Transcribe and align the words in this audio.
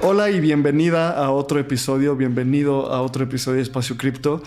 Hola 0.00 0.30
y 0.30 0.38
bienvenida 0.38 1.10
a 1.10 1.32
otro 1.32 1.58
episodio, 1.58 2.14
bienvenido 2.14 2.92
a 2.92 3.02
otro 3.02 3.24
episodio 3.24 3.56
de 3.56 3.62
Espacio 3.62 3.96
Cripto. 3.96 4.40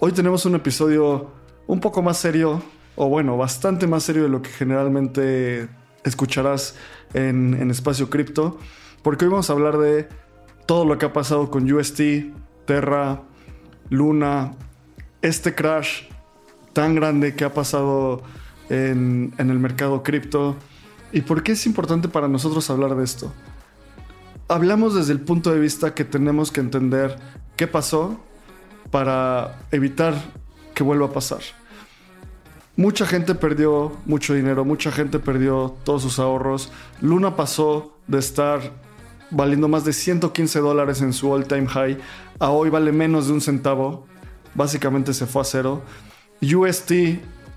Hoy 0.00 0.10
tenemos 0.10 0.44
un 0.46 0.56
episodio 0.56 1.30
un 1.68 1.78
poco 1.78 2.02
más 2.02 2.18
serio, 2.18 2.60
o 2.96 3.08
bueno, 3.08 3.36
bastante 3.36 3.86
más 3.86 4.02
serio 4.02 4.24
de 4.24 4.28
lo 4.28 4.42
que 4.42 4.50
generalmente 4.50 5.68
escucharás 6.02 6.74
en, 7.14 7.54
en 7.54 7.70
Espacio 7.70 8.10
Cripto, 8.10 8.58
porque 9.02 9.24
hoy 9.26 9.30
vamos 9.30 9.48
a 9.48 9.52
hablar 9.52 9.78
de 9.78 10.08
todo 10.66 10.84
lo 10.84 10.98
que 10.98 11.06
ha 11.06 11.12
pasado 11.12 11.52
con 11.52 11.70
UST, 11.70 12.00
Terra, 12.64 13.22
Luna, 13.88 14.56
este 15.22 15.54
crash 15.54 16.02
tan 16.72 16.96
grande 16.96 17.36
que 17.36 17.44
ha 17.44 17.54
pasado 17.54 18.22
en, 18.68 19.32
en 19.38 19.50
el 19.50 19.60
mercado 19.60 20.02
cripto 20.02 20.56
y 21.12 21.20
por 21.20 21.44
qué 21.44 21.52
es 21.52 21.64
importante 21.64 22.08
para 22.08 22.26
nosotros 22.26 22.68
hablar 22.70 22.96
de 22.96 23.04
esto 23.04 23.32
hablamos 24.48 24.94
desde 24.94 25.12
el 25.12 25.20
punto 25.20 25.50
de 25.50 25.58
vista 25.58 25.94
que 25.94 26.04
tenemos 26.04 26.52
que 26.52 26.60
entender 26.60 27.16
qué 27.56 27.66
pasó 27.66 28.20
para 28.90 29.58
evitar 29.72 30.14
que 30.74 30.82
vuelva 30.82 31.06
a 31.06 31.12
pasar. 31.12 31.40
Mucha 32.76 33.06
gente 33.06 33.34
perdió 33.34 33.96
mucho 34.04 34.34
dinero, 34.34 34.64
mucha 34.64 34.92
gente 34.92 35.18
perdió 35.18 35.74
todos 35.84 36.02
sus 36.02 36.18
ahorros. 36.18 36.70
Luna 37.00 37.34
pasó 37.34 37.96
de 38.06 38.18
estar 38.18 38.60
valiendo 39.30 39.66
más 39.66 39.84
de 39.84 39.92
115 39.92 40.60
dólares 40.60 41.00
en 41.00 41.12
su 41.12 41.32
all-time 41.32 41.66
high 41.66 41.98
a 42.38 42.50
hoy 42.50 42.68
vale 42.68 42.92
menos 42.92 43.28
de 43.28 43.32
un 43.32 43.40
centavo. 43.40 44.06
Básicamente 44.54 45.14
se 45.14 45.26
fue 45.26 45.42
a 45.42 45.44
cero. 45.44 45.82
UST 46.42 46.92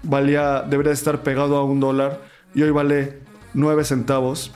valía, 0.04 0.62
debería 0.62 0.94
estar 0.94 1.22
pegado 1.22 1.58
a 1.58 1.66
un 1.66 1.82
dólar 1.82 2.22
y 2.56 2.62
hoy 2.62 2.72
vale 2.72 3.20
9 3.54 3.84
centavos 3.84 4.54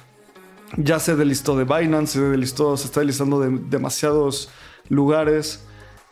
ya 0.78 1.00
se 1.00 1.16
delistó 1.16 1.56
de 1.56 1.66
Binance, 1.66 2.14
se 2.14 2.22
delistó, 2.22 2.76
se 2.78 2.86
está 2.86 3.02
delistando 3.02 3.40
de 3.40 3.50
demasiados 3.70 4.50
lugares. 4.90 5.66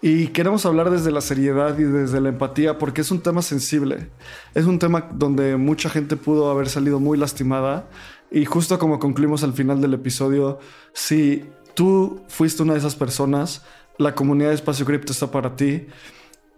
Y 0.03 0.27
queremos 0.27 0.65
hablar 0.65 0.89
desde 0.89 1.11
la 1.11 1.21
seriedad 1.21 1.77
y 1.77 1.83
desde 1.83 2.21
la 2.21 2.29
empatía 2.29 2.77
porque 2.79 3.01
es 3.01 3.11
un 3.11 3.21
tema 3.21 3.41
sensible. 3.41 4.09
Es 4.55 4.65
un 4.65 4.79
tema 4.79 5.09
donde 5.13 5.57
mucha 5.57 5.89
gente 5.89 6.15
pudo 6.15 6.49
haber 6.49 6.69
salido 6.69 6.99
muy 6.99 7.17
lastimada. 7.17 7.87
Y 8.31 8.45
justo 8.45 8.79
como 8.79 8.97
concluimos 8.97 9.43
al 9.43 9.53
final 9.53 9.81
del 9.81 9.93
episodio, 9.93 10.59
si 10.93 11.45
tú 11.75 12.23
fuiste 12.27 12.63
una 12.63 12.73
de 12.73 12.79
esas 12.79 12.95
personas, 12.95 13.63
la 13.97 14.15
comunidad 14.15 14.49
de 14.49 14.55
Espacio 14.55 14.85
Cripto 14.85 15.11
está 15.11 15.29
para 15.29 15.55
ti. 15.55 15.85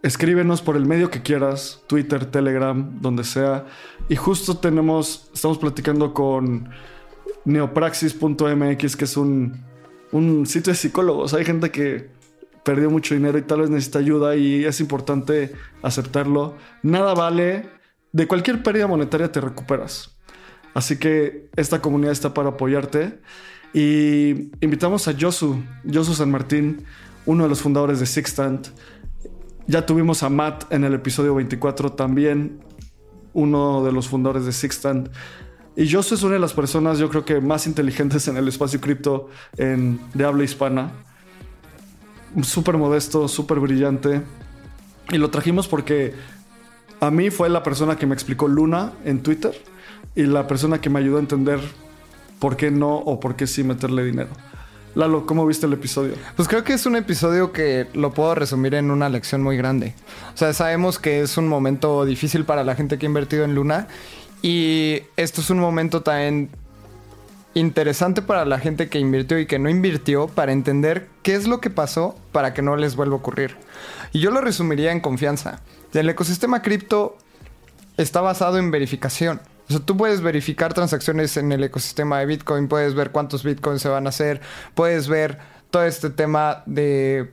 Escríbenos 0.02 0.62
por 0.62 0.76
el 0.76 0.86
medio 0.86 1.10
que 1.10 1.22
quieras, 1.22 1.82
Twitter, 1.86 2.26
Telegram, 2.26 3.00
donde 3.00 3.24
sea. 3.24 3.66
Y 4.08 4.16
justo 4.16 4.56
tenemos, 4.56 5.30
estamos 5.34 5.58
platicando 5.58 6.14
con 6.14 6.70
neopraxis.mx, 7.44 8.96
que 8.96 9.04
es 9.04 9.16
un, 9.16 9.64
un 10.12 10.46
sitio 10.46 10.72
de 10.72 10.76
psicólogos. 10.76 11.34
Hay 11.34 11.44
gente 11.44 11.70
que 11.70 12.08
perdió 12.64 12.90
mucho 12.90 13.14
dinero 13.14 13.38
y 13.38 13.42
tal 13.42 13.60
vez 13.60 13.70
necesita 13.70 13.98
ayuda 13.98 14.36
y 14.36 14.64
es 14.64 14.80
importante 14.80 15.52
aceptarlo. 15.82 16.56
Nada 16.82 17.14
vale, 17.14 17.68
de 18.12 18.26
cualquier 18.26 18.62
pérdida 18.62 18.86
monetaria 18.86 19.30
te 19.30 19.40
recuperas. 19.40 20.16
Así 20.72 20.96
que 20.96 21.50
esta 21.56 21.80
comunidad 21.80 22.12
está 22.12 22.34
para 22.34 22.50
apoyarte. 22.50 23.20
Y 23.72 24.50
invitamos 24.60 25.08
a 25.08 25.14
Josu, 25.18 25.62
Josu 25.92 26.14
San 26.14 26.30
Martín, 26.30 26.84
uno 27.26 27.44
de 27.44 27.48
los 27.48 27.60
fundadores 27.60 28.00
de 28.00 28.06
Sixtant. 28.06 28.68
Ya 29.66 29.84
tuvimos 29.86 30.22
a 30.22 30.28
Matt 30.28 30.72
en 30.72 30.84
el 30.84 30.94
episodio 30.94 31.34
24 31.34 31.92
también, 31.92 32.60
uno 33.32 33.84
de 33.84 33.92
los 33.92 34.08
fundadores 34.08 34.46
de 34.46 34.52
Sixtant. 34.52 35.08
Y 35.76 35.90
Josu 35.90 36.14
es 36.14 36.22
una 36.22 36.34
de 36.34 36.40
las 36.40 36.54
personas, 36.54 36.98
yo 36.98 37.08
creo 37.08 37.24
que 37.24 37.40
más 37.40 37.66
inteligentes 37.66 38.28
en 38.28 38.36
el 38.36 38.46
espacio 38.46 38.80
cripto 38.80 39.28
de 39.56 40.24
habla 40.24 40.44
hispana. 40.44 40.92
Súper 42.42 42.76
modesto, 42.76 43.26
súper 43.28 43.60
brillante. 43.60 44.22
Y 45.10 45.18
lo 45.18 45.30
trajimos 45.30 45.68
porque 45.68 46.14
a 47.00 47.10
mí 47.10 47.30
fue 47.30 47.48
la 47.48 47.62
persona 47.62 47.96
que 47.96 48.06
me 48.06 48.14
explicó 48.14 48.48
Luna 48.48 48.92
en 49.04 49.22
Twitter 49.22 49.54
y 50.14 50.22
la 50.22 50.46
persona 50.46 50.80
que 50.80 50.90
me 50.90 51.00
ayudó 51.00 51.16
a 51.16 51.20
entender 51.20 51.60
por 52.38 52.56
qué 52.56 52.70
no 52.70 52.96
o 52.96 53.18
por 53.18 53.36
qué 53.36 53.46
sí 53.46 53.64
meterle 53.64 54.04
dinero. 54.04 54.30
Lalo, 54.94 55.26
¿cómo 55.26 55.44
viste 55.44 55.66
el 55.66 55.72
episodio? 55.72 56.14
Pues 56.36 56.46
creo 56.46 56.62
que 56.62 56.72
es 56.72 56.86
un 56.86 56.94
episodio 56.94 57.50
que 57.50 57.88
lo 57.94 58.12
puedo 58.12 58.36
resumir 58.36 58.74
en 58.76 58.92
una 58.92 59.08
lección 59.08 59.42
muy 59.42 59.56
grande. 59.56 59.92
O 60.32 60.36
sea, 60.36 60.52
sabemos 60.52 61.00
que 61.00 61.20
es 61.20 61.36
un 61.36 61.48
momento 61.48 62.04
difícil 62.04 62.44
para 62.44 62.62
la 62.62 62.76
gente 62.76 62.96
que 62.96 63.06
ha 63.06 63.08
invertido 63.08 63.44
en 63.44 63.56
Luna 63.56 63.88
y 64.44 65.04
esto 65.16 65.40
es 65.40 65.48
un 65.48 65.58
momento 65.58 66.02
también 66.02 66.50
interesante 67.54 68.20
para 68.20 68.44
la 68.44 68.58
gente 68.58 68.90
que 68.90 68.98
invirtió 68.98 69.38
y 69.38 69.46
que 69.46 69.58
no 69.58 69.70
invirtió 69.70 70.26
para 70.26 70.52
entender 70.52 71.08
qué 71.22 71.34
es 71.34 71.46
lo 71.46 71.62
que 71.62 71.70
pasó 71.70 72.14
para 72.30 72.52
que 72.52 72.60
no 72.60 72.76
les 72.76 72.94
vuelva 72.94 73.14
a 73.14 73.20
ocurrir. 73.20 73.56
Y 74.12 74.20
yo 74.20 74.30
lo 74.30 74.42
resumiría 74.42 74.92
en 74.92 75.00
confianza. 75.00 75.62
El 75.94 76.10
ecosistema 76.10 76.60
cripto 76.60 77.16
está 77.96 78.20
basado 78.20 78.58
en 78.58 78.70
verificación. 78.70 79.40
O 79.66 79.72
sea, 79.72 79.80
tú 79.80 79.96
puedes 79.96 80.20
verificar 80.20 80.74
transacciones 80.74 81.38
en 81.38 81.50
el 81.50 81.64
ecosistema 81.64 82.18
de 82.18 82.26
Bitcoin, 82.26 82.68
puedes 82.68 82.94
ver 82.94 83.12
cuántos 83.12 83.44
Bitcoins 83.44 83.80
se 83.80 83.88
van 83.88 84.04
a 84.04 84.10
hacer, 84.10 84.42
puedes 84.74 85.08
ver 85.08 85.38
todo 85.70 85.84
este 85.84 86.10
tema 86.10 86.62
de 86.66 87.32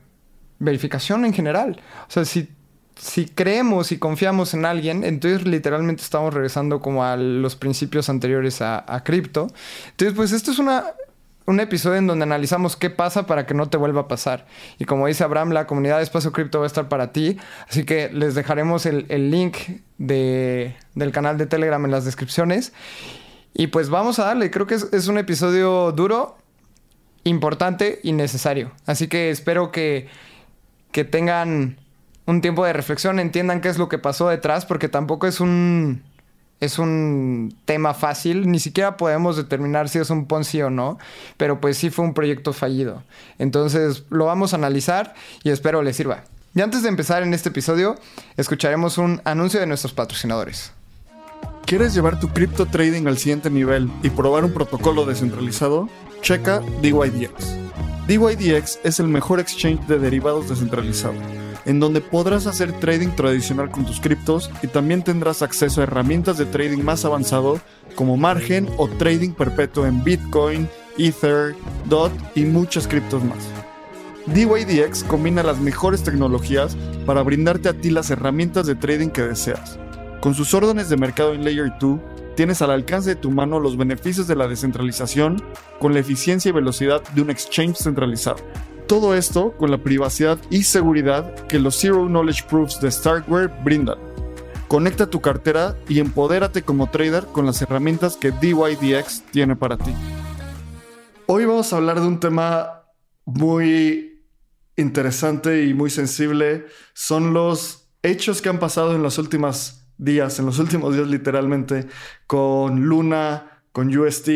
verificación 0.60 1.26
en 1.26 1.34
general. 1.34 1.82
O 2.08 2.10
sea, 2.10 2.24
si 2.24 2.48
si 3.02 3.26
creemos 3.26 3.92
y 3.92 3.98
confiamos 3.98 4.54
en 4.54 4.64
alguien, 4.64 5.04
entonces 5.04 5.48
literalmente 5.48 6.04
estamos 6.04 6.36
regresando 6.36 6.80
como 6.82 7.04
a 7.04 7.18
los 7.18 7.56
principios 7.56 8.10
anteriores 8.10 8.62
a, 8.62 9.02
cripto. 9.04 9.48
Entonces, 9.90 10.16
pues 10.16 10.32
esto 10.32 10.52
es 10.52 10.60
una, 10.60 10.86
un 11.48 11.60
episodio 11.60 11.98
en 11.98 12.06
donde 12.06 12.24
analizamos 12.24 12.76
qué 12.76 12.92
pasa 12.92 13.26
para 13.26 13.48
que 13.48 13.56
no 13.56 13.70
te 13.70 13.78
vuelva 13.78 14.02
a 14.02 14.08
pasar. 14.08 14.46
Y 14.78 14.86
como 14.86 15.08
dice 15.08 15.24
Abraham, 15.24 15.50
la 15.50 15.66
comunidad 15.66 15.98
de 15.98 16.04
Espacio 16.04 16.32
Cripto 16.32 16.60
va 16.60 16.66
a 16.66 16.68
estar 16.68 16.90
para 16.90 17.12
ti. 17.12 17.38
Así 17.68 17.86
que 17.86 18.12
les 18.14 18.36
dejaremos 18.36 18.86
el, 18.86 19.32
link 19.32 19.58
de, 19.98 20.76
del 20.94 21.12
canal 21.12 21.40
de 21.40 21.48
Telegram 21.48 21.84
en 21.84 21.90
las 21.90 22.06
descripciones. 22.06 22.72
Y 23.56 23.68
pues 23.68 23.90
vamos 23.90 24.20
a 24.20 24.26
darle. 24.26 24.52
Creo 24.52 24.68
que 24.68 24.76
es, 24.76 24.94
es 24.94 25.08
un 25.08 25.18
episodio 25.18 25.92
duro, 25.92 26.38
importante 27.24 28.00
y 28.04 28.12
necesario. 28.12 28.74
Así 28.86 29.08
que 29.08 29.32
espero 29.32 29.72
que, 29.72 30.08
que 30.92 31.04
tengan 31.04 31.81
un 32.26 32.42
tiempo 32.42 32.66
de 32.66 32.74
reflexión, 32.74 33.20
entiendan 33.20 33.62
qué 33.62 33.70
es 33.70 33.78
lo 33.78 33.90
que 33.90 33.98
pasó 33.98 34.30
detrás, 34.30 34.66
porque 34.66 34.90
tampoco 34.90 35.28
es 35.28 35.40
un 35.40 36.04
es 36.62 36.78
un 36.78 37.56
tema 37.66 37.96
fácil, 37.96 38.50
ni 38.50 38.60
siquiera 38.60 38.96
podemos 38.96 39.36
determinar 39.36 39.90
si 39.90 39.98
es 39.98 40.12
un 40.12 40.28
Ponzi 40.28 40.62
o 40.62 40.70
no, 40.70 41.00
pero 41.36 41.60
pues 41.60 41.76
sí 41.76 41.90
fue 41.90 42.06
un 42.06 42.14
proyecto 42.14 42.54
fallido. 42.54 43.04
Entonces 43.40 44.04
lo 44.12 44.26
vamos 44.26 44.54
a 44.54 44.58
analizar 44.58 45.16
y 45.44 45.50
espero 45.50 45.82
les 45.82 45.96
sirva. 45.96 46.24
Y 46.54 46.62
antes 46.62 46.84
de 46.84 46.90
empezar 46.90 47.24
en 47.24 47.34
este 47.34 47.50
episodio, 47.50 47.98
escucharemos 48.38 49.00
un 49.00 49.22
anuncio 49.26 49.60
de 49.60 49.66
nuestros 49.66 49.94
patrocinadores. 49.94 50.72
¿Quieres 51.66 51.96
llevar 51.96 52.20
tu 52.20 52.28
cripto 52.28 52.68
trading 52.68 53.08
al 53.08 53.18
siguiente 53.18 53.50
nivel 53.50 53.90
y 54.04 54.10
probar 54.12 54.46
un 54.46 54.54
protocolo 54.54 55.06
descentralizado? 55.06 55.90
Checa 56.22 56.60
DYDX. 56.82 57.56
DYDX 58.08 58.80
es 58.84 59.00
el 59.00 59.08
mejor 59.08 59.40
exchange 59.40 59.88
de 59.88 59.98
derivados 59.98 60.50
descentralizado, 60.50 61.16
en 61.66 61.80
donde 61.80 62.02
podrás 62.02 62.48
hacer 62.48 62.72
trading 62.80 63.10
tradicional 63.10 63.70
con 63.70 63.86
tus 63.86 64.00
criptos 64.00 64.50
y 64.62 64.68
también 64.68 65.04
tendrás 65.04 65.42
acceso 65.42 65.82
a 65.82 65.84
herramientas 65.84 66.38
de 66.38 66.46
trading 66.46 66.84
más 66.84 67.06
avanzado 67.06 67.60
como 67.96 68.18
margen 68.18 68.70
o 68.78 68.88
trading 68.88 69.32
perpetuo 69.32 69.86
en 69.86 70.04
Bitcoin, 70.04 70.68
Ether, 70.98 71.56
DOT 71.86 72.12
y 72.36 72.46
muchas 72.46 72.88
criptos 72.88 73.24
más. 73.24 73.48
DYDX 74.28 75.04
combina 75.04 75.42
las 75.42 75.60
mejores 75.60 76.04
tecnologías 76.04 76.78
para 77.06 77.24
brindarte 77.24 77.70
a 77.70 77.74
ti 77.74 77.90
las 77.90 78.12
herramientas 78.12 78.68
de 78.68 78.76
trading 78.76 79.10
que 79.10 79.24
deseas. 79.24 79.80
Con 80.22 80.36
sus 80.36 80.54
órdenes 80.54 80.90
de 80.90 80.98
mercado 80.98 81.34
en 81.34 81.44
Layer 81.44 81.74
2, 81.80 82.00
tienes 82.36 82.62
al 82.62 82.72
alcance 82.72 83.10
de 83.10 83.16
tu 83.16 83.32
mano 83.32 83.60
los 83.60 83.78
beneficios 83.78 84.28
de 84.28 84.36
la 84.36 84.48
descentralización 84.48 85.44
con 85.80 85.94
la 85.94 86.00
eficiencia 86.00 86.50
y 86.50 86.54
velocidad 86.54 87.02
de 87.16 87.22
un 87.22 87.32
exchange 87.32 87.78
centralizado. 87.78 88.38
Todo 88.88 89.16
esto 89.16 89.54
con 89.58 89.72
la 89.72 89.78
privacidad 89.78 90.38
y 90.50 90.64
seguridad 90.64 91.34
que 91.48 91.60
los 91.60 91.80
Zero 91.80 92.08
Knowledge 92.08 92.44
Proofs 92.50 92.80
de 92.82 92.92
Starkware 92.92 93.50
brindan. 93.64 93.98
Conecta 94.68 95.10
tu 95.10 95.22
cartera 95.22 95.76
y 95.90 96.00
empodérate 96.00 96.62
como 96.62 96.90
trader 96.90 97.26
con 97.26 97.46
las 97.46 97.62
herramientas 97.62 98.16
que 98.18 98.32
DYDX 98.32 99.24
tiene 99.32 99.56
para 99.56 99.78
ti. 99.78 99.94
Hoy 101.26 101.46
vamos 101.46 101.72
a 101.72 101.78
hablar 101.78 102.00
de 102.00 102.08
un 102.08 102.20
tema 102.20 102.84
muy 103.26 104.26
interesante 104.76 105.66
y 105.66 105.74
muy 105.74 105.90
sensible. 105.90 106.66
Son 106.94 107.34
los 107.34 107.90
hechos 108.04 108.42
que 108.42 108.50
han 108.50 108.60
pasado 108.60 108.96
en 108.96 109.04
las 109.04 109.18
últimas 109.18 109.88
días, 109.98 110.40
en 110.40 110.46
los 110.46 110.60
últimos 110.60 110.96
días 110.96 111.08
literalmente, 111.08 111.88
con 112.28 112.82
Luna, 112.82 113.64
con 113.72 113.96
UST, 113.96 114.30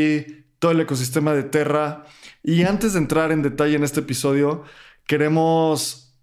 todo 0.59 0.71
el 0.71 0.81
ecosistema 0.81 1.33
de 1.33 1.43
Terra. 1.43 2.05
Y 2.47 2.63
antes 2.63 2.93
de 2.93 2.99
entrar 2.99 3.31
en 3.31 3.41
detalle 3.41 3.75
en 3.75 3.83
este 3.83 4.01
episodio, 4.01 4.63
queremos, 5.07 6.15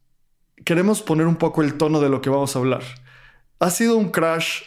queremos 0.65 1.03
poner 1.03 1.27
un 1.27 1.35
poco 1.35 1.63
el 1.63 1.75
tono 1.75 2.01
de 2.01 2.09
lo 2.09 2.21
que 2.21 2.31
vamos 2.31 2.55
a 2.55 2.61
hablar. 2.61 2.83
Ha 3.59 3.71
sido 3.71 3.97
un 3.97 4.11
crash 4.11 4.63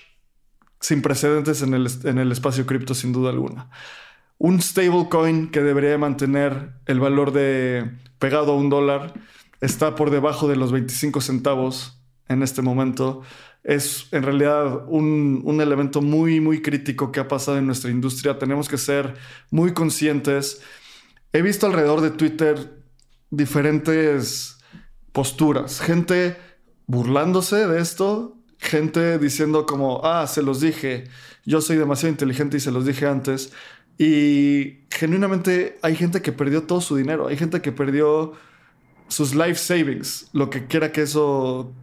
sin 0.81 1.01
precedentes 1.01 1.61
en 1.61 1.73
el, 1.73 1.87
en 2.03 2.17
el 2.17 2.33
espacio 2.33 2.65
cripto, 2.65 2.93
sin 2.93 3.13
duda 3.13 3.29
alguna. 3.29 3.69
Un 4.37 4.61
stablecoin 4.61 5.49
que 5.49 5.61
debería 5.61 5.97
mantener 5.97 6.73
el 6.87 6.99
valor 6.99 7.31
de 7.31 7.89
pegado 8.19 8.51
a 8.51 8.57
un 8.57 8.69
dólar 8.69 9.13
está 9.61 9.95
por 9.95 10.09
debajo 10.09 10.49
de 10.49 10.57
los 10.57 10.73
25 10.73 11.21
centavos 11.21 12.01
en 12.27 12.43
este 12.43 12.61
momento 12.61 13.21
es 13.65 14.07
en 14.11 14.21
realidad 14.21 14.83
un, 14.87 15.59
elemento 15.59 16.01
muy, 16.01 16.39
muy 16.39 16.61
crítico 16.61 17.11
que 17.11 17.19
ha 17.19 17.27
pasado 17.27 17.57
en 17.57 17.65
nuestra 17.65 17.89
industria. 17.89 18.37
Tenemos 18.37 18.69
que 18.69 18.77
ser 18.77 19.15
muy 19.49 19.73
conscientes. 19.73 20.61
He 21.35 21.41
visto 21.41 21.65
alrededor 21.65 21.99
de 21.99 22.11
Twitter 22.11 22.81
diferentes 23.29 24.57
posturas. 25.11 25.81
Gente 25.81 26.37
burlándose 26.87 27.67
de 27.67 27.81
esto, 27.81 28.37
gente 28.57 29.19
diciendo 29.19 29.65
como, 29.65 29.99
ah, 30.05 30.27
se 30.27 30.41
los 30.41 30.61
dije, 30.61 31.09
yo 31.43 31.59
soy 31.59 31.75
demasiado 31.75 32.13
inteligente 32.13 32.55
y 32.55 32.61
se 32.61 32.71
los 32.71 32.85
dije 32.85 33.05
antes. 33.05 33.51
Y 33.97 34.85
genuinamente 34.89 35.77
hay 35.81 35.97
gente 35.97 36.21
que 36.21 36.31
perdió 36.31 36.63
todo 36.63 36.79
su 36.79 36.95
dinero, 36.95 37.27
hay 37.27 37.35
gente 37.35 37.61
que 37.61 37.73
perdió 37.73 38.31
sus 39.09 39.35
life 39.35 39.55
savings, 39.55 40.29
lo 40.31 40.49
que 40.49 40.67
quiera 40.67 40.93
que 40.93 41.01
eso 41.01 41.75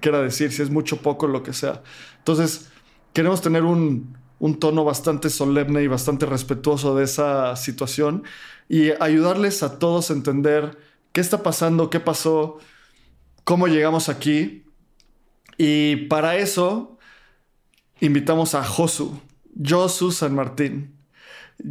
quiera 0.00 0.20
decir, 0.20 0.52
si 0.52 0.60
es 0.60 0.68
mucho 0.68 1.00
poco, 1.00 1.26
lo 1.26 1.42
que 1.42 1.54
sea. 1.54 1.82
Entonces, 2.18 2.68
queremos 3.14 3.40
tener 3.40 3.62
un, 3.62 4.19
tono 4.58 4.84
bastante 4.84 5.30
solemne 5.30 5.82
y 5.82 5.86
bastante 5.86 6.26
respetuoso 6.26 6.96
de 6.96 7.04
esa 7.04 7.54
situación 7.56 8.24
y 8.68 8.90
ayudarles 9.00 9.62
a 9.62 9.78
todos 9.78 10.10
a 10.10 10.14
entender 10.14 10.78
qué 11.12 11.20
está 11.20 11.42
pasando, 11.42 11.90
qué 11.90 12.00
pasó, 12.00 12.58
cómo 13.44 13.68
llegamos 13.68 14.08
aquí. 14.08 14.64
Y 15.58 16.06
para 16.06 16.36
eso 16.36 16.98
invitamos 18.00 18.54
a 18.54 18.64
Josu, 18.64 19.20
Josu 19.62 20.10
San 20.10 20.34
Martín. 20.34 20.94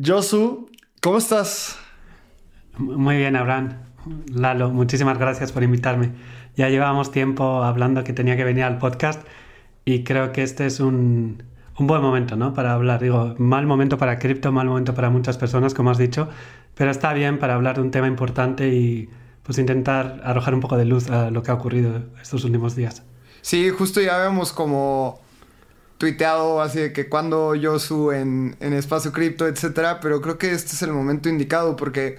Josu, 0.06 0.69
¿cómo 1.01 1.18
estás? 1.18 1.77
Muy 2.77 3.18
bien, 3.18 3.36
Abraham. 3.36 3.81
Lalo, 4.31 4.69
muchísimas 4.69 5.18
gracias 5.18 5.51
por 5.51 5.63
invitarme. 5.63 6.12
Ya 6.56 6.69
llevábamos 6.69 7.12
tiempo 7.12 7.63
hablando 7.63 8.04
que 8.04 8.13
tenía 8.13 8.38
que 8.38 8.44
venir 8.44 8.63
al 8.63 8.77
podcast 8.77 9.25
y 9.86 10.04
creo 10.04 10.31
que 10.31 10.44
este 10.44 10.66
es 10.66 10.80
un, 10.80 11.44
buen 11.87 12.01
momento 12.01 12.35
¿no? 12.35 12.53
para 12.53 12.73
hablar. 12.73 13.01
Digo, 13.01 13.35
mal 13.37 13.65
momento 13.65 13.97
para 13.97 14.19
cripto, 14.19 14.51
mal 14.51 14.67
momento 14.67 14.93
para 14.93 15.09
muchas 15.09 15.37
personas, 15.37 15.73
como 15.73 15.91
has 15.91 15.97
dicho, 15.97 16.29
pero 16.75 16.91
está 16.91 17.13
bien 17.13 17.39
para 17.39 17.55
hablar 17.55 17.75
de 17.75 17.81
un 17.81 17.91
tema 17.91 18.07
importante 18.07 18.69
y 18.69 19.09
pues 19.43 19.57
intentar 19.57 20.21
arrojar 20.23 20.53
un 20.53 20.59
poco 20.59 20.77
de 20.77 20.85
luz 20.85 21.09
a 21.09 21.31
lo 21.31 21.41
que 21.43 21.51
ha 21.51 21.55
ocurrido 21.55 22.03
estos 22.21 22.43
últimos 22.43 22.75
días. 22.75 23.03
Sí, 23.41 23.69
justo 23.69 24.01
ya 24.01 24.17
habíamos 24.17 24.51
como 24.51 25.21
tuiteado 25.97 26.61
así 26.61 26.79
de 26.79 26.93
que 26.93 27.09
cuando 27.09 27.55
yo 27.55 27.77
subo 27.77 28.13
en, 28.13 28.55
en 28.59 28.73
espacio 28.73 29.11
cripto, 29.11 29.47
etcétera, 29.47 29.99
pero 29.99 30.21
creo 30.21 30.37
que 30.37 30.51
este 30.51 30.73
es 30.73 30.81
el 30.81 30.91
momento 30.93 31.29
indicado 31.29 31.75
porque 31.75 32.17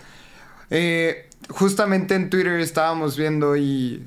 eh, 0.71 1.29
justamente 1.49 2.15
en 2.15 2.31
Twitter 2.31 2.61
estábamos 2.61 3.17
viendo 3.17 3.57
y 3.57 4.07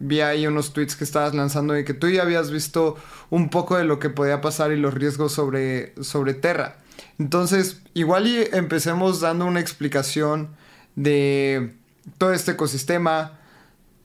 vi 0.00 0.20
ahí 0.20 0.46
unos 0.46 0.72
tweets 0.72 0.96
que 0.96 1.04
estabas 1.04 1.34
lanzando 1.34 1.78
y 1.78 1.84
que 1.84 1.94
tú 1.94 2.08
ya 2.08 2.22
habías 2.22 2.50
visto 2.50 2.96
un 3.30 3.50
poco 3.50 3.76
de 3.76 3.84
lo 3.84 3.98
que 3.98 4.10
podía 4.10 4.40
pasar 4.40 4.72
y 4.72 4.76
los 4.76 4.94
riesgos 4.94 5.32
sobre, 5.32 5.94
sobre 6.02 6.34
Terra. 6.34 6.78
Entonces, 7.18 7.82
igual 7.94 8.26
empecemos 8.52 9.20
dando 9.20 9.46
una 9.46 9.60
explicación 9.60 10.50
de 10.96 11.74
todo 12.18 12.32
este 12.32 12.52
ecosistema. 12.52 13.38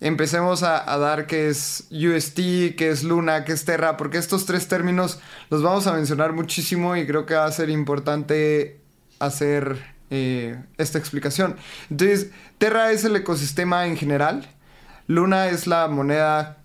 Empecemos 0.01 0.62
a, 0.62 0.94
a, 0.94 0.97
dar 0.97 1.25
qué 1.25 1.47
es 1.47 1.88
UST, 1.89 2.75
qué 2.75 2.89
es 2.91 3.03
Luna, 3.03 3.45
qué 3.45 3.53
es 3.53 3.65
Terra, 3.65 3.98
porque 3.98 4.18
estos 4.18 4.45
tres 4.45 4.68
términos 4.68 5.19
los 5.50 5.63
vamos 5.63 5.88
a 5.88 5.94
mencionar 5.94 6.33
muchísimo 6.33 6.95
y 6.95 7.07
creo 7.07 7.25
que 7.25 7.33
va 7.33 7.45
a 7.45 7.51
ser 7.51 7.69
importante 7.69 8.80
hacer 9.19 9.95
eh, 10.12 10.62
esta 10.77 11.00
explicación. 11.00 11.56
Entonces, 11.89 12.30
Terra 12.57 12.91
es 12.91 13.03
el 13.06 13.15
ecosistema 13.15 13.88
en 13.88 13.98
general. 13.98 14.48
Luna 15.07 15.47
es 15.47 15.67
la 15.67 15.87
moneda 15.87 16.57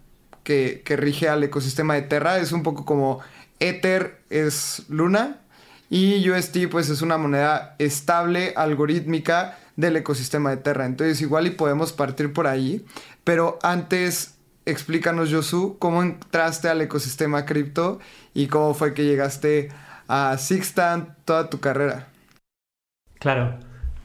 que, 0.44 0.82
rige 0.96 1.28
al 1.28 1.44
ecosistema 1.44 1.94
de 1.94 2.02
Terra. 2.02 2.38
Es 2.38 2.52
un 2.52 2.62
poco 2.62 2.84
como 2.84 3.20
Ether 3.58 4.20
es 4.30 4.84
Luna. 4.88 5.38
Y 5.88 6.28
UST 6.30 6.68
pues 6.70 6.88
es 6.88 7.02
una 7.02 7.18
moneda 7.18 7.74
estable, 7.78 8.52
algorítmica 8.56 9.58
del 9.76 9.96
ecosistema 9.96 10.50
de 10.50 10.58
Terra. 10.58 10.86
Entonces 10.86 11.20
igual 11.20 11.46
y 11.46 11.50
podemos 11.50 11.92
partir 11.92 12.32
por 12.32 12.46
ahí. 12.46 12.84
Pero 13.24 13.58
antes 13.62 14.34
explícanos, 14.66 15.32
Josu, 15.32 15.76
cómo 15.78 16.02
entraste 16.02 16.68
al 16.68 16.80
ecosistema 16.80 17.44
cripto 17.44 17.98
y 18.34 18.46
cómo 18.46 18.74
fue 18.74 18.94
que 18.94 19.04
llegaste 19.04 19.70
a 20.06 20.36
Sixtan 20.38 21.16
toda 21.24 21.50
tu 21.50 21.60
carrera. 21.60 22.08
Claro, 23.18 23.58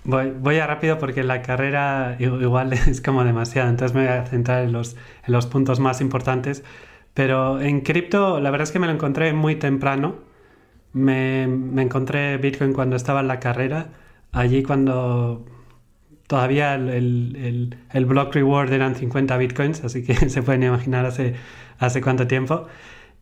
voy, 0.06 0.32
voy 0.32 0.58
a 0.60 0.68
rápido 0.68 0.98
porque 0.98 1.24
la 1.24 1.42
carrera 1.42 2.16
igual 2.20 2.74
es 2.88 3.02
como 3.02 3.24
demasiado, 3.24 3.70
entonces 3.70 3.96
me 3.96 4.06
voy 4.06 4.14
a 4.14 4.26
centrar 4.26 4.64
en 4.64 4.72
los, 4.72 4.96
en 5.26 5.34
los 5.34 5.46
puntos 5.48 5.80
más 5.80 6.02
importantes. 6.02 6.64
Pero 7.14 7.62
en 7.62 7.82
cripto, 7.82 8.40
la 8.42 8.52
verdad 8.52 8.64
es 8.64 8.72
que 8.72 8.80
me 8.80 8.88
lo 8.88 8.94
encontré 8.94 9.34
muy 9.34 9.56
temprano. 9.56 10.16
Me, 10.94 11.48
me 11.48 11.82
encontré 11.82 12.38
Bitcoin 12.38 12.74
cuando 12.74 12.96
estaba 12.96 13.22
en 13.22 13.28
la 13.28 13.40
carrera, 13.40 13.90
allí 14.32 14.64
cuando 14.64 15.46
todavía 16.28 16.76
el, 16.76 16.90
el, 16.90 17.78
el, 17.92 18.06
block 18.06 18.34
reward 18.34 18.72
eran 18.74 18.96
50 18.96 19.38
bitcoins, 19.38 19.84
así 19.84 20.04
que 20.04 20.16
se 20.30 20.42
pueden 20.42 20.64
imaginar 20.64 21.06
hace, 21.06 21.36
hace 21.80 22.02
cuánto 22.02 22.28
tiempo. 22.28 22.68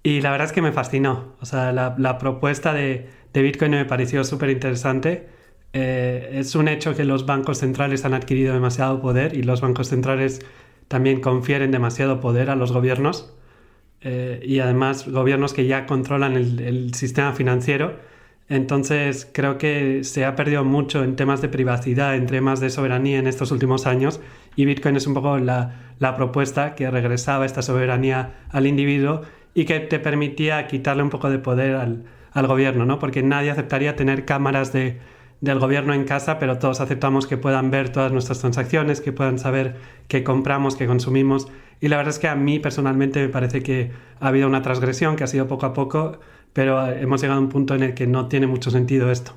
Y 0.04 0.22
la 0.22 0.32
verdad 0.32 0.48
es 0.48 0.54
que 0.54 0.62
me 0.62 0.72
fascinó. 0.72 1.34
O 1.42 1.46
sea, 1.46 1.72
la, 1.72 1.96
la 1.98 2.18
propuesta 2.18 2.74
de, 2.74 3.10
de 3.34 3.42
Bitcoin 3.42 3.72
me 3.72 3.86
pareció 3.86 4.24
súper 4.24 4.50
interesante. 4.50 5.30
Eh, 5.74 6.30
es 6.34 6.54
un 6.54 6.68
hecho 6.68 6.96
que 6.96 7.04
los 7.04 7.26
bancos 7.26 7.58
centrales 7.58 8.06
han 8.06 8.14
adquirido 8.14 8.54
demasiado 8.54 9.02
poder 9.02 9.36
y 9.36 9.42
los 9.42 9.60
bancos 9.62 9.88
centrales 9.90 10.46
también 10.88 11.20
confieren 11.20 11.72
demasiado 11.72 12.20
poder 12.20 12.52
a 12.52 12.56
los 12.56 12.72
gobiernos 12.72 13.34
eh, 14.02 14.40
y 14.46 14.60
además 14.60 15.08
gobiernos 15.08 15.54
que 15.54 15.66
ya 15.66 15.88
controlan 15.88 16.36
el, 16.36 16.94
sistema 16.94 17.34
financiero. 17.34 17.98
Entonces 18.50 19.28
creo 19.34 19.58
que 19.58 20.04
se 20.04 20.26
ha 20.26 20.36
perdido 20.36 20.64
mucho 20.64 21.04
en 21.04 21.16
temas 21.16 21.42
de 21.42 21.50
privacidad, 21.50 22.16
en 22.16 22.28
temas 22.28 22.60
de 22.60 22.70
soberanía 22.70 23.18
en 23.18 23.26
estos 23.26 23.52
últimos 23.52 23.88
años 23.88 24.20
y 24.56 24.66
Bitcoin 24.66 24.96
es 24.98 25.08
un 25.08 25.16
poco 25.16 25.40
la, 25.40 25.80
propuesta 26.18 26.76
que 26.76 26.92
regresaba 26.92 27.46
esta 27.46 27.62
soberanía 27.62 28.34
al 28.50 28.68
individuo 28.68 29.22
y 29.56 29.66
que 29.66 29.80
te 29.80 30.00
permitía 30.00 30.68
quitarle 30.68 31.02
un 31.02 31.10
poco 31.10 31.30
de 31.30 31.40
poder 31.40 31.76
al, 31.76 32.04
al 32.34 32.48
gobierno, 32.48 32.86
¿no? 32.86 33.00
porque 33.00 33.24
nadie 33.24 33.50
aceptaría 33.52 33.96
tener 33.96 34.26
cámaras 34.26 34.74
de 34.74 35.00
del 35.44 35.60
gobierno 35.60 35.94
en 35.94 36.06
casa, 36.06 36.40
pero 36.40 36.58
todos 36.58 36.80
aceptamos 36.80 37.28
que 37.28 37.36
puedan 37.36 37.70
ver 37.70 37.90
todas 37.90 38.14
nuestras 38.14 38.40
transacciones, 38.40 39.02
que 39.02 39.12
puedan 39.12 39.38
saber 39.38 39.76
qué 40.08 40.24
compramos, 40.24 40.78
qué 40.78 40.88
consumimos. 40.88 41.50
Y 41.82 41.90
la 41.90 41.98
verdad 41.98 42.14
es 42.14 42.20
que 42.20 42.30
a 42.30 42.36
mí 42.36 42.60
personalmente 42.60 43.20
me 43.22 43.28
parece 43.28 43.62
que 43.62 43.92
ha 44.22 44.30
habido 44.30 44.48
una 44.48 44.62
transgresión, 44.62 45.18
que 45.18 45.26
ha 45.26 45.28
sido 45.28 45.50
poco 45.50 45.66
a 45.66 45.74
poco, 45.74 46.18
pero 46.54 46.88
hemos 46.88 47.20
llegado 47.22 47.42
a 47.42 47.44
un 47.44 47.50
punto 47.50 47.76
en 47.76 47.84
el 47.84 47.94
que 47.94 48.08
no 48.08 48.30
tiene 48.30 48.48
mucho 48.48 48.72
sentido 48.72 49.12
esto. 49.12 49.34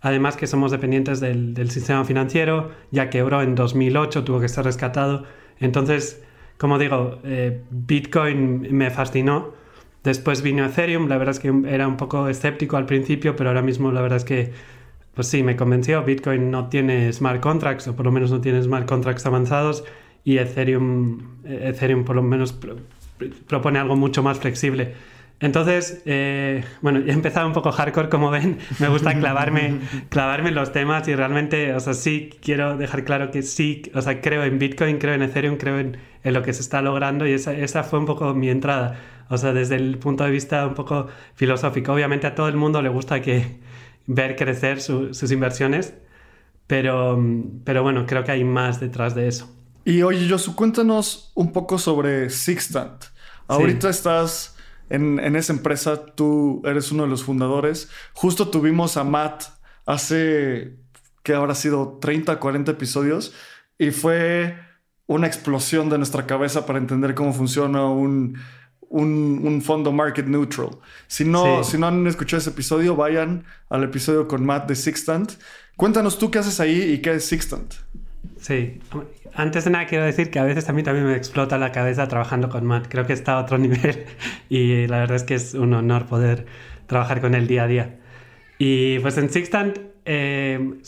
Además 0.00 0.36
que 0.36 0.46
somos 0.46 0.70
dependientes 0.70 1.18
del, 1.18 1.52
del 1.52 1.72
sistema 1.72 2.04
financiero, 2.04 2.70
ya 2.92 3.10
quebró 3.10 3.42
en 3.42 3.56
2008, 3.56 4.22
tuvo 4.22 4.38
que 4.38 4.48
ser 4.48 4.64
rescatado. 4.64 5.24
Entonces, 5.58 6.22
como 6.58 6.78
digo, 6.78 7.18
eh, 7.24 7.60
Bitcoin 7.70 8.68
me 8.70 8.90
fascinó. 8.90 9.54
Después 10.04 10.42
vino 10.42 10.64
Ethereum, 10.64 11.08
la 11.08 11.18
verdad 11.18 11.34
es 11.34 11.40
que 11.40 11.52
era 11.66 11.88
un 11.88 11.96
poco 11.96 12.28
escéptico 12.28 12.76
al 12.76 12.86
principio, 12.86 13.34
pero 13.34 13.50
ahora 13.50 13.62
mismo 13.62 13.90
la 13.90 14.00
verdad 14.00 14.18
es 14.18 14.24
que, 14.24 14.52
pues 15.20 15.28
sí, 15.28 15.42
me 15.42 15.54
convenció. 15.54 16.02
Bitcoin 16.02 16.50
no 16.50 16.70
tiene 16.70 17.12
smart 17.12 17.42
contracts, 17.42 17.86
o 17.88 17.94
por 17.94 18.06
lo 18.06 18.10
menos 18.10 18.30
no 18.30 18.40
tiene 18.40 18.62
smart 18.62 18.88
contracts 18.88 19.26
avanzados, 19.26 19.84
y 20.24 20.38
Ethereum, 20.38 21.44
Ethereum 21.44 22.06
por 22.06 22.16
lo 22.16 22.22
menos 22.22 22.58
propone 23.46 23.78
algo 23.78 23.96
mucho 23.96 24.22
más 24.22 24.38
flexible. 24.38 24.94
Entonces, 25.38 26.00
eh, 26.06 26.64
bueno, 26.80 27.00
he 27.06 27.12
empezado 27.12 27.46
un 27.46 27.52
poco 27.52 27.70
hardcore, 27.70 28.08
como 28.08 28.30
ven, 28.30 28.60
me 28.78 28.88
gusta 28.88 29.12
clavarme, 29.18 29.80
clavarme 30.08 30.48
en 30.48 30.54
los 30.54 30.72
temas 30.72 31.06
y 31.06 31.14
realmente, 31.14 31.74
o 31.74 31.80
sea, 31.80 31.92
sí 31.92 32.30
quiero 32.40 32.78
dejar 32.78 33.04
claro 33.04 33.30
que 33.30 33.42
sí, 33.42 33.82
o 33.92 34.00
sea, 34.00 34.22
creo 34.22 34.42
en 34.44 34.58
Bitcoin, 34.58 34.96
creo 34.96 35.12
en 35.12 35.20
Ethereum, 35.20 35.58
creo 35.58 35.80
en, 35.80 35.98
en 36.24 36.32
lo 36.32 36.42
que 36.42 36.54
se 36.54 36.62
está 36.62 36.80
logrando 36.80 37.26
y 37.26 37.32
esa, 37.32 37.52
esa, 37.52 37.82
fue 37.82 37.98
un 37.98 38.06
poco 38.06 38.32
mi 38.32 38.48
entrada, 38.48 38.98
o 39.28 39.36
sea, 39.36 39.52
desde 39.52 39.76
el 39.76 39.98
punto 39.98 40.24
de 40.24 40.30
vista 40.30 40.66
un 40.66 40.72
poco 40.72 41.08
filosófico. 41.34 41.92
Obviamente 41.92 42.26
a 42.26 42.34
todo 42.34 42.48
el 42.48 42.56
mundo 42.56 42.80
le 42.80 42.88
gusta 42.88 43.20
que 43.20 43.68
ver 44.12 44.34
crecer 44.34 44.80
su, 44.80 45.14
sus 45.14 45.30
inversiones, 45.30 45.94
pero, 46.66 47.22
pero 47.64 47.84
bueno, 47.84 48.06
creo 48.06 48.24
que 48.24 48.32
hay 48.32 48.42
más 48.42 48.80
detrás 48.80 49.14
de 49.14 49.28
eso. 49.28 49.54
Y 49.84 50.02
oye, 50.02 50.28
Josu, 50.28 50.56
cuéntanos 50.56 51.30
un 51.36 51.52
poco 51.52 51.78
sobre 51.78 52.28
Sixtant. 52.28 53.04
Ahorita 53.46 53.92
sí. 53.92 53.98
estás 53.98 54.56
en, 54.88 55.20
en, 55.20 55.36
esa 55.36 55.52
empresa, 55.52 56.06
tú 56.06 56.60
eres 56.64 56.90
uno 56.90 57.04
de 57.04 57.08
los 57.08 57.22
fundadores. 57.22 57.88
Justo 58.12 58.48
tuvimos 58.48 58.96
a 58.96 59.04
Matt 59.04 59.44
hace, 59.86 60.76
que 61.22 61.34
habrá 61.34 61.54
sido 61.54 61.98
30, 62.00 62.40
40 62.40 62.72
episodios, 62.72 63.32
y 63.78 63.92
fue 63.92 64.58
una 65.06 65.28
explosión 65.28 65.88
de 65.88 65.98
nuestra 65.98 66.26
cabeza 66.26 66.66
para 66.66 66.80
entender 66.80 67.14
cómo 67.14 67.32
funciona 67.32 67.84
un, 67.86 68.38
un, 68.90 69.40
un 69.44 69.62
fondo 69.62 69.92
market 69.92 70.26
neutral. 70.26 70.70
Si 71.06 71.24
no, 71.24 71.64
sí. 71.64 71.72
si 71.72 71.78
no 71.78 71.86
han 71.86 72.06
escuchado 72.06 72.38
ese 72.38 72.50
episodio, 72.50 72.96
vayan 72.96 73.44
al 73.70 73.84
episodio 73.84 74.28
con 74.28 74.44
Matt 74.44 74.68
de 74.68 74.76
Sixtant. 74.76 75.32
Cuéntanos 75.76 76.18
tú 76.18 76.30
qué 76.30 76.40
haces 76.40 76.60
ahí 76.60 76.92
y 76.92 76.98
qué 76.98 77.14
es 77.14 77.24
Sixtant. 77.24 77.74
Sí, 78.38 78.80
antes 79.34 79.64
de 79.64 79.70
nada 79.70 79.86
quiero 79.86 80.04
decir 80.04 80.30
que 80.30 80.38
a 80.38 80.44
veces 80.44 80.68
a 80.68 80.72
mí 80.72 80.82
también 80.82 81.06
me 81.06 81.16
explota 81.16 81.56
la 81.56 81.72
cabeza 81.72 82.06
trabajando 82.08 82.48
con 82.48 82.66
Matt. 82.66 82.88
Creo 82.88 83.06
que 83.06 83.12
está 83.12 83.34
a 83.34 83.40
otro 83.40 83.58
nivel 83.66 84.04
y 84.48 84.86
la 84.86 84.98
verdad 84.98 85.16
es 85.16 85.24
que 85.24 85.34
es 85.34 85.54
un 85.54 85.72
honor 85.72 86.06
poder 86.06 86.46
trabajar 86.86 87.20
con 87.20 87.34
él 87.34 87.46
día 87.46 87.64
a 87.64 87.66
día. 87.66 88.00
Y 88.58 88.98
pues 88.98 89.16
en 89.16 89.30
Sixtant 89.30 89.78
eh, 90.04 90.80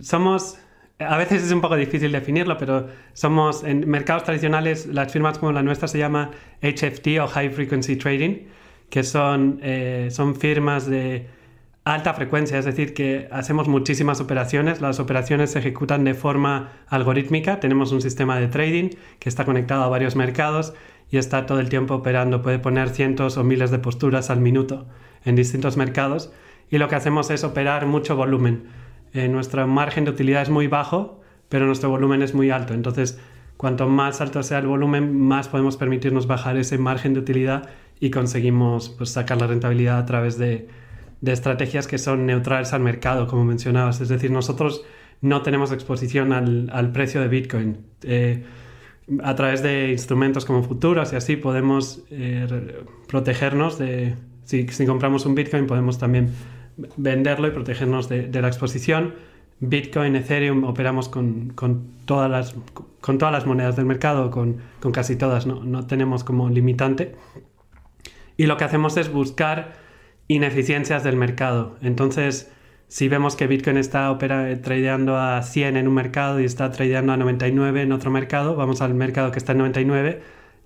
somos, 0.00 0.58
a 0.98 1.16
veces 1.16 1.42
es 1.42 1.50
un 1.52 1.60
poco 1.60 1.76
difícil 1.76 2.12
definirlo, 2.12 2.56
pero 2.56 2.88
somos 3.12 3.64
en 3.64 3.88
mercados 3.88 4.24
tradicionales, 4.24 4.86
las 4.86 5.12
firmas 5.12 5.38
como 5.38 5.52
la 5.52 5.62
nuestra 5.62 5.88
se 5.88 5.98
llama 5.98 6.30
HFT 6.62 7.18
o 7.20 7.26
High 7.26 7.50
Frequency 7.50 7.96
Trading, 7.96 8.46
que 8.90 9.02
son, 9.02 9.58
eh, 9.62 10.08
son 10.10 10.36
firmas 10.36 10.86
de 10.86 11.26
alta 11.84 12.14
frecuencia, 12.14 12.58
es 12.58 12.64
decir, 12.64 12.94
que 12.94 13.28
hacemos 13.30 13.68
muchísimas 13.68 14.20
operaciones, 14.20 14.80
las 14.80 15.00
operaciones 15.00 15.50
se 15.50 15.58
ejecutan 15.58 16.04
de 16.04 16.14
forma 16.14 16.72
algorítmica, 16.86 17.60
tenemos 17.60 17.92
un 17.92 18.00
sistema 18.00 18.38
de 18.38 18.48
trading 18.48 18.90
que 19.18 19.28
está 19.28 19.44
conectado 19.44 19.82
a 19.82 19.88
varios 19.88 20.16
mercados 20.16 20.74
y 21.10 21.18
está 21.18 21.44
todo 21.44 21.60
el 21.60 21.68
tiempo 21.68 21.94
operando, 21.94 22.40
puede 22.40 22.58
poner 22.58 22.88
cientos 22.88 23.36
o 23.36 23.44
miles 23.44 23.70
de 23.70 23.78
posturas 23.80 24.30
al 24.30 24.40
minuto 24.40 24.86
en 25.24 25.36
distintos 25.36 25.76
mercados 25.76 26.32
y 26.70 26.78
lo 26.78 26.88
que 26.88 26.94
hacemos 26.94 27.30
es 27.30 27.44
operar 27.44 27.84
mucho 27.86 28.16
volumen. 28.16 28.83
Eh, 29.14 29.28
nuestro 29.28 29.66
margen 29.66 30.04
de 30.04 30.10
utilidad 30.10 30.42
es 30.42 30.50
muy 30.50 30.66
bajo, 30.66 31.22
pero 31.48 31.66
nuestro 31.66 31.88
volumen 31.88 32.20
es 32.20 32.34
muy 32.34 32.50
alto, 32.50 32.74
entonces 32.74 33.18
cuanto 33.56 33.88
más 33.88 34.20
alto 34.20 34.42
sea 34.42 34.58
el 34.58 34.66
volumen, 34.66 35.18
más 35.18 35.48
podemos 35.48 35.76
permitirnos 35.76 36.26
bajar 36.26 36.56
ese 36.56 36.76
margen 36.76 37.14
de 37.14 37.20
utilidad 37.20 37.70
y 38.00 38.10
conseguimos 38.10 38.90
pues, 38.90 39.10
sacar 39.10 39.40
la 39.40 39.46
rentabilidad 39.46 39.98
a 39.98 40.04
través 40.04 40.36
de 40.36 40.68
de 41.24 41.32
estrategias 41.32 41.86
que 41.86 41.96
son 41.96 42.26
neutrales 42.26 42.74
al 42.74 42.80
mercado, 42.80 43.26
como 43.26 43.46
mencionabas. 43.46 44.02
Es 44.02 44.10
decir, 44.10 44.30
nosotros 44.30 44.84
no 45.22 45.40
tenemos 45.40 45.72
exposición 45.72 46.34
al, 46.34 46.68
al 46.70 46.92
precio 46.92 47.22
de 47.22 47.28
Bitcoin. 47.28 47.78
Eh, 48.02 48.44
a 49.22 49.34
través 49.34 49.62
de 49.62 49.90
instrumentos 49.90 50.44
como 50.44 50.62
futuros 50.62 51.14
y 51.14 51.16
así 51.16 51.36
podemos 51.36 52.04
eh, 52.10 52.84
protegernos 53.08 53.78
de... 53.78 54.16
Si, 54.44 54.68
si, 54.68 54.84
compramos 54.84 55.24
un 55.24 55.34
Bitcoin 55.34 55.66
podemos 55.66 55.96
también 55.98 56.28
venderlo 56.96 57.48
y 57.48 57.50
protegernos 57.50 58.08
de, 58.08 58.40
la 58.40 58.48
exposición. 58.48 59.14
Bitcoin, 59.60 60.16
Ethereum, 60.16 60.64
operamos 60.64 61.08
con, 61.08 61.50
con, 61.50 61.86
todas, 62.04 62.30
las, 62.30 62.54
con 63.00 63.18
todas 63.18 63.32
las 63.32 63.46
monedas 63.46 63.76
del 63.76 63.86
mercado, 63.86 64.30
con, 64.30 64.58
con 64.80 64.92
casi 64.92 65.16
todas, 65.16 65.46
no, 65.46 65.64
no 65.64 65.86
tenemos 65.86 66.24
como 66.24 66.50
limitante. 66.50 67.14
Y 68.36 68.46
lo 68.46 68.56
que 68.56 68.64
hacemos 68.64 68.96
es 68.96 69.12
buscar 69.12 69.74
ineficiencias 70.28 71.04
del 71.04 71.16
mercado. 71.16 71.76
Entonces, 71.82 72.50
si 72.88 73.08
vemos 73.08 73.36
que 73.36 73.46
Bitcoin 73.46 73.76
está 73.76 74.10
opera, 74.10 74.60
tradeando 74.60 75.16
a 75.16 75.42
100 75.42 75.76
en 75.76 75.88
un 75.88 75.94
mercado 75.94 76.40
y 76.40 76.44
está 76.44 76.70
tradeando 76.70 77.12
a 77.12 77.16
99 77.16 77.82
en 77.82 77.92
otro 77.92 78.10
mercado, 78.10 78.56
vamos 78.56 78.80
al 78.82 78.94
mercado 78.94 79.30
que 79.30 79.38
está 79.38 79.52
en 79.52 79.58
99 79.58 80.22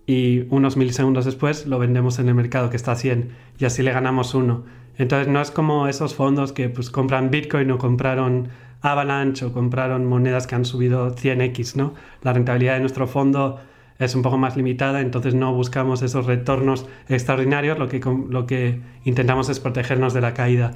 y 0.06 0.46
unos 0.50 0.76
milisegundos 0.76 1.24
después 1.24 1.66
lo 1.66 1.78
vendemos 1.78 2.18
en 2.18 2.28
el 2.28 2.34
mercado 2.34 2.70
que 2.70 2.76
está 2.76 2.92
a 2.92 2.96
100 2.96 3.30
y 3.58 3.64
así 3.64 3.82
le 3.82 3.92
ganamos 3.92 4.34
uno. 4.34 4.64
Entonces 4.98 5.28
no 5.28 5.40
es 5.40 5.50
como 5.50 5.88
esos 5.88 6.14
fondos 6.14 6.52
que 6.52 6.68
pues 6.68 6.90
compran 6.90 7.30
Bitcoin 7.30 7.70
o 7.70 7.78
compraron 7.78 8.48
Avalanche 8.82 9.44
o 9.44 9.52
compraron 9.52 10.06
monedas 10.06 10.46
que 10.46 10.54
han 10.54 10.64
subido 10.64 11.14
100x, 11.14 11.76
¿no? 11.76 11.94
La 12.22 12.32
rentabilidad 12.32 12.74
de 12.74 12.80
nuestro 12.80 13.06
fondo 13.06 13.60
es 13.98 14.14
un 14.14 14.22
poco 14.22 14.38
más 14.38 14.56
limitada, 14.56 15.00
entonces 15.00 15.34
no 15.34 15.52
buscamos 15.54 16.02
esos 16.02 16.26
retornos 16.26 16.86
extraordinarios, 17.08 17.78
lo 17.78 17.88
que, 17.88 18.00
lo 18.28 18.46
que 18.46 18.80
intentamos 19.04 19.48
es 19.48 19.58
protegernos 19.58 20.14
de 20.14 20.20
la 20.20 20.34
caída. 20.34 20.72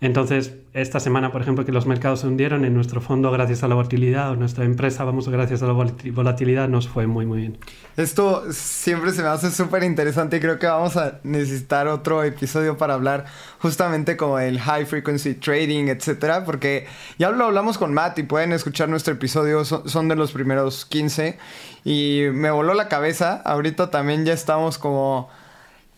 Entonces, 0.00 0.54
esta 0.72 0.98
semana, 0.98 1.30
por 1.30 1.42
ejemplo, 1.42 1.66
que 1.66 1.72
los 1.72 1.84
mercados 1.84 2.20
se 2.20 2.26
hundieron 2.26 2.64
en 2.64 2.72
nuestro 2.72 3.02
fondo 3.02 3.30
gracias 3.30 3.62
a 3.62 3.68
la 3.68 3.74
volatilidad, 3.74 4.30
o 4.30 4.36
nuestra 4.36 4.64
empresa, 4.64 5.04
vamos, 5.04 5.28
gracias 5.28 5.62
a 5.62 5.66
la 5.66 5.72
volatilidad, 5.72 6.68
nos 6.68 6.88
fue 6.88 7.06
muy, 7.06 7.26
muy 7.26 7.40
bien. 7.40 7.58
Esto 7.98 8.44
siempre 8.50 9.12
se 9.12 9.22
me 9.22 9.28
hace 9.28 9.50
súper 9.50 9.82
interesante 9.82 10.38
y 10.38 10.40
creo 10.40 10.58
que 10.58 10.66
vamos 10.66 10.96
a 10.96 11.20
necesitar 11.22 11.86
otro 11.86 12.24
episodio 12.24 12.78
para 12.78 12.94
hablar 12.94 13.26
justamente 13.58 14.16
como 14.16 14.38
el 14.38 14.58
high 14.58 14.86
frequency 14.86 15.34
trading, 15.34 15.88
etcétera, 15.88 16.44
porque 16.46 16.86
ya 17.18 17.30
lo 17.30 17.44
hablamos 17.44 17.76
con 17.76 17.92
Matt 17.92 18.18
y 18.20 18.22
pueden 18.22 18.52
escuchar 18.52 18.88
nuestro 18.88 19.12
episodio, 19.12 19.64
son, 19.66 20.08
de 20.08 20.16
los 20.16 20.32
primeros 20.32 20.86
15 20.86 21.36
y 21.84 22.22
me 22.32 22.50
voló 22.50 22.72
la 22.72 22.88
cabeza. 22.88 23.42
Ahorita 23.44 23.90
también 23.90 24.24
ya 24.24 24.32
estamos 24.32 24.78
como 24.78 25.28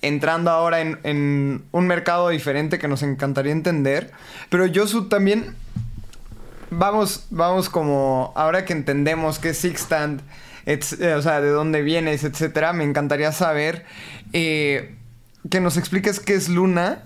entrando 0.02 0.50
ahora 0.50 0.80
en, 0.80 0.98
en, 1.04 1.64
un 1.72 1.86
mercado 1.86 2.28
diferente 2.28 2.78
que 2.78 2.88
nos 2.88 3.02
encantaría 3.02 3.52
entender. 3.52 4.10
Pero 4.50 4.66
Josu 4.72 5.08
también 5.08 5.54
vamos, 6.70 7.26
vamos 7.30 7.68
como 7.68 8.32
ahora 8.34 8.64
que 8.64 8.72
entendemos 8.72 9.38
qué 9.38 9.50
es 9.50 9.58
Sixtant, 9.58 10.20
eh, 10.66 10.78
o 11.16 11.22
sea, 11.22 11.40
de 11.40 11.50
dónde 11.50 11.82
vienes, 11.82 12.24
etcétera, 12.24 12.72
me 12.72 12.84
encantaría 12.84 13.32
saber 13.32 13.84
eh, 14.32 14.94
que 15.50 15.60
nos 15.60 15.76
expliques 15.76 16.20
qué 16.20 16.34
es 16.34 16.48
Luna 16.48 17.04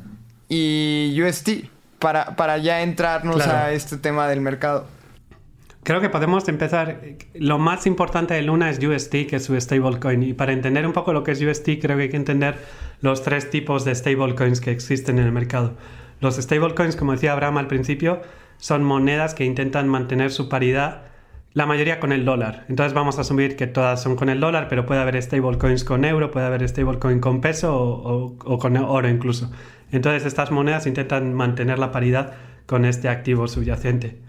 y 0.48 1.18
UST 1.22 1.68
para, 1.98 2.36
para 2.36 2.58
ya 2.58 2.82
entrarnos 2.82 3.36
claro. 3.36 3.52
a 3.52 3.72
este 3.72 3.96
tema 3.96 4.28
del 4.28 4.40
mercado. 4.40 4.86
Creo 5.86 6.00
que 6.00 6.08
podemos 6.08 6.48
empezar. 6.48 7.00
Lo 7.34 7.58
más 7.58 7.86
importante 7.86 8.34
de 8.34 8.42
Luna 8.42 8.70
es 8.70 8.84
UST, 8.84 9.28
que 9.28 9.36
es 9.36 9.44
su 9.44 9.54
stablecoin. 9.54 10.20
Y 10.24 10.32
para 10.32 10.52
entender 10.52 10.84
un 10.84 10.92
poco 10.92 11.12
lo 11.12 11.22
que 11.22 11.30
es 11.30 11.40
UST, 11.40 11.80
creo 11.80 11.96
que 11.96 12.02
hay 12.02 12.08
que 12.08 12.16
entender 12.16 12.56
los 13.02 13.22
tres 13.22 13.50
tipos 13.50 13.84
de 13.84 13.94
stablecoins 13.94 14.60
que 14.60 14.72
existen 14.72 15.20
en 15.20 15.26
el 15.26 15.30
mercado. 15.30 15.74
Los 16.20 16.38
stablecoins, 16.38 16.96
como 16.96 17.12
decía 17.12 17.34
Abraham 17.34 17.58
al 17.58 17.68
principio, 17.68 18.20
son 18.58 18.82
monedas 18.82 19.34
que 19.34 19.44
intentan 19.44 19.86
mantener 19.86 20.32
su 20.32 20.48
paridad, 20.48 21.02
la 21.52 21.66
mayoría 21.66 22.00
con 22.00 22.10
el 22.10 22.24
dólar. 22.24 22.64
Entonces 22.68 22.92
vamos 22.92 23.18
a 23.18 23.20
asumir 23.20 23.54
que 23.54 23.68
todas 23.68 24.02
son 24.02 24.16
con 24.16 24.28
el 24.28 24.40
dólar, 24.40 24.66
pero 24.68 24.86
puede 24.86 25.00
haber 25.00 25.22
stablecoins 25.22 25.84
con 25.84 26.04
euro, 26.04 26.32
puede 26.32 26.46
haber 26.46 26.68
stablecoin 26.68 27.20
con 27.20 27.40
peso 27.40 27.76
o, 27.76 28.34
o, 28.44 28.58
con 28.58 28.76
oro 28.76 29.08
incluso. 29.08 29.52
Entonces 29.92 30.26
estas 30.26 30.50
monedas 30.50 30.88
intentan 30.88 31.32
mantener 31.32 31.78
la 31.78 31.92
paridad 31.92 32.32
con 32.66 32.84
este 32.84 33.08
activo 33.08 33.46
subyacente. 33.46 34.25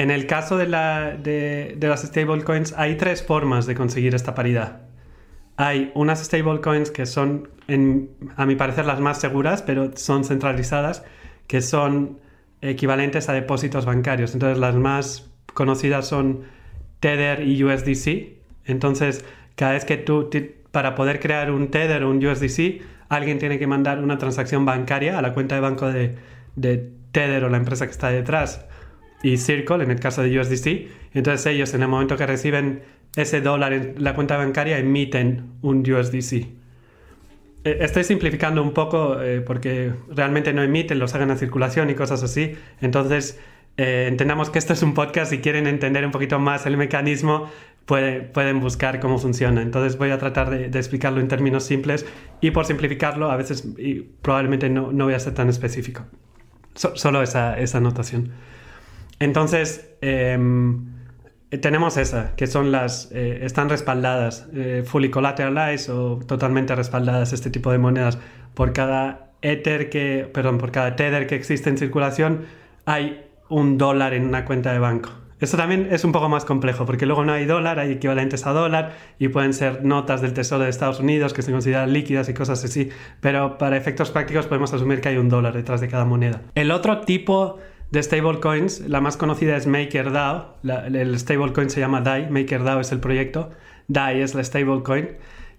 En 0.00 0.10
el 0.10 0.26
caso 0.26 0.56
de, 0.56 0.66
la, 0.66 1.14
de, 1.14 1.74
de 1.76 1.88
las 1.88 2.00
stablecoins 2.00 2.72
hay 2.78 2.96
tres 2.96 3.22
formas 3.22 3.66
de 3.66 3.74
conseguir 3.74 4.14
esta 4.14 4.34
paridad. 4.34 4.80
Hay 5.58 5.92
unas 5.94 6.24
stablecoins 6.24 6.90
que 6.90 7.04
son, 7.04 7.50
a 8.34 8.46
mi 8.46 8.56
parecer, 8.56 8.86
las 8.86 8.98
más 8.98 9.20
seguras, 9.20 9.60
pero 9.60 9.94
son 9.98 10.24
centralizadas, 10.24 11.04
que 11.48 11.60
son 11.60 12.18
equivalentes 12.62 13.28
a 13.28 13.34
depósitos 13.34 13.84
bancarios. 13.84 14.32
Entonces 14.32 14.56
las 14.56 14.74
más 14.74 15.30
conocidas 15.52 16.08
son 16.08 16.44
Tether 17.00 17.46
y 17.46 17.62
USDC. 17.62 18.38
Entonces, 18.64 19.22
cada 19.54 19.72
vez 19.72 19.84
que 19.84 19.98
tú, 19.98 20.30
para 20.70 20.94
poder 20.94 21.20
crear 21.20 21.50
un 21.50 21.70
Tether 21.70 22.04
o 22.04 22.10
un 22.10 22.24
USDC, 22.24 22.80
alguien 23.10 23.38
tiene 23.38 23.58
que 23.58 23.66
mandar 23.66 24.02
una 24.02 24.16
transacción 24.16 24.64
bancaria 24.64 25.18
a 25.18 25.20
la 25.20 25.34
cuenta 25.34 25.56
de 25.56 25.60
banco 25.60 25.88
de 25.88 26.90
Tether 27.12 27.44
o 27.44 27.50
la 27.50 27.58
empresa 27.58 27.84
que 27.84 27.92
está 27.92 28.08
detrás 28.08 28.64
y 29.22 29.36
Circle 29.36 29.84
en 29.84 29.90
el 29.90 30.00
caso 30.00 30.22
de 30.22 30.38
USDC. 30.38 30.88
Entonces 31.14 31.46
ellos 31.46 31.74
en 31.74 31.82
el 31.82 31.88
momento 31.88 32.16
que 32.16 32.26
reciben 32.26 32.82
ese 33.16 33.40
dólar 33.40 33.72
en 33.72 33.94
la 33.98 34.14
cuenta 34.14 34.36
bancaria 34.36 34.78
emiten 34.78 35.52
un 35.62 35.78
USDC. 35.90 36.46
Eh, 37.64 37.78
Estoy 37.80 38.04
simplificando 38.04 38.62
un 38.62 38.72
poco 38.72 39.20
eh, 39.20 39.40
porque 39.40 39.92
realmente 40.08 40.52
no 40.52 40.62
emiten, 40.62 40.98
los 40.98 41.14
hagan 41.14 41.30
a 41.30 41.36
circulación 41.36 41.90
y 41.90 41.94
cosas 41.94 42.22
así. 42.22 42.54
Entonces, 42.80 43.38
eh, 43.76 44.06
entendamos 44.08 44.50
que 44.50 44.58
esto 44.58 44.72
es 44.72 44.82
un 44.82 44.94
podcast. 44.94 45.30
Si 45.30 45.38
quieren 45.38 45.66
entender 45.66 46.04
un 46.06 46.12
poquito 46.12 46.38
más 46.38 46.64
el 46.66 46.76
mecanismo, 46.76 47.50
puede- 47.86 48.20
pueden 48.22 48.60
buscar 48.60 49.00
cómo 49.00 49.18
funciona. 49.18 49.60
Entonces, 49.62 49.98
voy 49.98 50.10
a 50.10 50.18
tratar 50.18 50.48
de, 50.50 50.68
de 50.68 50.78
explicarlo 50.78 51.20
en 51.20 51.28
términos 51.28 51.64
simples 51.64 52.06
y 52.40 52.50
por 52.52 52.64
simplificarlo, 52.64 53.30
a 53.30 53.36
veces 53.36 53.66
y 53.76 54.00
probablemente 54.22 54.70
no, 54.70 54.92
no 54.92 55.04
voy 55.04 55.14
a 55.14 55.18
ser 55.20 55.34
tan 55.34 55.48
específico. 55.48 56.04
So- 56.74 56.96
solo 56.96 57.22
esa, 57.22 57.58
esa 57.58 57.78
anotación. 57.78 58.30
Entonces, 59.20 59.88
em, 60.00 60.86
tenemos 61.60 61.96
esa, 61.96 62.34
que 62.36 62.46
son 62.46 62.72
las, 62.72 63.10
eh, 63.12 63.40
están 63.42 63.68
respaldadas, 63.68 64.48
eh, 64.54 64.82
fully 64.84 65.10
collateralized 65.10 65.92
o 65.92 66.18
totalmente 66.26 66.74
respaldadas 66.74 67.32
este 67.32 67.50
tipo 67.50 67.70
de 67.70 67.78
monedas. 67.78 68.18
Por 68.54 68.72
cada 68.72 69.32
Ether 69.42 69.90
que, 69.90 70.28
perdón, 70.32 70.58
por 70.58 70.70
cada 70.72 70.96
Tether 70.96 71.26
que 71.26 71.34
existe 71.34 71.68
en 71.70 71.78
circulación, 71.78 72.46
hay 72.86 73.26
un 73.48 73.78
dólar 73.78 74.14
en 74.14 74.26
una 74.26 74.44
cuenta 74.44 74.72
de 74.72 74.78
banco. 74.78 75.10
Esto 75.40 75.56
también 75.56 75.88
es 75.90 76.04
un 76.04 76.12
poco 76.12 76.28
más 76.28 76.44
complejo, 76.44 76.84
porque 76.84 77.06
luego 77.06 77.24
no 77.24 77.32
hay 77.32 77.46
dólar, 77.46 77.78
hay 77.78 77.92
equivalentes 77.92 78.46
a 78.46 78.52
dólar 78.52 78.92
y 79.18 79.28
pueden 79.28 79.54
ser 79.54 79.82
notas 79.84 80.20
del 80.20 80.34
Tesoro 80.34 80.64
de 80.64 80.70
Estados 80.70 81.00
Unidos 81.00 81.32
que 81.32 81.40
se 81.40 81.50
consideran 81.50 81.92
líquidas 81.94 82.28
y 82.28 82.34
cosas 82.34 82.62
así, 82.62 82.90
pero 83.22 83.56
para 83.56 83.78
efectos 83.78 84.10
prácticos 84.10 84.46
podemos 84.46 84.72
asumir 84.74 85.00
que 85.00 85.08
hay 85.08 85.16
un 85.16 85.30
dólar 85.30 85.54
detrás 85.54 85.80
de 85.80 85.88
cada 85.88 86.04
moneda. 86.04 86.42
El 86.54 86.70
otro 86.70 87.00
tipo 87.00 87.58
de 87.90 88.02
stablecoins, 88.02 88.80
la 88.88 89.00
más 89.00 89.16
conocida 89.16 89.56
es 89.56 89.66
MakerDAO, 89.66 90.58
el 90.92 91.18
stablecoin 91.18 91.70
se 91.70 91.80
llama 91.80 92.00
DAI, 92.00 92.30
MakerDAO 92.30 92.80
es 92.80 92.92
el 92.92 93.00
proyecto, 93.00 93.50
DAI 93.88 94.20
es 94.22 94.34
la 94.34 94.44
stablecoin 94.44 95.08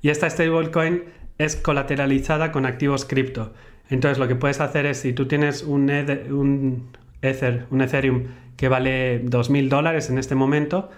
y 0.01 0.09
esta 0.09 0.29
stablecoin 0.29 1.03
es 1.38 1.55
colateralizada 1.57 2.51
con 2.51 2.65
activos 2.65 3.03
cripto. 3.05 3.53
Entonces 3.89 4.17
lo 4.17 4.27
que 4.29 4.35
puedes 4.35 4.61
hacer 4.61 4.85
es 4.85 5.00
si 5.00 5.11
tú 5.11 5.27
tienes 5.27 5.63
un, 5.63 5.89
Ether- 5.89 6.31
un 6.31 6.89
Ether, 7.21 7.65
un 7.69 7.81
Ethereum 7.81 8.23
que 8.55 8.69
vale 8.69 9.23
2.000 9.25 9.67
dólares 9.67 10.09
en 10.09 10.17
este 10.17 10.35
momento, 10.35 10.89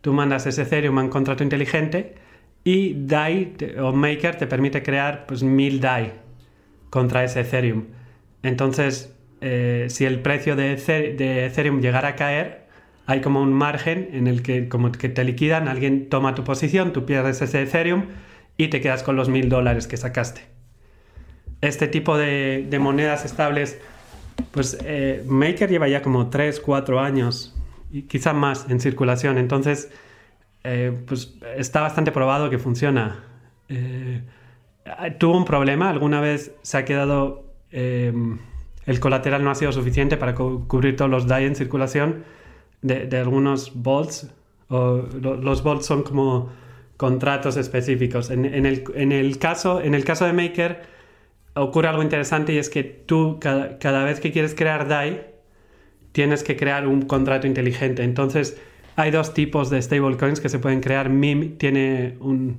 tú 0.00 0.12
mandas 0.14 0.46
ese 0.46 0.62
Ethereum 0.62 0.98
a 0.98 1.02
un 1.02 1.08
contrato 1.10 1.42
inteligente 1.42 2.14
y 2.64 2.94
DAI 3.06 3.54
o 3.80 3.92
Maker 3.92 4.36
te 4.36 4.46
permite 4.46 4.82
crear 4.82 5.26
pues 5.26 5.44
1.000 5.44 5.80
DAI 5.80 6.12
contra 6.88 7.24
ese 7.24 7.40
Ethereum. 7.40 7.84
Entonces, 8.42 9.14
eh, 9.40 9.86
si 9.88 10.04
el 10.04 10.20
precio 10.20 10.56
de, 10.56 10.72
Ether- 10.76 11.16
de 11.16 11.46
Ethereum 11.46 11.80
llegara 11.80 12.08
a 12.08 12.16
caer, 12.16 12.66
hay 13.06 13.20
como 13.20 13.40
un 13.42 13.52
margen 13.52 14.10
en 14.12 14.26
el 14.26 14.42
que 14.42 14.68
como 14.68 14.92
que 14.92 15.08
te 15.08 15.24
liquidan, 15.24 15.68
alguien 15.68 16.08
toma 16.08 16.34
tu 16.34 16.44
posición, 16.44 16.92
tú 16.92 17.06
pierdes 17.06 17.40
ese 17.40 17.62
Ethereum 17.62 18.06
y 18.56 18.68
te 18.68 18.80
quedas 18.80 19.02
con 19.02 19.16
los 19.16 19.28
1.000 19.30 19.48
dólares 19.48 19.86
que 19.86 19.96
sacaste. 19.96 20.42
Este 21.60 21.88
tipo 21.88 22.16
de, 22.18 22.68
monedas 22.80 23.24
estables 23.24 23.78
pues 24.52 24.78
eh, 24.84 25.24
Maker 25.26 25.68
lleva 25.70 25.88
ya 25.88 26.02
como 26.02 26.28
3, 26.30 26.60
4 26.60 27.00
años 27.00 27.56
y 27.90 28.02
quizá 28.02 28.32
más 28.32 28.66
en 28.68 28.78
circulación, 28.80 29.38
entonces 29.38 29.90
eh, 30.64 30.92
pues 31.06 31.36
está 31.56 31.80
bastante 31.80 32.12
probado 32.12 32.50
que 32.50 32.58
funciona. 32.58 33.24
Tuvo 35.18 35.36
un 35.36 35.44
problema, 35.44 35.90
alguna 35.90 36.20
vez 36.20 36.52
se 36.62 36.78
ha 36.78 36.84
quedado, 36.84 37.52
eh, 37.70 38.12
el 38.88 38.98
colateral 38.98 39.44
no 39.44 39.50
ha 39.50 39.54
sido 39.54 39.70
suficiente 39.70 40.16
para 40.16 40.34
cu- 40.34 40.66
cubrir 40.66 40.96
todos 40.96 41.10
los 41.10 41.26
DAI 41.28 41.44
en 41.44 41.54
circulación 41.54 42.24
de, 42.82 43.06
de 43.06 43.18
algunos 43.18 43.72
bolts, 43.74 44.28
o 44.68 45.04
lo- 45.20 45.36
los 45.36 45.62
bolts 45.62 45.86
son 45.86 46.02
como 46.02 46.50
contratos 46.96 47.56
específicos. 47.56 48.30
En, 48.30 48.44
el, 48.44 48.82
en 48.94 49.12
el 49.12 49.38
caso, 49.38 49.80
en 49.80 49.94
el 49.94 50.04
caso 50.04 50.24
de 50.24 50.32
Maker, 50.32 50.82
ocurre 51.54 51.88
algo 51.88 52.02
interesante 52.02 52.52
y 52.54 52.58
es 52.58 52.68
que 52.70 52.82
tú 52.82 53.38
cada, 53.40 53.78
cada 53.78 54.04
vez 54.04 54.18
que 54.20 54.32
quieres 54.32 54.54
crear 54.54 54.88
DAI 54.88 55.26
tienes 56.12 56.42
que 56.42 56.56
crear 56.56 56.86
un 56.86 57.02
contrato 57.02 57.46
inteligente. 57.46 58.02
Entonces 58.02 58.60
hay 58.96 59.10
dos 59.10 59.34
tipos 59.34 59.70
de 59.70 59.80
stablecoins 59.80 60.40
que 60.40 60.48
se 60.48 60.58
pueden 60.58 60.80
crear. 60.80 61.08
MIM 61.10 61.56
tiene 61.58 62.16
un, 62.20 62.58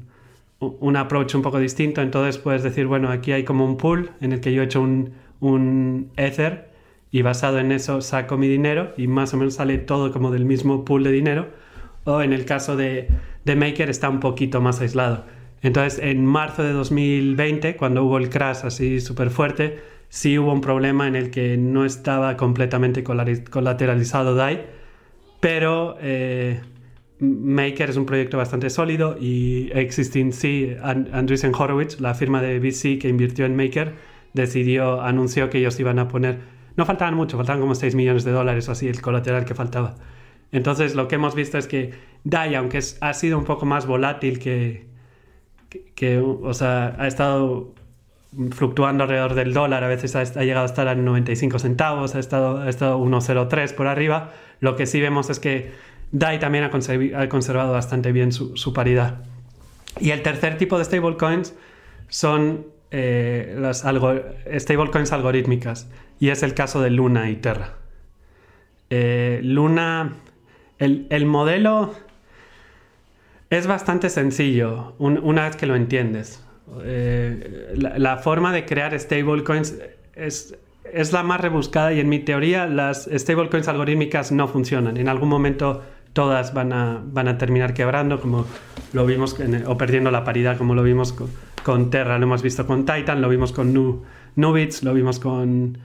un 0.60 0.95
approach 0.95 1.36
un 1.36 1.41
poco 1.41 1.60
distinto. 1.60 2.01
Entonces 2.01 2.38
puedes 2.38 2.63
decir, 2.63 2.86
bueno, 2.88 3.10
aquí 3.10 3.32
hay 3.34 3.43
como 3.43 3.65
un 3.65 3.75
pool 3.77 4.12
en 4.21 4.32
el 4.32 4.39
que 4.39 4.54
yo 4.54 4.62
he 4.62 4.65
hecho 4.65 4.82
un, 4.82 5.12
un 5.39 6.12
Ether 6.17 6.69
y 7.12 7.21
basado 7.21 7.60
en 7.60 7.71
eso 7.71 8.02
saco 8.02 8.38
mi 8.38 8.47
dinero 8.47 8.93
y 8.97 9.08
más 9.08 9.34
o 9.34 9.38
menos 9.38 9.56
sale 9.56 9.78
todo 9.78 10.12
como 10.12 10.32
del 10.32 10.45
mismo 10.45 10.86
pool 10.86 11.04
de 11.04 11.12
dinero. 11.12 11.47
O 12.06 12.21
en 12.21 12.34
el 12.34 12.45
caso 12.45 12.75
de, 12.75 13.10
de 13.45 13.56
Maker 13.56 13.89
está 13.89 14.10
un 14.10 14.19
poquito 14.19 14.62
más 14.62 14.80
aislado. 14.82 15.25
Entonces, 15.62 15.99
en 16.02 16.25
marzo 16.25 16.63
de 16.63 16.71
2020, 16.71 17.75
cuando 17.75 18.04
hubo 18.06 18.17
el 18.17 18.30
crash 18.30 18.60
así 18.63 19.02
súper 19.02 19.30
fuerte, 19.30 19.80
sí 20.08 20.38
hubo 20.39 20.54
un 20.54 20.62
problema 20.62 21.08
en 21.08 21.15
el 21.15 21.30
que 21.32 21.58
no 21.58 21.84
estaba 21.86 22.38
completamente 22.38 23.04
colateralizado 23.04 24.36
DAI, 24.36 24.62
pero 25.41 25.97
eh, 26.02 26.62
Maker 27.19 27.89
es 27.89 27.97
un 27.97 28.06
proyecto 28.06 28.38
bastante 28.38 28.69
sólido 28.69 29.17
y 29.19 29.69
Existing 29.73 30.32
C, 30.32 30.78
And- 30.82 31.13
Andreessen 31.13 31.54
Horowitz, 31.54 31.99
la 31.99 32.13
firma 32.13 32.41
de 32.41 32.60
VC 32.60 32.97
que 32.99 33.10
invirtió 33.10 33.45
en 33.45 33.56
Maker, 33.56 33.93
decidió, 34.34 35.02
anunció 35.02 35.50
que 35.50 35.60
ellos 35.60 35.80
iban 35.80 36.00
a 36.00 36.08
poner, 36.08 36.39
no 36.76 36.86
faltaban 36.86 37.15
mucho, 37.15 37.38
faltaban 37.38 37.62
como 37.62 37.76
6 37.76 37.96
millones 37.96 38.24
de 38.24 38.32
dólares 38.32 38.70
o 38.70 38.72
así, 38.72 38.88
el 38.88 39.02
colateral 39.02 39.46
que 39.46 39.56
faltaba. 39.56 39.96
Entonces 40.52 40.96
lo 40.96 41.08
que 41.08 41.15
hemos 41.15 41.36
visto 41.36 41.58
es 41.58 41.68
que 41.68 41.94
DAI, 42.24 42.56
aunque 42.56 42.80
ha 43.02 43.13
sido 43.13 43.38
un 43.38 43.46
poco 43.46 43.65
más 43.65 43.86
volátil 43.86 44.39
que, 44.39 44.88
que, 45.96 46.20
o 46.20 46.54
sea, 46.54 46.96
ha 46.98 47.08
estado 47.08 47.74
fluctuando 48.52 49.04
alrededor 49.04 49.34
del 49.34 49.54
dólar, 49.54 49.84
a 49.84 49.88
veces 49.88 50.15
ha, 50.15 50.22
ha 50.22 50.44
llegado 50.44 50.63
a 50.63 50.65
estar 50.65 50.88
a 50.88 50.96
95 50.96 51.60
centavos, 51.60 52.15
ha 52.15 52.20
estado, 52.20 52.62
ha 52.62 52.70
estado 52.70 53.00
1,03 53.00 53.74
por 53.76 53.88
arriba. 53.88 54.32
Lo 54.60 54.76
que 54.76 54.86
sí 54.86 55.00
vemos 55.02 55.30
es 55.30 55.39
que 55.39 55.72
DAI 56.12 56.39
también 56.39 56.63
ha 56.63 57.30
conservado 57.30 57.72
bastante 57.72 58.12
bien 58.12 58.32
su, 58.32 58.56
su 58.58 58.74
paridad. 58.74 59.24
Y 60.00 60.12
el 60.12 60.22
tercer 60.22 60.58
tipo 60.58 60.78
de 60.78 60.86
stablecoins 60.86 61.56
son 62.08 62.68
eh, 62.91 63.56
las 63.60 63.80
stablecoins 63.80 65.12
algorítmicas, 65.12 65.89
y 66.19 66.30
es 66.30 66.43
el 66.43 66.54
caso 66.54 66.82
de 66.82 66.89
Luna 66.89 67.30
y 67.30 67.36
Terra. 67.38 67.75
Eh, 68.89 69.39
Luna, 69.43 70.13
el, 70.80 71.06
el 71.10 71.25
modelo 71.25 71.93
es 73.49 73.67
bastante 73.67 74.10
sencillo 74.10 74.95
un- 74.99 75.19
una 75.19 75.43
vez 75.45 75.56
que 75.56 75.65
lo 75.65 75.75
entiendes. 75.75 76.43
Eh, 76.84 77.73
la, 77.75 77.97
la 77.97 78.17
forma 78.17 78.54
de 78.54 78.65
crear 78.65 78.97
stablecoins 78.99 79.75
es, 80.15 80.56
es 80.91 81.13
la 81.13 81.23
más 81.23 81.41
rebuscada 81.41 81.93
y 81.93 81.99
en 81.99 82.10
mi 82.10 82.19
teoría 82.19 82.67
las 82.67 83.10
stablecoins 83.12 83.67
algorítmicas 83.67 84.32
no 84.32 84.47
funcionan. 84.47 84.97
En 84.97 85.08
algún 85.10 85.30
momento 85.30 85.84
todas 86.13 86.54
van 86.54 86.74
a, 86.74 87.02
van 87.04 87.28
a 87.28 87.38
terminar 87.38 87.74
quebrando 87.74 88.19
como 88.19 88.45
lo 88.93 89.06
vimos 89.06 89.36
o 89.65 89.78
perdiendo 89.78 90.12
la 90.12 90.24
paridad 90.24 90.58
como 90.58 90.76
lo 90.76 90.84
vimos 90.84 91.15
con, 91.63 91.89
Terra, 91.89 92.17
lo 92.17 92.26
hemos 92.26 92.41
visto 92.41 92.65
con 92.65 92.86
Titan, 92.86 93.22
lo 93.22 93.30
vimos 93.30 93.52
con 93.52 93.74
Nu, 93.74 94.04
Nubits, 94.36 94.84
lo 94.84 94.93
vimos 94.93 95.19
con 95.19 95.78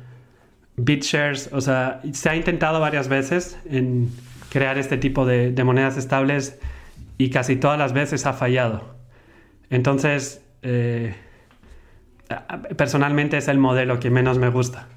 BitShares. 0.77 1.51
O 1.53 1.61
sea, 1.61 2.01
se 2.13 2.31
ha 2.31 2.37
intentado 2.37 2.81
varias 2.81 3.09
veces 3.09 3.59
en 3.69 4.11
crear 4.51 4.79
este 4.79 4.97
tipo 4.97 5.27
de, 5.27 5.53
monedas 5.65 5.97
estables 5.97 6.59
y 7.19 7.31
casi 7.31 7.57
todas 7.57 7.79
las 7.79 7.93
veces 7.93 8.25
ha 8.25 8.33
fallado. 8.33 8.95
Entonces, 9.69 10.43
eh, 10.63 11.15
personalmente 12.77 13.37
es 13.37 13.49
el 13.49 13.59
modelo 13.59 14.01
que 14.01 14.11
menos 14.11 14.39
me 14.39 14.49
gusta. 14.49 14.89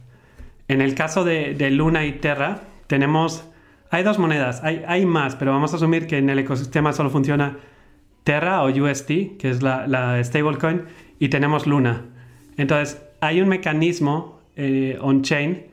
En 0.70 0.82
el 0.82 0.96
caso 0.96 1.26
de 1.26 1.72
Luna 1.72 2.06
y 2.06 2.14
Terra, 2.14 2.62
tenemos... 2.88 3.44
Hay 3.90 4.04
dos 4.04 4.20
monedas, 4.20 4.64
hay, 4.64 4.84
hay 4.88 5.06
más, 5.06 5.36
pero 5.36 5.52
vamos 5.52 5.74
a 5.74 5.78
asumir 5.78 6.08
que 6.08 6.18
en 6.18 6.30
el 6.30 6.40
ecosistema 6.40 6.92
solo 6.92 7.10
funciona 7.10 7.58
Terra 8.28 8.62
o 8.64 8.68
UST, 8.68 9.38
que 9.40 9.50
es 9.50 9.64
la, 9.64 10.22
stablecoin, 10.22 10.84
y 11.18 11.30
tenemos 11.30 11.66
Luna. 11.66 12.04
Entonces, 12.58 13.02
hay 13.22 13.40
un 13.40 13.48
mecanismo 13.48 14.42
eh, 14.58 14.98
on-chain. 15.00 15.68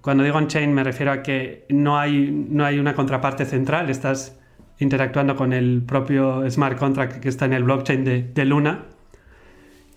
Cuando 0.00 0.24
digo 0.24 0.36
on-chain 0.36 0.74
me 0.74 0.82
refiero 0.82 1.12
a 1.12 1.22
que 1.22 1.64
no 1.68 1.96
hay, 1.96 2.28
no 2.50 2.64
hay 2.64 2.80
una 2.80 2.94
contraparte 2.94 3.44
central, 3.44 3.88
estás 3.88 4.36
interactuando 4.80 5.36
con 5.36 5.52
el 5.52 5.82
propio 5.86 6.50
smart 6.50 6.76
contract 6.76 7.20
que 7.20 7.28
está 7.28 7.44
en 7.44 7.52
el 7.52 7.62
blockchain 7.62 8.32
de, 8.34 8.44
Luna, 8.44 8.86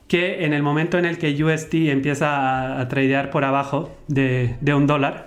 que 0.08 0.46
en 0.46 0.54
el 0.54 0.62
momento 0.62 1.00
en 1.00 1.06
el 1.06 1.18
que 1.18 1.44
UST 1.44 1.74
empieza 1.90 2.76
a, 2.76 2.80
a 2.80 2.88
tradear 2.88 3.32
por 3.32 3.44
abajo 3.44 3.98
de 4.08 4.74
un 4.76 4.86
dólar, 4.86 5.27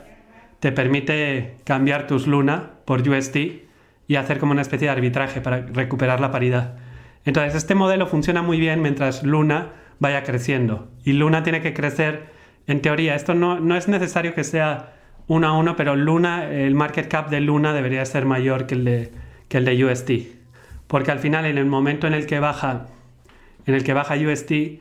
te 0.61 0.73
permite 0.73 1.57
cambiar 1.65 2.07
tus 2.07 2.27
Luna 2.27 2.71
por 2.85 3.07
UST 3.07 3.37
y 4.07 4.17
hacer 4.17 4.39
como 4.39 4.53
una 4.53 4.63
especie 4.63 4.87
de 4.87 4.93
arbitraje 4.93 5.41
para 5.41 5.61
recuperar 5.61 6.21
la 6.21 6.31
paridad. 6.31 6.77
Entonces, 7.25 7.55
este 7.55 7.75
modelo 7.75 8.07
funciona 8.07 8.43
muy 8.43 8.59
bien 8.61 8.83
mientras 8.83 9.23
Luna 9.23 9.73
vaya 9.99 10.23
creciendo. 10.23 10.89
Y 11.05 11.13
Luna 11.13 11.43
tiene 11.43 11.61
que 11.61 11.75
crecer 11.75 12.31
en 12.67 12.83
teoría, 12.83 13.15
esto 13.15 13.35
no, 13.35 13.59
no 13.59 13.77
es 13.77 13.89
necesario 13.89 14.35
que 14.35 14.45
sea 14.45 14.95
uno 15.27 15.49
a 15.49 15.59
uno, 15.59 15.77
pero 15.77 15.97
Luna, 15.97 16.51
el 16.51 16.75
market 16.75 17.09
cap 17.09 17.31
de 17.31 17.41
Luna 17.41 17.73
debería 17.73 18.05
ser 18.05 18.25
mayor 18.27 18.67
que 18.67 18.75
el 18.75 18.85
de, 18.85 19.13
que 19.49 19.59
el 19.59 19.65
de 19.65 19.85
UST. 19.85 20.11
Porque 20.87 21.11
al 21.11 21.21
final, 21.21 21.47
en 21.47 21.57
el 21.57 21.67
momento 21.67 22.07
en 22.07 22.15
el 22.15 22.27
que 22.27 22.41
baja, 22.41 22.87
en 23.67 23.75
el 23.75 23.85
que 23.85 23.93
baja 23.93 24.17
UST, 24.17 24.51
eh, 24.51 24.81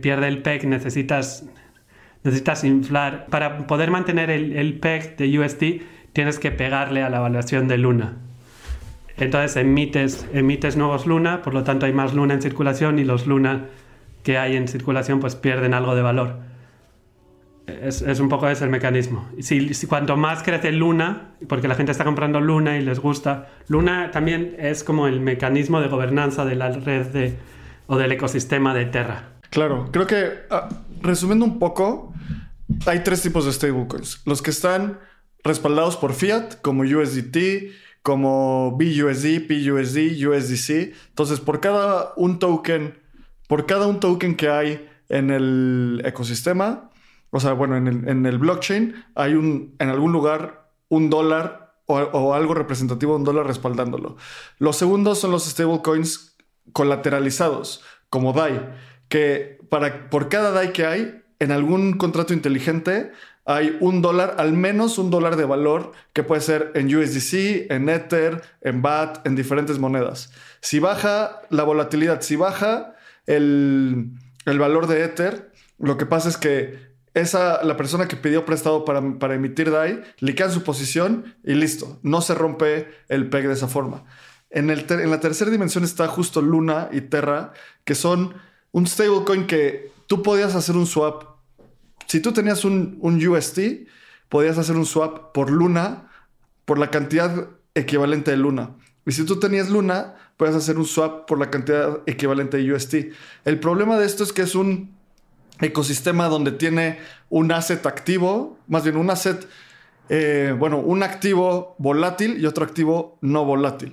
pierde 0.00 0.28
el 0.28 0.42
PEG, 0.42 0.66
necesitas, 0.66 1.48
necesitas 2.26 2.64
inflar. 2.64 3.26
Para 3.30 3.66
poder 3.66 3.90
mantener 3.90 4.30
el, 4.30 4.56
el 4.56 4.78
PEG 4.78 5.16
de 5.16 5.38
UST, 5.38 5.62
tienes 6.12 6.38
que 6.38 6.50
pegarle 6.50 7.02
a 7.02 7.10
la 7.10 7.18
evaluación 7.18 7.68
de 7.68 7.78
Luna. 7.78 8.16
Entonces 9.18 9.56
emites, 9.56 10.26
emites 10.32 10.76
nuevos 10.76 11.06
Luna, 11.06 11.42
por 11.42 11.54
lo 11.54 11.64
tanto 11.64 11.86
hay 11.86 11.92
más 11.92 12.14
Luna 12.14 12.34
en 12.34 12.42
circulación 12.42 12.98
y 12.98 13.04
los 13.04 13.26
Luna 13.26 13.66
que 14.22 14.38
hay 14.38 14.56
en 14.56 14.68
circulación 14.68 15.20
pues 15.20 15.36
pierden 15.36 15.72
algo 15.72 15.94
de 15.94 16.02
valor. 16.02 16.36
Es, 17.66 18.02
es 18.02 18.20
un 18.20 18.28
poco 18.28 18.48
ese 18.48 18.64
el 18.64 18.70
mecanismo. 18.70 19.28
Si, 19.40 19.74
si, 19.74 19.86
cuanto 19.86 20.16
más 20.16 20.42
crece 20.42 20.70
Luna, 20.70 21.32
porque 21.48 21.66
la 21.66 21.74
gente 21.74 21.92
está 21.92 22.04
comprando 22.04 22.40
Luna 22.40 22.76
y 22.76 22.82
les 22.82 23.00
gusta, 23.00 23.48
Luna 23.68 24.10
también 24.10 24.54
es 24.58 24.84
como 24.84 25.08
el 25.08 25.20
mecanismo 25.20 25.80
de 25.80 25.88
gobernanza 25.88 26.44
de 26.44 26.54
la 26.54 26.70
red 26.70 27.06
de, 27.06 27.36
o 27.86 27.96
del 27.96 28.12
ecosistema 28.12 28.72
de 28.74 28.86
Terra. 28.86 29.30
Claro, 29.50 29.88
creo 29.90 30.06
que 30.06 30.24
uh, 30.50 30.85
resumiendo 31.00 31.44
un 31.44 31.58
poco, 31.58 32.12
hay 32.86 33.02
tres 33.02 33.22
tipos 33.22 33.44
de 33.44 33.52
stablecoins. 33.52 34.22
Los 34.24 34.42
que 34.42 34.50
están 34.50 34.98
respaldados 35.44 35.96
por 35.96 36.12
fiat, 36.12 36.60
como 36.62 36.82
USDT, 36.82 37.36
como 38.02 38.70
BUSD, 38.72 39.46
PUSD, 39.48 40.26
USDC. 40.28 40.94
Entonces, 41.08 41.40
por 41.40 41.60
cada 41.60 42.12
un 42.16 42.38
token, 42.38 42.98
por 43.48 43.66
cada 43.66 43.86
un 43.86 44.00
token 44.00 44.36
que 44.36 44.48
hay 44.48 44.88
en 45.08 45.30
el 45.30 46.02
ecosistema, 46.04 46.90
o 47.30 47.40
sea, 47.40 47.52
bueno, 47.52 47.76
en 47.76 47.86
el, 47.88 48.08
en 48.08 48.26
el 48.26 48.38
blockchain, 48.38 48.94
hay 49.14 49.34
un, 49.34 49.74
en 49.78 49.88
algún 49.88 50.12
lugar 50.12 50.70
un 50.88 51.10
dólar 51.10 51.74
o, 51.86 51.96
o, 51.96 52.34
algo 52.34 52.54
representativo 52.54 53.12
de 53.12 53.18
un 53.18 53.24
dólar 53.24 53.46
respaldándolo. 53.46 54.16
Los 54.58 54.76
segundos 54.76 55.18
son 55.18 55.32
los 55.32 55.44
stablecoins 55.44 56.36
colateralizados, 56.72 57.82
como 58.08 58.32
DAI, 58.32 58.72
que 59.08 59.55
para, 59.68 60.10
por 60.10 60.28
cada 60.28 60.50
DAI 60.52 60.72
que 60.72 60.86
hay, 60.86 61.22
en 61.38 61.52
algún 61.52 61.98
contrato 61.98 62.32
inteligente 62.32 63.12
hay 63.46 63.76
un 63.80 64.02
dólar, 64.02 64.34
al 64.38 64.52
menos 64.52 64.98
un 64.98 65.10
dólar 65.10 65.36
de 65.36 65.44
valor 65.44 65.92
que 66.12 66.24
puede 66.24 66.40
ser 66.40 66.72
en 66.74 66.94
USDC, 66.94 67.70
en 67.70 67.88
Ether, 67.88 68.42
en 68.60 68.82
BAT, 68.82 69.24
en 69.24 69.36
diferentes 69.36 69.78
monedas. 69.78 70.32
Si 70.60 70.80
baja 70.80 71.42
la 71.50 71.62
volatilidad, 71.62 72.22
si 72.22 72.34
baja 72.34 72.96
el, 73.26 74.10
el 74.46 74.58
valor 74.58 74.88
de 74.88 75.04
Ether, 75.04 75.52
lo 75.78 75.96
que 75.96 76.06
pasa 76.06 76.28
es 76.28 76.36
que 76.36 76.86
esa, 77.14 77.62
la 77.62 77.76
persona 77.76 78.08
que 78.08 78.16
pidió 78.16 78.44
prestado 78.44 78.84
para, 78.84 79.00
para 79.18 79.34
emitir 79.34 79.70
DAI, 79.70 80.02
liquea 80.18 80.50
su 80.50 80.64
posición 80.64 81.36
y 81.44 81.54
listo, 81.54 82.00
no 82.02 82.20
se 82.22 82.34
rompe 82.34 82.88
el 83.08 83.30
PEG 83.30 83.46
de 83.46 83.54
esa 83.54 83.68
forma. 83.68 84.04
En, 84.50 84.70
el 84.70 84.86
en 84.90 85.10
la 85.10 85.20
tercera 85.20 85.50
dimensión 85.50 85.84
está 85.84 86.08
justo 86.08 86.42
Luna 86.42 86.88
y 86.92 87.00
Terra, 87.02 87.52
que 87.84 87.94
son 87.94 88.34
un 88.76 88.86
stablecoin 88.86 89.46
que 89.46 89.90
tú 90.06 90.22
podías 90.22 90.54
hacer 90.54 90.76
un 90.76 90.86
swap 90.86 91.36
si 92.06 92.20
tú 92.20 92.32
tenías 92.32 92.64
un, 92.64 92.98
UST, 93.02 93.58
podías 94.28 94.58
hacer 94.58 94.76
un 94.76 94.86
swap 94.86 95.32
por 95.32 95.50
Luna 95.50 96.08
por 96.64 96.78
la 96.78 96.90
cantidad 96.90 97.48
equivalente 97.74 98.30
de 98.30 98.36
Luna. 98.36 98.70
Y 99.04 99.12
si 99.12 99.24
tú 99.24 99.38
tenías 99.38 99.70
Luna, 99.70 100.14
puedes 100.36 100.54
hacer 100.54 100.78
un 100.78 100.84
swap 100.84 101.26
por 101.26 101.38
la 101.38 101.50
cantidad 101.50 102.00
equivalente 102.06 102.56
de 102.56 102.72
UST. 102.72 102.94
El 103.44 103.60
problema 103.60 103.98
de 103.98 104.06
esto 104.06 104.24
es 104.24 104.32
que 104.32 104.42
es 104.42 104.54
un 104.54 104.94
ecosistema 105.60 106.28
donde 106.28 106.52
tiene 106.52 106.98
un 107.28 107.52
asset 107.52 107.86
activo, 107.86 108.58
más 108.68 108.84
bien 108.84 108.96
un 108.96 109.10
asset, 109.10 109.48
eh, 110.08 110.54
bueno, 110.56 110.78
un 110.78 111.02
activo 111.02 111.74
volátil 111.78 112.38
y 112.40 112.46
otro 112.46 112.64
activo 112.64 113.18
no 113.20 113.44
volátil. 113.44 113.92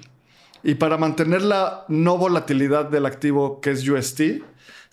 Y 0.63 0.75
para 0.75 0.97
mantener 0.97 1.41
la 1.41 1.85
no 1.89 2.17
volatilidad 2.17 2.85
del 2.85 3.05
activo 3.05 3.59
que 3.59 3.71
es 3.71 3.87
UST, 3.87 4.21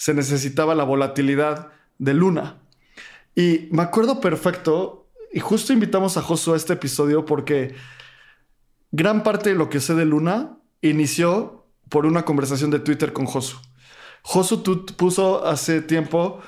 se 0.01 0.15
necesitaba 0.15 0.75
la 0.75 0.85
volatilidad 0.85 1.73
de 1.99 2.15
Luna. 2.15 2.57
Y 3.35 3.69
me 3.71 3.83
acuerdo 3.83 4.19
perfecto, 4.19 5.11
y 5.31 5.41
justo 5.41 5.75
invitamos 5.75 6.17
a 6.17 6.23
Josu 6.23 6.55
a 6.55 6.57
este 6.57 6.73
episodio 6.73 7.27
porque 7.27 7.75
gran 8.93 9.23
parte 9.23 9.51
de 9.51 9.57
lo 9.57 9.69
que 9.69 9.79
sé 9.79 9.95
de 9.95 10.07
Luna 10.07 10.57
inició 10.81 11.67
por 11.91 12.07
una 12.07 12.25
conversación 12.25 12.71
de 12.71 12.79
Twitter 12.79 13.13
con 13.13 13.27
Josu. 13.27 13.59
Josu 14.23 14.63
puso 14.97 15.45
hace 15.45 15.83
tiempo 15.83 16.41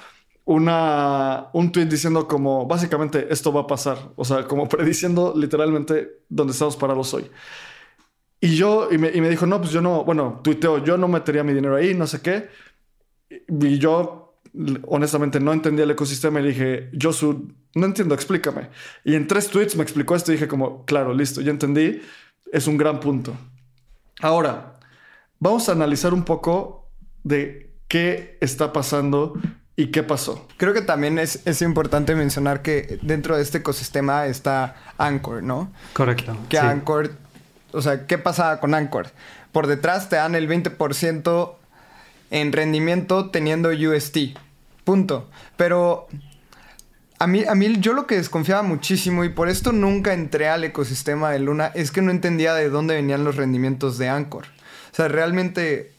una, 0.47 1.49
un 1.53 1.73
tweet 1.73 1.85
diciendo 1.85 2.27
como 2.27 2.65
básicamente 2.67 3.27
esto 3.29 3.53
va 3.53 3.61
a 3.61 3.67
pasar, 3.67 3.99
o 4.17 4.25
sea, 4.25 4.49
como 4.49 4.67
prediciendo 4.71 5.35
literalmente 5.37 6.23
dónde 6.31 6.55
estamos 6.55 6.79
parados 6.79 7.13
hoy. 7.13 7.31
Y 8.41 8.57
yo, 8.57 8.89
y 8.91 8.97
me, 8.97 9.11
y 9.11 9.21
me 9.21 9.29
dijo, 9.29 9.45
no, 9.45 9.61
pues 9.61 9.73
yo 9.73 9.83
no, 9.83 10.05
bueno, 10.05 10.41
tuiteo, 10.43 10.83
yo 10.83 10.97
no 10.97 11.07
metería 11.07 11.45
mi 11.45 11.53
dinero 11.53 11.77
ahí, 11.77 11.93
no 11.93 12.07
sé 12.07 12.23
qué. 12.23 12.49
Y 13.49 13.79
yo 13.79 14.23
honestamente 14.87 15.41
no 15.41 15.53
entendía 15.53 15.85
el 15.85 15.91
ecosistema 15.91 16.41
y 16.41 16.49
dije, 16.49 16.91
Josu, 17.01 17.53
no 17.75 17.87
entiendo, 17.87 18.15
explícame. 18.15 18.69
Y 19.05 19.15
en 19.15 19.27
tres 19.27 19.49
tweets 19.49 19.77
me 19.77 19.83
explicó 19.83 20.15
esto 20.15 20.31
y 20.33 20.35
dije 20.35 20.49
como, 20.49 20.85
claro, 20.85 21.15
listo, 21.15 21.41
ya 21.41 21.51
entendí, 21.51 22.03
es 22.53 22.67
un 22.67 22.77
gran 22.77 23.01
punto. 23.01 23.35
Ahora, 24.21 24.79
vamos 25.39 25.69
a 25.69 25.73
analizar 25.73 26.13
un 26.13 26.25
poco 26.25 26.91
de 27.25 27.75
qué 27.89 28.37
está 28.41 28.73
pasando 28.73 29.35
y 29.75 29.87
qué 29.87 30.03
pasó. 30.03 30.47
Creo 30.59 30.75
que 30.75 30.83
también 30.83 31.19
es, 31.19 31.47
es 31.47 31.63
importante 31.63 32.15
mencionar 32.15 32.61
que 32.61 32.99
dentro 33.03 33.37
de 33.37 33.43
este 33.43 33.59
ecosistema 33.59 34.27
está 34.27 34.77
Anchor, 34.99 35.43
¿no? 35.43 35.73
Correcto. 35.95 36.37
Que 36.51 36.59
sí. 36.59 36.65
Anchor, 36.65 37.13
o 37.73 37.81
sea, 37.81 38.07
¿qué 38.07 38.19
pasa 38.19 38.61
con 38.61 38.75
Anchor? 38.75 39.09
Por 39.51 39.67
detrás 39.67 40.11
te 40.11 40.17
dan 40.17 40.35
el 40.35 40.49
20% 40.49 41.57
en 42.33 42.51
rendimiento 42.51 43.31
teniendo 43.31 43.69
UST. 43.69 44.37
Punto. 44.85 45.31
Pero 45.57 46.09
a 47.19 47.27
mí, 47.29 47.45
a 47.49 47.55
mí 47.55 47.77
yo 47.79 47.93
lo 47.93 48.07
que 48.09 48.17
desconfiaba 48.17 48.63
muchísimo 48.63 49.23
y 49.23 49.29
por 49.29 49.49
esto 49.49 49.71
nunca 49.71 50.13
entré 50.13 50.49
al 50.49 50.65
ecosistema 50.65 51.31
de 51.31 51.39
Luna 51.39 51.71
es 51.75 51.93
que 51.93 52.03
no 52.03 52.11
entendía 52.11 52.55
de 52.55 52.69
dónde 52.69 52.95
venían 52.95 53.23
los 53.23 53.37
rendimientos 53.37 53.99
de 53.99 54.09
Anchor. 54.09 54.47
O 54.91 54.95
sea, 54.95 55.07
realmente... 55.07 55.93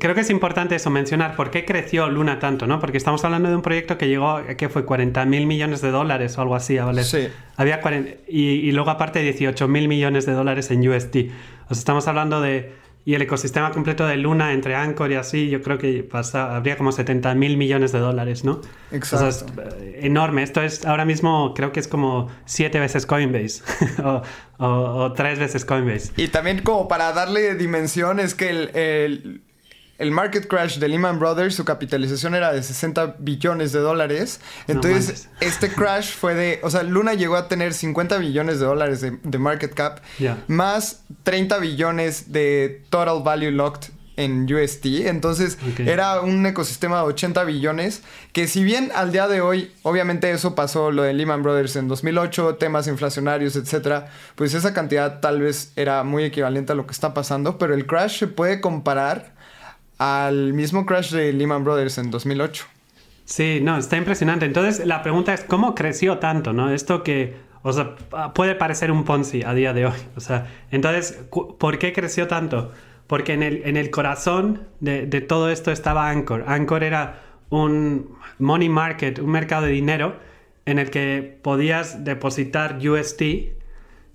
Creo 0.00 0.16
que 0.16 0.22
es 0.22 0.30
importante 0.30 0.74
eso, 0.74 0.90
mencionar 0.90 1.36
por 1.36 1.50
qué 1.50 1.64
creció 1.64 2.08
Luna 2.08 2.40
tanto, 2.40 2.66
¿no? 2.66 2.80
Porque 2.80 2.96
estamos 2.96 3.24
hablando 3.24 3.50
de 3.50 3.54
un 3.54 3.62
proyecto 3.62 3.98
que 3.98 4.08
llegó, 4.08 4.40
que 4.56 4.68
fue 4.68 4.84
40 4.84 5.24
mil 5.26 5.46
millones 5.46 5.80
de 5.80 5.92
dólares 5.92 6.36
o 6.38 6.42
algo 6.42 6.56
así, 6.56 6.76
¿vale? 6.78 7.04
Sí. 7.04 7.28
Había 7.56 7.80
40, 7.80 8.22
y, 8.26 8.40
y 8.40 8.72
luego 8.72 8.90
aparte 8.90 9.20
18 9.20 9.68
mil 9.68 9.86
millones 9.86 10.26
de 10.26 10.32
dólares 10.32 10.72
en 10.72 10.88
UST. 10.88 11.16
O 11.68 11.74
sea, 11.74 11.78
estamos 11.78 12.08
hablando 12.08 12.40
de 12.40 12.72
y 13.06 13.14
el 13.14 13.22
ecosistema 13.22 13.70
completo 13.70 14.04
de 14.04 14.16
Luna 14.16 14.52
entre 14.52 14.74
Anchor 14.74 15.12
y 15.12 15.14
así, 15.14 15.48
yo 15.48 15.62
creo 15.62 15.78
que 15.78 16.02
pasa, 16.02 16.56
habría 16.56 16.76
como 16.76 16.90
70 16.90 17.36
mil 17.36 17.56
millones 17.56 17.92
de 17.92 18.00
dólares, 18.00 18.42
¿no? 18.42 18.60
Exacto. 18.90 19.28
O 19.28 19.30
sea, 19.30 19.46
es 19.94 20.04
enorme. 20.04 20.42
Esto 20.42 20.60
es 20.60 20.84
ahora 20.84 21.04
mismo, 21.04 21.54
creo 21.54 21.70
que 21.70 21.78
es 21.78 21.86
como 21.86 22.28
siete 22.46 22.80
veces 22.80 23.06
Coinbase 23.06 23.62
o, 24.02 24.22
o, 24.58 24.66
o, 24.66 25.12
tres 25.12 25.38
veces 25.38 25.64
Coinbase. 25.64 26.14
Y 26.16 26.28
también 26.28 26.62
como 26.62 26.88
para 26.88 27.12
darle 27.12 27.54
dimensión 27.54 28.18
es 28.18 28.34
que 28.34 28.50
el, 28.50 28.70
el, 28.74 29.42
el, 29.98 30.10
market 30.10 30.46
crash 30.46 30.78
de 30.78 30.88
Lehman 30.88 31.18
Brothers, 31.18 31.54
su 31.54 31.64
capitalización 31.64 32.34
era 32.34 32.52
de 32.52 32.62
60 32.62 33.16
billones 33.18 33.72
de 33.72 33.80
dólares. 33.80 34.40
Entonces, 34.68 35.28
no 35.32 35.36
este 35.46 35.68
crash 35.68 36.12
fue 36.12 36.34
de, 36.34 36.60
o 36.62 36.70
sea, 36.70 36.82
Luna 36.82 37.14
llegó 37.14 37.36
a 37.36 37.48
tener 37.48 37.74
50 37.74 38.18
billones 38.18 38.60
de 38.60 38.66
dólares 38.66 39.00
de, 39.00 39.18
de 39.22 39.38
market 39.38 39.74
cap, 39.74 40.00
yeah. 40.18 40.42
más 40.48 41.02
30 41.22 41.58
billones 41.58 42.32
de 42.32 42.82
total 42.90 43.22
value 43.22 43.50
locked 43.50 43.90
en 44.16 44.52
UST. 44.52 44.86
Entonces 45.06 45.58
Okay. 45.72 45.88
era 45.88 46.20
un 46.20 46.44
ecosistema 46.46 46.98
de 46.98 47.04
80 47.04 47.44
billones 47.44 48.02
que 48.32 48.46
si 48.46 48.64
bien 48.64 48.90
al 48.94 49.12
día 49.12 49.28
de 49.28 49.40
hoy, 49.40 49.72
obviamente 49.82 50.30
eso 50.30 50.54
pasó 50.54 50.90
lo 50.90 51.02
de 51.02 51.12
Lehman 51.12 51.42
Brothers 51.42 51.76
en 51.76 51.88
2008, 51.88 52.56
temas 52.56 52.86
inflacionarios, 52.86 53.56
etcétera, 53.56 54.08
pues 54.34 54.54
esa 54.54 54.72
cantidad 54.72 55.20
tal 55.20 55.40
vez 55.40 55.72
era 55.76 56.02
muy 56.04 56.24
equivalente 56.24 56.72
a 56.72 56.74
lo 56.74 56.86
que 56.86 56.92
está 56.92 57.14
pasando, 57.14 57.58
pero 57.58 57.74
el 57.74 57.86
crash 57.86 58.18
se 58.18 58.26
puede 58.26 58.60
comparar 58.60 59.34
al 59.98 60.52
mismo 60.52 60.86
crash 60.86 61.12
de 61.12 61.32
Lehman 61.32 61.64
Brothers 61.64 61.98
en 61.98 62.10
2008. 62.10 62.66
Sí, 63.24 63.60
no, 63.62 63.76
está 63.76 63.96
impresionante. 63.96 64.46
Entonces, 64.46 64.86
la 64.86 65.02
pregunta 65.02 65.34
es, 65.34 65.42
¿cómo 65.42 65.74
creció 65.74 66.18
tanto, 66.18 66.52
no? 66.52 66.70
Esto 66.70 67.02
que, 67.02 67.36
o 67.62 67.72
sea, 67.72 67.96
puede 68.34 68.54
parecer 68.54 68.92
un 68.92 69.04
Ponzi 69.04 69.42
a 69.42 69.52
día 69.52 69.72
de 69.72 69.86
hoy. 69.86 69.98
O 70.16 70.20
sea, 70.20 70.46
entonces, 70.70 71.18
¿por 71.58 71.78
qué 71.78 71.92
creció 71.92 72.28
tanto? 72.28 72.72
Porque 73.06 73.32
en 73.32 73.42
el, 73.42 73.62
en 73.64 73.76
el 73.76 73.90
corazón 73.90 74.62
de, 74.80 75.06
de 75.06 75.20
todo 75.20 75.50
esto 75.50 75.72
estaba 75.72 76.08
Anchor. 76.08 76.44
Anchor 76.46 76.84
era 76.84 77.22
un 77.50 78.16
money 78.38 78.68
market, 78.68 79.18
un 79.18 79.30
mercado 79.30 79.66
de 79.66 79.72
dinero 79.72 80.16
en 80.64 80.78
el 80.78 80.90
que 80.90 81.38
podías 81.42 82.04
depositar 82.04 82.78
UST 82.78 83.22
y, 83.22 83.52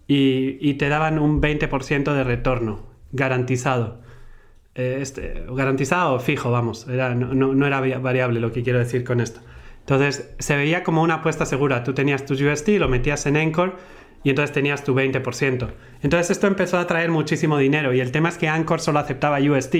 y 0.08 0.74
te 0.76 0.90
daban 0.90 1.20
un 1.20 1.42
20% 1.42 2.14
de 2.14 2.24
retorno 2.24 2.86
garantizado. 3.12 4.02
Eh, 4.74 5.00
este, 5.02 5.44
garantizado 5.50 6.18
fijo, 6.20 6.50
vamos, 6.50 6.88
no, 6.88 7.68
era 7.68 7.82
variable 8.00 8.40
lo 8.40 8.54
que 8.54 8.64
quiero 8.64 8.80
decir 8.80 9.04
con 9.04 9.20
esto. 9.20 9.42
Entonces 9.82 10.34
se 10.40 10.56
veía 10.56 10.84
como 10.84 11.02
una 11.02 11.16
apuesta 11.16 11.46
segura. 11.46 11.84
Tú 11.84 11.94
tenías 11.94 12.26
tus 12.26 12.42
UST, 12.42 12.70
lo 12.80 12.88
metías 12.88 13.26
en 13.26 13.36
Anchor 13.36 13.78
y 14.24 14.30
entonces 14.30 14.54
tenías 14.54 14.84
tu 14.84 14.94
20%. 14.94 15.70
Entonces 16.04 16.32
esto 16.32 16.48
empezó 16.48 16.78
a 16.78 16.88
traer 16.88 17.12
muchísimo 17.12 17.58
dinero 17.58 17.94
y 17.94 18.00
el 18.00 18.12
tema 18.12 18.30
es 18.30 18.38
que 18.38 18.48
Anchor 18.48 18.80
solo 18.80 19.00
aceptaba 19.00 19.40
UST. 19.40 19.76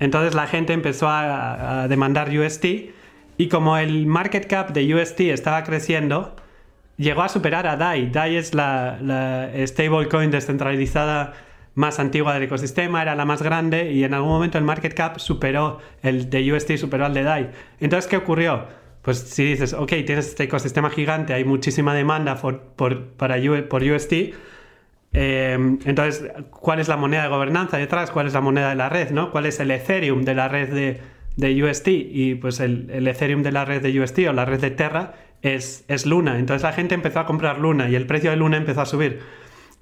Entonces 0.00 0.34
la 0.34 0.46
gente 0.46 0.72
empezó 0.72 1.08
a, 1.08 1.86
demandar 1.88 2.30
UST 2.36 2.64
y 3.36 3.48
como 3.48 3.76
el 3.76 4.06
market 4.06 4.46
cap 4.46 4.70
de 4.72 4.94
UST 4.94 5.20
estaba 5.20 5.62
creciendo, 5.62 6.34
llegó 6.96 7.22
a 7.22 7.28
superar 7.28 7.68
a 7.68 7.76
DAI. 7.76 8.10
DAI 8.10 8.36
es 8.36 8.54
la, 8.54 8.98
la 9.00 9.50
stablecoin 9.66 10.30
descentralizada 10.32 11.34
más 11.78 12.00
antigua 12.00 12.34
del 12.34 12.42
ecosistema, 12.42 13.00
era 13.02 13.14
la 13.14 13.24
más 13.24 13.40
grande 13.40 13.92
y 13.92 14.02
en 14.02 14.12
algún 14.12 14.30
momento 14.30 14.58
el 14.58 14.64
market 14.64 14.94
cap 14.94 15.20
superó, 15.20 15.78
el 16.02 16.28
de 16.28 16.52
UST 16.52 16.76
superó 16.76 17.06
al 17.06 17.14
de 17.14 17.22
DAI. 17.22 17.50
Entonces, 17.78 18.10
¿qué 18.10 18.16
ocurrió? 18.16 18.64
Pues 19.02 19.18
si 19.20 19.44
dices, 19.44 19.74
ok, 19.74 19.88
tienes 20.04 20.26
este 20.26 20.42
ecosistema 20.44 20.90
gigante, 20.90 21.34
hay 21.34 21.44
muchísima 21.44 21.94
demanda 21.94 22.34
por, 22.34 22.62
para, 23.16 23.36
por 23.68 23.82
UST, 23.84 24.12
eh, 25.12 25.52
entonces, 25.84 26.24
¿cuál 26.50 26.80
es 26.80 26.88
la 26.88 26.96
moneda 26.96 27.22
de 27.22 27.28
gobernanza 27.28 27.78
detrás? 27.78 28.10
¿Cuál 28.10 28.26
es 28.26 28.34
la 28.34 28.40
moneda 28.40 28.70
de 28.70 28.74
la 28.74 28.88
red? 28.88 29.10
¿no? 29.10 29.30
¿Cuál 29.30 29.46
es 29.46 29.60
el 29.60 29.70
Ethereum 29.70 30.24
de 30.24 30.34
la 30.34 30.48
red 30.48 30.68
de, 30.70 31.00
de 31.36 31.64
UST? 31.64 31.86
Y 31.88 32.34
pues 32.34 32.58
el, 32.58 32.90
el, 32.90 33.06
Ethereum 33.06 33.44
de 33.44 33.52
la 33.52 33.64
red 33.64 33.80
de 33.80 34.00
UST 34.00 34.18
o 34.28 34.32
la 34.32 34.44
red 34.44 34.60
de 34.60 34.72
Terra 34.72 35.14
es, 35.42 35.84
es 35.86 36.06
Luna. 36.06 36.40
Entonces 36.40 36.64
la 36.64 36.72
gente 36.72 36.96
empezó 36.96 37.20
a 37.20 37.26
comprar 37.26 37.60
Luna 37.60 37.88
y 37.88 37.94
el 37.94 38.06
precio 38.06 38.30
de 38.30 38.36
Luna 38.36 38.56
empezó 38.56 38.80
a 38.80 38.86
subir. 38.86 39.20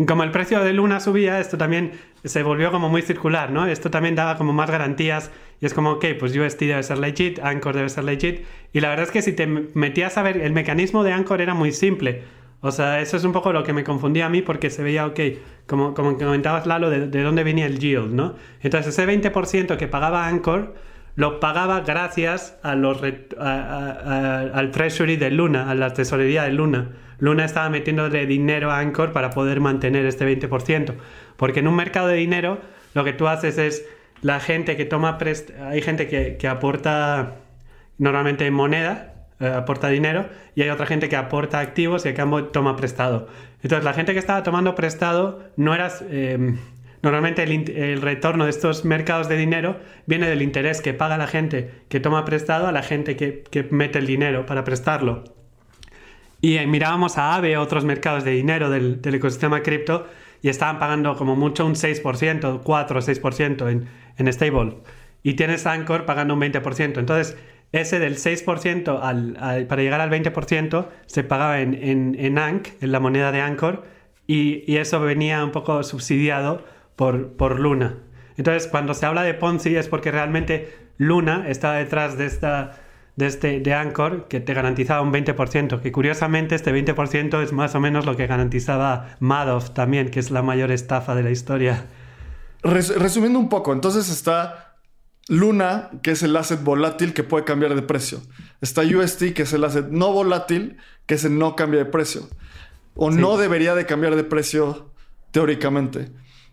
Como 0.04 0.24
el 0.24 0.30
precio 0.30 0.62
de 0.62 0.74
Luna 0.74 1.00
subía, 1.00 1.40
esto 1.40 1.56
también 1.56 1.92
se 2.22 2.42
volvió 2.42 2.70
como 2.70 2.90
muy 2.90 3.00
circular, 3.00 3.50
¿no? 3.50 3.66
Esto 3.66 3.90
también 3.90 4.14
daba 4.14 4.36
como 4.36 4.52
más 4.52 4.70
garantías 4.70 5.30
y 5.60 5.64
es 5.64 5.72
como, 5.72 5.92
ok, 5.92 6.04
pues 6.18 6.36
UST 6.36 6.60
debe 6.60 6.82
ser 6.82 6.98
legit, 6.98 7.38
Anchor 7.38 7.74
debe 7.74 7.88
ser 7.88 8.04
legit. 8.04 8.44
Y 8.74 8.80
la 8.80 8.90
verdad 8.90 9.06
es 9.06 9.10
que 9.10 9.22
si 9.22 9.32
te 9.32 9.46
metías 9.46 10.18
a 10.18 10.22
ver, 10.22 10.36
el 10.36 10.52
mecanismo 10.52 11.02
de 11.02 11.12
Anchor 11.12 11.40
era 11.40 11.54
muy 11.54 11.72
simple. 11.72 12.24
O 12.60 12.72
sea, 12.72 13.00
eso 13.00 13.16
es 13.16 13.24
un 13.24 13.32
poco 13.32 13.52
lo 13.52 13.64
que 13.64 13.72
me 13.72 13.84
confundía 13.84 14.26
a 14.26 14.28
mí 14.28 14.42
porque 14.42 14.68
se 14.68 14.82
veía, 14.82 15.06
ok, 15.06 15.20
como, 15.66 15.94
como 15.94 16.18
comentabas 16.18 16.66
Lalo, 16.66 16.90
de, 16.90 17.06
de 17.06 17.22
dónde 17.22 17.42
venía 17.42 17.64
el 17.64 17.78
yield, 17.78 18.12
¿no? 18.12 18.34
Entonces 18.60 18.98
ese 18.98 19.06
20% 19.06 19.78
que 19.78 19.88
pagaba 19.88 20.26
Anchor 20.26 20.74
lo 21.16 21.40
pagaba 21.40 21.80
gracias 21.80 22.58
a 22.62 22.74
los 22.74 23.02
al 23.40 24.70
treasury 24.70 25.16
de 25.16 25.30
Luna, 25.30 25.70
a 25.70 25.74
la 25.74 25.92
tesorería 25.92 26.44
de 26.44 26.52
Luna. 26.52 26.90
Luna 27.18 27.44
estaba 27.44 27.70
metiéndole 27.70 28.26
dinero 28.26 28.70
a 28.70 28.78
Anchor 28.78 29.12
para 29.12 29.30
poder 29.30 29.60
mantener 29.60 30.06
este 30.06 30.26
20%. 30.26 30.94
Porque 31.36 31.60
en 31.60 31.68
un 31.68 31.76
mercado 31.76 32.08
de 32.08 32.16
dinero 32.16 32.58
lo 32.94 33.04
que 33.04 33.12
tú 33.12 33.28
haces 33.28 33.58
es 33.58 33.86
la 34.22 34.40
gente 34.40 34.76
que 34.76 34.84
toma 34.84 35.18
hay 35.70 35.82
gente 35.82 36.08
que, 36.08 36.36
que 36.36 36.48
aporta 36.48 37.36
normalmente 37.98 38.50
moneda, 38.50 39.14
eh, 39.40 39.48
aporta 39.48 39.88
dinero, 39.88 40.26
y 40.54 40.62
hay 40.62 40.70
otra 40.70 40.86
gente 40.86 41.08
que 41.08 41.16
aporta 41.16 41.60
activos 41.60 42.06
y 42.06 42.10
a 42.10 42.14
cambio 42.14 42.44
toma 42.46 42.76
prestado. 42.76 43.28
Entonces 43.62 43.84
la 43.84 43.92
gente 43.92 44.12
que 44.12 44.18
estaba 44.18 44.42
tomando 44.42 44.74
prestado 44.74 45.50
no 45.56 45.74
era... 45.74 45.90
Eh, 46.08 46.56
Normalmente 47.02 47.44
el, 47.44 47.70
el, 47.70 48.02
retorno 48.02 48.44
de 48.44 48.50
estos 48.50 48.84
mercados 48.84 49.28
de 49.28 49.36
dinero 49.36 49.76
viene 50.06 50.28
del 50.28 50.42
interés 50.42 50.80
que 50.80 50.92
paga 50.92 51.16
la 51.16 51.28
gente 51.28 51.70
que 51.88 52.00
toma 52.00 52.24
prestado 52.24 52.66
a 52.66 52.72
la 52.72 52.82
gente 52.82 53.14
que, 53.14 53.44
que 53.48 53.62
mete 53.70 54.00
el 54.00 54.06
dinero 54.08 54.44
para 54.44 54.64
prestarlo. 54.64 55.22
Y 56.40 56.56
eh, 56.56 56.66
mirábamos 56.66 57.18
a 57.18 57.34
AVE, 57.34 57.56
otros 57.56 57.84
mercados 57.84 58.24
de 58.24 58.32
dinero 58.32 58.70
del, 58.70 59.00
ecosistema 59.02 59.62
cripto, 59.62 60.06
y 60.42 60.48
estaban 60.48 60.78
pagando 60.78 61.16
como 61.16 61.34
mucho 61.34 61.64
un 61.66 61.74
6%, 61.74 62.60
4 62.62 62.98
o 62.98 63.02
6% 63.02 63.70
en, 63.70 63.88
en 64.16 64.32
stable. 64.32 64.76
Y 65.22 65.34
tienes 65.34 65.66
Anchor 65.66 66.04
pagando 66.04 66.34
un 66.34 66.40
20%. 66.40 66.98
Entonces, 66.98 67.36
ese 67.72 67.98
del 67.98 68.16
6% 68.16 69.00
al, 69.02 69.36
al, 69.40 69.66
para 69.66 69.82
llegar 69.82 70.00
al 70.00 70.10
20% 70.10 70.86
se 71.06 71.24
pagaba 71.24 71.60
en, 71.60 71.74
en, 71.74 72.16
en 72.18 72.38
ANC, 72.38 72.80
en 72.80 72.92
la 72.92 73.00
moneda 73.00 73.32
de 73.32 73.40
Anchor, 73.40 73.84
y, 74.26 74.70
y 74.70 74.76
eso 74.76 75.00
venía 75.00 75.44
un 75.44 75.52
poco 75.52 75.82
subsidiado 75.82 76.64
por, 76.96 77.32
por 77.36 77.58
Luna. 77.60 77.98
Entonces, 78.36 78.68
cuando 78.68 78.94
se 78.94 79.06
habla 79.06 79.22
de 79.22 79.34
Ponzi 79.34 79.76
es 79.76 79.88
porque 79.88 80.10
realmente 80.10 80.72
Luna 80.98 81.46
estaba 81.48 81.76
detrás 81.76 82.18
de 82.18 82.26
esta 82.26 82.78
de 83.16 83.26
este 83.26 83.60
de 83.60 83.74
Anchor 83.74 84.28
que 84.28 84.40
te 84.40 84.54
garantizaba 84.54 85.00
un 85.00 85.12
20%, 85.12 85.80
que 85.80 85.90
curiosamente 85.90 86.54
este 86.54 86.72
20% 86.72 87.42
es 87.42 87.52
más 87.52 87.74
o 87.74 87.80
menos 87.80 88.04
lo 88.04 88.16
que 88.16 88.26
garantizaba 88.26 89.16
Madoff 89.20 89.70
también, 89.70 90.10
que 90.10 90.20
es 90.20 90.30
la 90.30 90.42
mayor 90.42 90.70
estafa 90.70 91.14
de 91.14 91.22
la 91.22 91.30
historia. 91.30 91.86
Res 92.62 92.94
resumiendo 92.96 93.38
un 93.38 93.48
poco, 93.48 93.72
entonces 93.72 94.10
está 94.10 94.76
Luna, 95.28 95.90
que 96.02 96.12
es 96.12 96.22
el 96.22 96.36
asset 96.36 96.62
volátil 96.62 97.14
que 97.14 97.24
puede 97.24 97.44
cambiar 97.44 97.74
de 97.74 97.82
precio. 97.82 98.20
Está 98.60 98.82
UST, 98.82 99.32
que 99.34 99.42
es 99.42 99.52
el 99.52 99.64
asset 99.64 99.88
no 99.88 100.12
volátil, 100.12 100.76
que 101.06 101.14
ese 101.14 101.30
no 101.30 101.56
cambia 101.56 101.80
de 101.80 101.86
precio. 101.86 102.28
O 102.94 103.10
sí. 103.10 103.18
no 103.18 103.36
debería 103.36 103.74
de 103.74 103.86
cambiar 103.86 104.14
de 104.14 104.24
precio 104.24 104.92
teóricamente. 105.30 106.12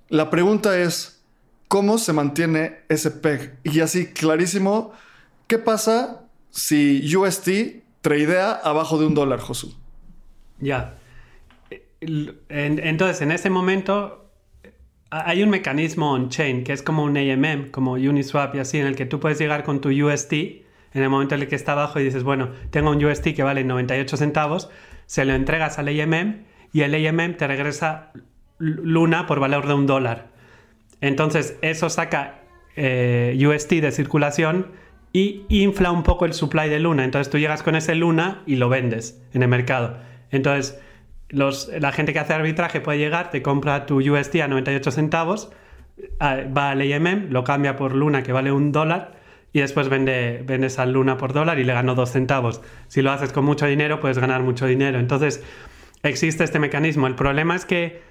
La 0.10 0.30
pregunta 0.30 0.78
es, 0.80 1.24
¿cómo 1.68 1.98
se 1.98 2.14
mantiene 2.14 2.84
ese 2.90 3.12
PEG? 3.12 3.60
Y 3.64 3.82
así, 3.82 4.08
clarísimo, 4.08 4.92
¿qué 5.48 5.60
pasa 5.60 6.23
si 6.54 7.16
UST 7.16 7.50
tradea 8.02 8.52
abajo 8.52 9.00
de 9.00 9.08
un 9.08 9.16
dólar, 9.16 9.40
Josu? 9.40 9.76
Ya. 10.60 10.98
Entonces, 12.00 13.22
en 13.22 13.32
ese 13.32 13.50
momento 13.50 14.30
hay 15.10 15.42
un 15.42 15.50
mecanismo 15.50 16.12
on-chain 16.12 16.64
que 16.64 16.74
es 16.74 16.84
como 16.84 17.04
un 17.04 17.18
AMM, 17.18 17.72
como 17.72 17.94
Uniswap 17.94 18.56
y 18.56 18.60
así, 18.60 18.78
en 18.78 18.86
el 18.86 18.96
que 18.96 19.06
tú 19.06 19.20
puedes 19.20 19.40
llegar 19.40 19.64
con 19.64 19.82
tu 19.82 19.90
UST 19.90 20.34
en 20.34 21.02
el 21.02 21.10
momento 21.10 21.34
en 21.34 21.42
el 21.42 21.48
que 21.48 21.56
está 21.56 21.72
abajo 21.72 22.00
y 22.00 22.04
dices, 22.04 22.24
bueno, 22.24 22.52
tengo 22.70 22.92
un 22.92 23.04
UST 23.04 23.34
que 23.36 23.42
vale 23.42 23.64
98 23.64 24.16
centavos, 24.16 24.70
se 25.08 25.26
lo 25.26 25.34
entregas 25.34 25.80
al 25.80 25.88
AMM 25.88 26.44
y 26.72 26.82
el 26.82 26.94
AMM 26.94 27.36
te 27.36 27.48
regresa 27.48 28.12
Luna 28.60 29.26
por 29.26 29.40
valor 29.40 29.68
de 29.68 29.74
un 29.74 29.88
dólar. 29.88 30.28
Entonces 31.02 31.58
eso 31.62 31.90
saca 31.90 32.42
eh, 32.76 33.36
UST 33.44 33.72
de 33.72 33.92
circulación 33.92 34.83
y 35.14 35.46
infla 35.48 35.92
un 35.92 36.04
poco 36.04 36.26
el 36.26 36.34
supply 36.34 36.68
de 36.68 36.80
Luna. 36.80 37.06
Entonces 37.06 37.32
tú 37.32 37.38
llegas 37.38 37.64
con 37.64 37.76
ese 37.76 37.96
Luna 37.96 38.42
y 38.48 38.56
lo 38.56 38.68
vendes 38.68 39.24
en 39.34 39.44
el 39.44 39.48
mercado. 39.48 39.98
Entonces 40.32 40.82
los, 41.30 41.70
la 41.80 41.92
gente 41.92 42.14
que 42.14 42.20
hace 42.20 42.34
arbitraje 42.34 42.82
puede 42.82 42.98
llegar, 42.98 43.30
te 43.30 43.42
compra 43.42 43.86
tu 43.86 44.00
UST 44.00 44.36
a 44.38 44.48
98 44.48 44.92
centavos, 44.92 45.52
va 46.20 46.72
al 46.72 46.82
AMM, 46.82 47.30
lo 47.30 47.44
cambia 47.44 47.76
por 47.76 47.94
Luna 47.96 48.24
que 48.24 48.34
vale 48.34 48.52
un 48.52 48.72
dólar 48.72 49.14
y 49.54 49.60
después 49.60 49.88
vende, 49.88 50.42
vendes 50.46 50.80
al 50.80 50.92
Luna 50.92 51.18
por 51.18 51.32
dólar 51.32 51.60
y 51.60 51.64
le 51.64 51.74
gano 51.74 51.94
dos 51.94 52.12
centavos. 52.12 52.62
Si 52.88 53.04
lo 53.04 53.12
haces 53.12 53.32
con 53.32 53.46
mucho 53.46 53.68
dinero, 53.68 54.00
puedes 54.00 54.18
ganar 54.18 54.42
mucho 54.42 54.66
dinero. 54.66 55.00
Entonces 55.00 55.44
existe 56.02 56.44
este 56.44 56.58
mecanismo. 56.58 57.06
El 57.06 57.14
problema 57.14 57.56
es 57.56 57.66
que 57.66 58.02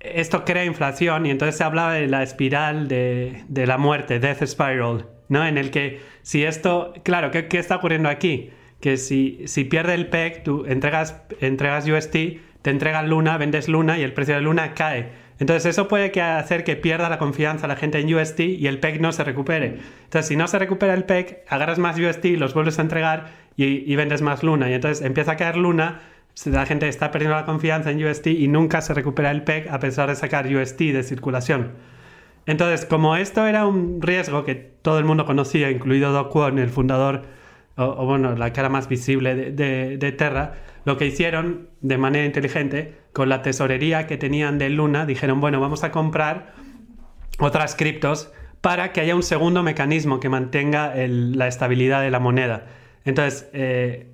esto 0.00 0.46
crea 0.46 0.64
inflación 0.64 1.26
y 1.26 1.30
entonces 1.30 1.56
se 1.56 1.64
hablaba 1.64 1.92
de 1.92 2.06
la 2.06 2.22
espiral 2.22 2.88
de, 2.88 3.44
de, 3.48 3.66
la 3.66 3.76
muerte, 3.76 4.18
death 4.18 4.42
spiral, 4.46 5.06
¿no? 5.30 5.46
En 5.46 5.56
el 5.56 5.70
que 5.70 6.00
si 6.20 6.44
esto, 6.44 6.92
claro, 7.02 7.30
¿qué, 7.30 7.48
qué 7.48 7.58
está 7.58 7.76
ocurriendo 7.76 8.10
aquí? 8.10 8.50
Que 8.80 8.98
si, 8.98 9.40
si 9.46 9.64
pierde 9.64 9.94
el 9.94 10.08
PEG, 10.08 10.42
tú 10.42 10.66
entregas, 10.66 11.22
entregas 11.40 11.88
UST, 11.88 12.12
te 12.60 12.70
entregan 12.70 13.08
Luna, 13.08 13.38
vendes 13.38 13.66
Luna 13.66 13.98
y 13.98 14.02
el 14.02 14.12
precio 14.12 14.34
de 14.34 14.42
Luna 14.42 14.74
cae. 14.74 15.08
Entonces 15.38 15.64
eso 15.64 15.88
puede 15.88 16.10
que 16.10 16.20
hacer 16.20 16.64
que 16.64 16.76
pierda 16.76 17.08
la 17.08 17.16
confianza 17.16 17.66
la 17.66 17.76
gente 17.76 17.98
en 17.98 18.14
UST 18.14 18.40
y 18.40 18.66
el 18.66 18.78
PEG 18.78 19.00
no 19.00 19.12
se 19.12 19.24
recupere. 19.24 19.78
Entonces 20.04 20.26
si 20.26 20.36
no 20.36 20.46
se 20.46 20.58
recupera 20.58 20.92
el 20.92 21.04
PEG, 21.04 21.44
agarras 21.48 21.78
más 21.78 21.98
UST, 21.98 22.26
los 22.36 22.52
vuelves 22.52 22.78
a 22.78 22.82
entregar 22.82 23.30
y, 23.56 23.90
y 23.90 23.96
vendes 23.96 24.20
más 24.20 24.42
Luna. 24.42 24.68
Y 24.68 24.74
entonces 24.74 25.02
empieza 25.02 25.32
a 25.32 25.36
caer 25.36 25.56
Luna 25.56 26.02
la 26.46 26.64
gente 26.64 26.88
está 26.88 27.10
perdiendo 27.10 27.36
la 27.36 27.44
confianza 27.44 27.90
en 27.90 28.02
UST 28.04 28.28
y 28.28 28.48
nunca 28.48 28.80
se 28.80 28.94
recupera 28.94 29.30
el 29.30 29.42
PEG 29.42 29.68
a 29.68 29.78
pesar 29.78 30.08
de 30.08 30.16
sacar 30.16 30.46
UST 30.46 30.78
de 30.78 31.02
circulación. 31.02 31.72
Entonces, 32.46 32.86
como 32.86 33.16
esto 33.16 33.46
era 33.46 33.66
un 33.66 34.00
riesgo 34.02 34.44
que 34.44 34.54
todo 34.54 34.98
el 34.98 35.04
mundo 35.04 35.26
conocía, 35.26 35.70
incluido 35.70 36.12
Do 36.12 36.28
Kwon, 36.30 36.58
el 36.58 36.70
fundador, 36.70 37.22
o, 37.76 38.04
bueno, 38.04 38.34
la 38.34 38.52
cara 38.52 38.68
más 38.68 38.88
visible 38.88 39.34
de, 39.34 40.12
Terra, 40.12 40.54
lo 40.84 40.96
que 40.96 41.06
hicieron 41.06 41.68
de 41.80 41.98
manera 41.98 42.26
inteligente, 42.26 42.94
con 43.12 43.28
la 43.28 43.42
tesorería 43.42 44.06
que 44.06 44.16
tenían 44.16 44.58
de 44.58 44.70
Luna, 44.70 45.06
dijeron, 45.06 45.40
bueno, 45.40 45.60
vamos 45.60 45.84
a 45.84 45.90
comprar 45.90 46.52
otras 47.38 47.74
criptos 47.74 48.32
para 48.60 48.92
que 48.92 49.00
haya 49.00 49.14
un 49.14 49.22
segundo 49.22 49.62
mecanismo 49.62 50.20
que 50.20 50.28
mantenga 50.28 50.92
la 50.94 51.48
estabilidad 51.48 52.02
de 52.02 52.10
la 52.10 52.20
moneda. 52.20 52.66
Entonces, 53.04 53.48
eh, 53.54 54.08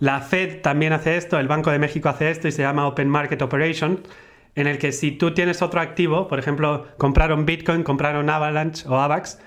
la 0.00 0.20
Fed 0.20 0.60
también 0.60 0.92
hace 0.92 1.16
esto, 1.16 1.38
el 1.38 1.46
Banco 1.46 1.70
de 1.70 1.78
México 1.78 2.08
hace 2.08 2.30
esto 2.30 2.48
y 2.48 2.52
se 2.52 2.62
llama 2.62 2.86
Open 2.86 3.08
Market 3.08 3.40
Operation, 3.42 4.00
en 4.56 4.66
el 4.66 4.78
que 4.78 4.90
si 4.90 5.12
tú 5.12 5.32
tienes 5.32 5.62
otro 5.62 5.80
activo, 5.80 6.26
por 6.28 6.38
ejemplo, 6.38 6.86
compraron 6.96 7.44
Bitcoin, 7.44 7.82
compraron 7.82 8.28
Avalanche 8.30 8.88
o 8.88 8.98
AVAX, 8.98 9.38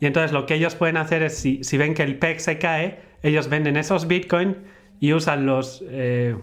y 0.00 0.06
entonces 0.06 0.32
lo 0.32 0.46
que 0.46 0.54
ellos 0.54 0.76
pueden 0.76 0.96
hacer 0.96 1.22
es, 1.22 1.36
si, 1.38 1.76
ven 1.76 1.94
que 1.94 2.04
el 2.04 2.18
PEG 2.18 2.40
se 2.40 2.58
cae, 2.58 3.00
ellos 3.22 3.48
venden 3.48 3.76
esos 3.76 4.06
Bitcoin 4.06 4.56
y 5.00 5.12
usan 5.12 5.44
los... 5.46 5.84
Eh, 5.88 6.36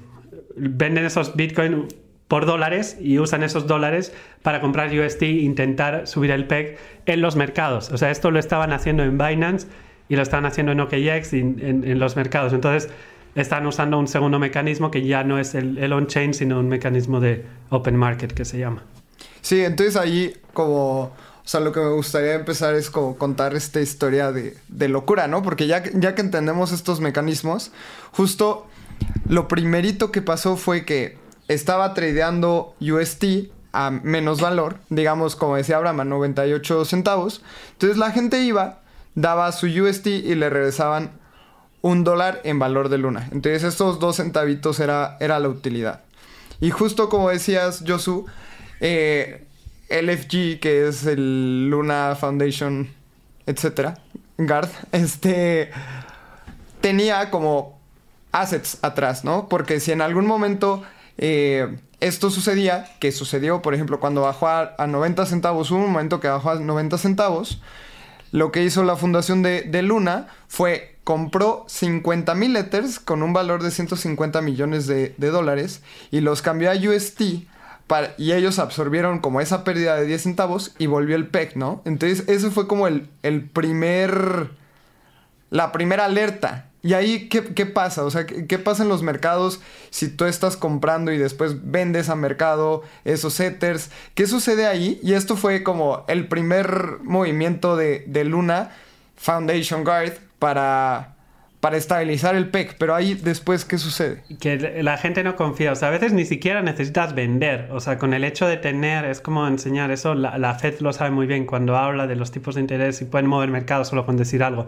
venden 0.55 1.05
esos 1.05 1.35
Bitcoin 1.35 1.87
por 2.27 2.45
dólares 2.45 2.97
y 2.99 3.19
usan 3.19 3.43
esos 3.43 3.67
dólares 3.67 4.13
para 4.41 4.61
comprar 4.61 4.89
UST 4.97 5.21
e 5.23 5.29
intentar 5.41 6.07
subir 6.07 6.31
el 6.31 6.47
PEG 6.47 6.77
en 7.05 7.21
los 7.21 7.35
mercados. 7.35 7.91
O 7.91 7.97
sea, 7.97 8.11
esto 8.11 8.31
lo 8.31 8.39
estaban 8.39 8.73
haciendo 8.73 9.03
en 9.03 9.17
Binance 9.17 9.67
y 10.09 10.15
lo 10.15 10.21
están 10.21 10.45
haciendo 10.45 10.71
en 10.71 10.79
OKX 10.79 11.33
y 11.33 11.39
en, 11.39 11.83
en 11.85 11.99
los 11.99 12.15
mercados. 12.15 12.51
Entonces, 12.53 12.91
están 13.35 13.65
usando 13.65 13.97
un 13.97 14.07
segundo 14.07 14.39
mecanismo 14.39 14.91
que 14.91 15.05
ya 15.05 15.23
no 15.23 15.39
es 15.39 15.55
el, 15.55 15.91
on-chain, 15.93 16.33
sino 16.33 16.59
un 16.59 16.67
mecanismo 16.67 17.19
de 17.19 17.45
open 17.69 17.95
market 17.95 18.33
que 18.33 18.45
se 18.45 18.57
llama. 18.59 18.83
Sí, 19.41 19.63
entonces 19.63 19.95
ahí 19.95 20.35
como, 20.53 21.03
o 21.03 21.11
sea, 21.43 21.59
lo 21.59 21.71
que 21.71 21.79
me 21.79 21.91
gustaría 21.91 22.33
empezar 22.33 22.75
es 22.75 22.89
como 22.89 23.17
contar 23.17 23.55
esta 23.55 23.81
historia 23.81 24.31
de, 24.31 24.57
de 24.67 24.89
locura, 24.89 25.27
¿no? 25.27 25.41
Porque 25.41 25.67
ya, 25.67 25.83
ya 25.93 26.15
que 26.15 26.21
entendemos 26.21 26.71
estos 26.71 26.99
mecanismos, 26.99 27.71
justo 28.11 28.67
lo 29.27 29.47
primerito 29.47 30.11
que 30.11 30.21
pasó 30.21 30.57
fue 30.57 30.85
que 30.85 31.17
estaba 31.47 31.93
tradeando 31.93 32.75
UST 32.79 33.51
a 33.73 33.89
menos 33.89 34.41
valor, 34.41 34.77
digamos, 34.89 35.35
como 35.35 35.55
decía 35.55 35.77
Abraham, 35.77 36.01
a 36.01 36.05
98 36.05 36.85
centavos. 36.85 37.41
Entonces 37.73 37.97
la 37.97 38.11
gente 38.11 38.41
iba, 38.41 38.81
daba 39.15 39.51
su 39.51 39.67
UST 39.67 40.07
y 40.07 40.35
le 40.35 40.49
regresaban 40.49 41.11
un 41.81 42.03
dólar 42.03 42.41
en 42.43 42.59
valor 42.59 42.89
de 42.89 42.97
luna. 42.97 43.27
Entonces 43.31 43.63
estos 43.63 43.99
dos 43.99 44.17
centavitos 44.17 44.79
era, 44.79 45.17
era 45.19 45.39
la 45.39 45.49
utilidad. 45.49 46.01
Y 46.59 46.69
justo 46.69 47.09
como 47.09 47.29
decías, 47.29 47.83
Josu, 47.85 48.25
eh, 48.79 49.45
LFG, 49.89 50.59
que 50.59 50.87
es 50.87 51.05
el 51.05 51.69
Luna 51.69 52.15
Foundation, 52.19 52.89
etcétera, 53.45 53.97
Guard, 54.37 54.69
este, 54.91 55.71
tenía 56.79 57.29
como 57.31 57.79
assets 58.31 58.77
atrás, 58.81 59.23
¿no? 59.23 59.49
Porque 59.49 59.79
si 59.79 59.91
en 59.91 60.01
algún 60.01 60.25
momento 60.25 60.83
eh, 61.17 61.77
esto 61.99 62.29
sucedía, 62.29 62.87
que 62.99 63.11
sucedió, 63.11 63.61
por 63.61 63.73
ejemplo, 63.73 63.99
cuando 63.99 64.21
bajó 64.21 64.47
a, 64.47 64.75
a 64.77 64.87
90 64.87 65.25
centavos, 65.25 65.71
hubo 65.71 65.79
un 65.79 65.91
momento 65.91 66.19
que 66.19 66.27
bajó 66.27 66.51
a 66.51 66.55
90 66.55 66.97
centavos, 66.97 67.61
lo 68.31 68.51
que 68.51 68.63
hizo 68.63 68.83
la 68.83 68.95
fundación 68.95 69.43
de, 69.43 69.63
de 69.63 69.81
Luna 69.81 70.27
fue 70.47 70.90
compró 71.03 71.65
50 71.67 72.35
mil 72.35 72.55
Ethers 72.55 72.99
con 72.99 73.23
un 73.23 73.33
valor 73.33 73.63
de 73.63 73.71
150 73.71 74.41
millones 74.41 74.87
de, 74.87 75.13
dólares 75.17 75.81
y 76.11 76.21
los 76.21 76.41
cambió 76.41 76.71
a 76.71 76.75
UST 76.75 77.21
y 78.17 78.31
ellos 78.31 78.59
absorbieron 78.59 79.19
como 79.19 79.41
esa 79.41 79.63
pérdida 79.63 79.95
de 79.97 80.05
10 80.05 80.21
centavos 80.21 80.73
y 80.77 80.85
volvió 80.85 81.15
el 81.15 81.27
PEC, 81.27 81.55
¿no? 81.55 81.81
Entonces 81.83 82.23
ese 82.29 82.49
fue 82.49 82.67
como 82.67 82.87
el, 82.87 83.09
el 83.21 83.49
primer 83.49 84.51
la 85.49 85.71
primera 85.73 86.05
alerta. 86.05 86.67
Y 86.83 86.93
ahí, 86.93 87.27
¿qué, 87.29 87.53
qué 87.53 87.65
pasa? 87.67 88.03
O 88.05 88.09
sea, 88.09 88.25
¿qué, 88.25 88.47
qué 88.47 88.57
pasa 88.57 88.81
en 88.83 88.89
los 88.89 89.03
mercados 89.03 89.59
si 89.91 90.07
tú 90.07 90.25
estás 90.25 90.57
comprando 90.57 91.11
y 91.11 91.17
después 91.17 91.69
vendes 91.69 92.09
a 92.09 92.15
mercado 92.15 92.83
esos 93.03 93.39
ethers? 93.39 93.91
¿Qué 94.15 94.25
sucede 94.25 94.65
ahí? 94.65 94.99
Y 95.03 95.13
esto 95.13 95.35
fue 95.35 95.61
como 95.61 96.05
el 96.07 96.27
primer 96.27 96.99
movimiento 97.03 97.75
de, 97.75 98.05
de 98.07 98.23
Luna 98.23 98.71
Foundation 99.17 99.83
Guard 99.83 100.13
para, 100.41 101.13
para 101.59 101.77
estabilizar 101.77 102.35
el 102.35 102.49
PEC. 102.49 102.75
Pero 102.79 102.95
ahí 102.95 103.13
después, 103.13 103.63
¿qué 103.63 103.77
sucede? 103.77 104.23
que 104.39 104.57
la 104.81 104.97
gente 104.97 105.23
no 105.23 105.35
confía. 105.35 105.71
O 105.71 105.75
sea, 105.75 105.89
a 105.89 105.91
veces 105.91 106.13
ni 106.13 106.25
siquiera 106.25 106.63
necesitas 106.63 107.13
vender. 107.13 107.69
O 107.71 107.79
sea, 107.79 107.99
con 107.99 108.15
el 108.15 108.23
hecho 108.23 108.47
de 108.47 108.57
tener, 108.57 109.05
es 109.05 109.21
como 109.21 109.47
enseñar 109.47 109.91
eso. 109.91 110.15
La, 110.15 110.39
la 110.39 110.55
Fed 110.55 110.79
lo 110.79 110.93
sabe 110.93 111.11
muy 111.11 111.27
bien 111.27 111.45
cuando 111.45 111.77
habla 111.77 112.07
de 112.07 112.15
los 112.15 112.31
tipos 112.31 112.55
de 112.55 112.61
interés 112.61 113.03
y 113.03 113.05
pueden 113.05 113.27
mover 113.27 113.49
mercados 113.51 113.89
solo 113.89 114.03
con 114.03 114.17
decir 114.17 114.41
algo. 114.41 114.67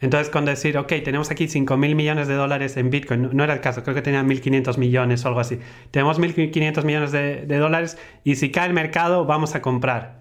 Entonces, 0.00 0.30
con 0.30 0.44
decir, 0.44 0.78
ok, 0.78 0.92
tenemos 1.04 1.32
aquí 1.32 1.48
5 1.48 1.76
mil 1.76 1.96
millones 1.96 2.28
de 2.28 2.34
dólares 2.34 2.76
en 2.76 2.88
Bitcoin, 2.88 3.30
no, 3.32 3.44
era 3.44 3.52
el 3.52 3.60
caso, 3.60 3.82
creo 3.82 3.94
que 3.94 4.00
tenían 4.00 4.26
1.500 4.30 4.78
millones 4.78 5.24
o 5.24 5.28
algo 5.28 5.40
así. 5.40 5.58
Tenemos 5.90 6.18
1.500 6.18 6.84
millones 6.84 7.12
de, 7.12 7.44
de 7.44 7.56
dólares 7.58 7.98
y 8.24 8.36
si 8.36 8.50
cae 8.50 8.68
el 8.68 8.72
mercado, 8.72 9.26
vamos 9.26 9.54
a 9.56 9.60
comprar. 9.60 10.20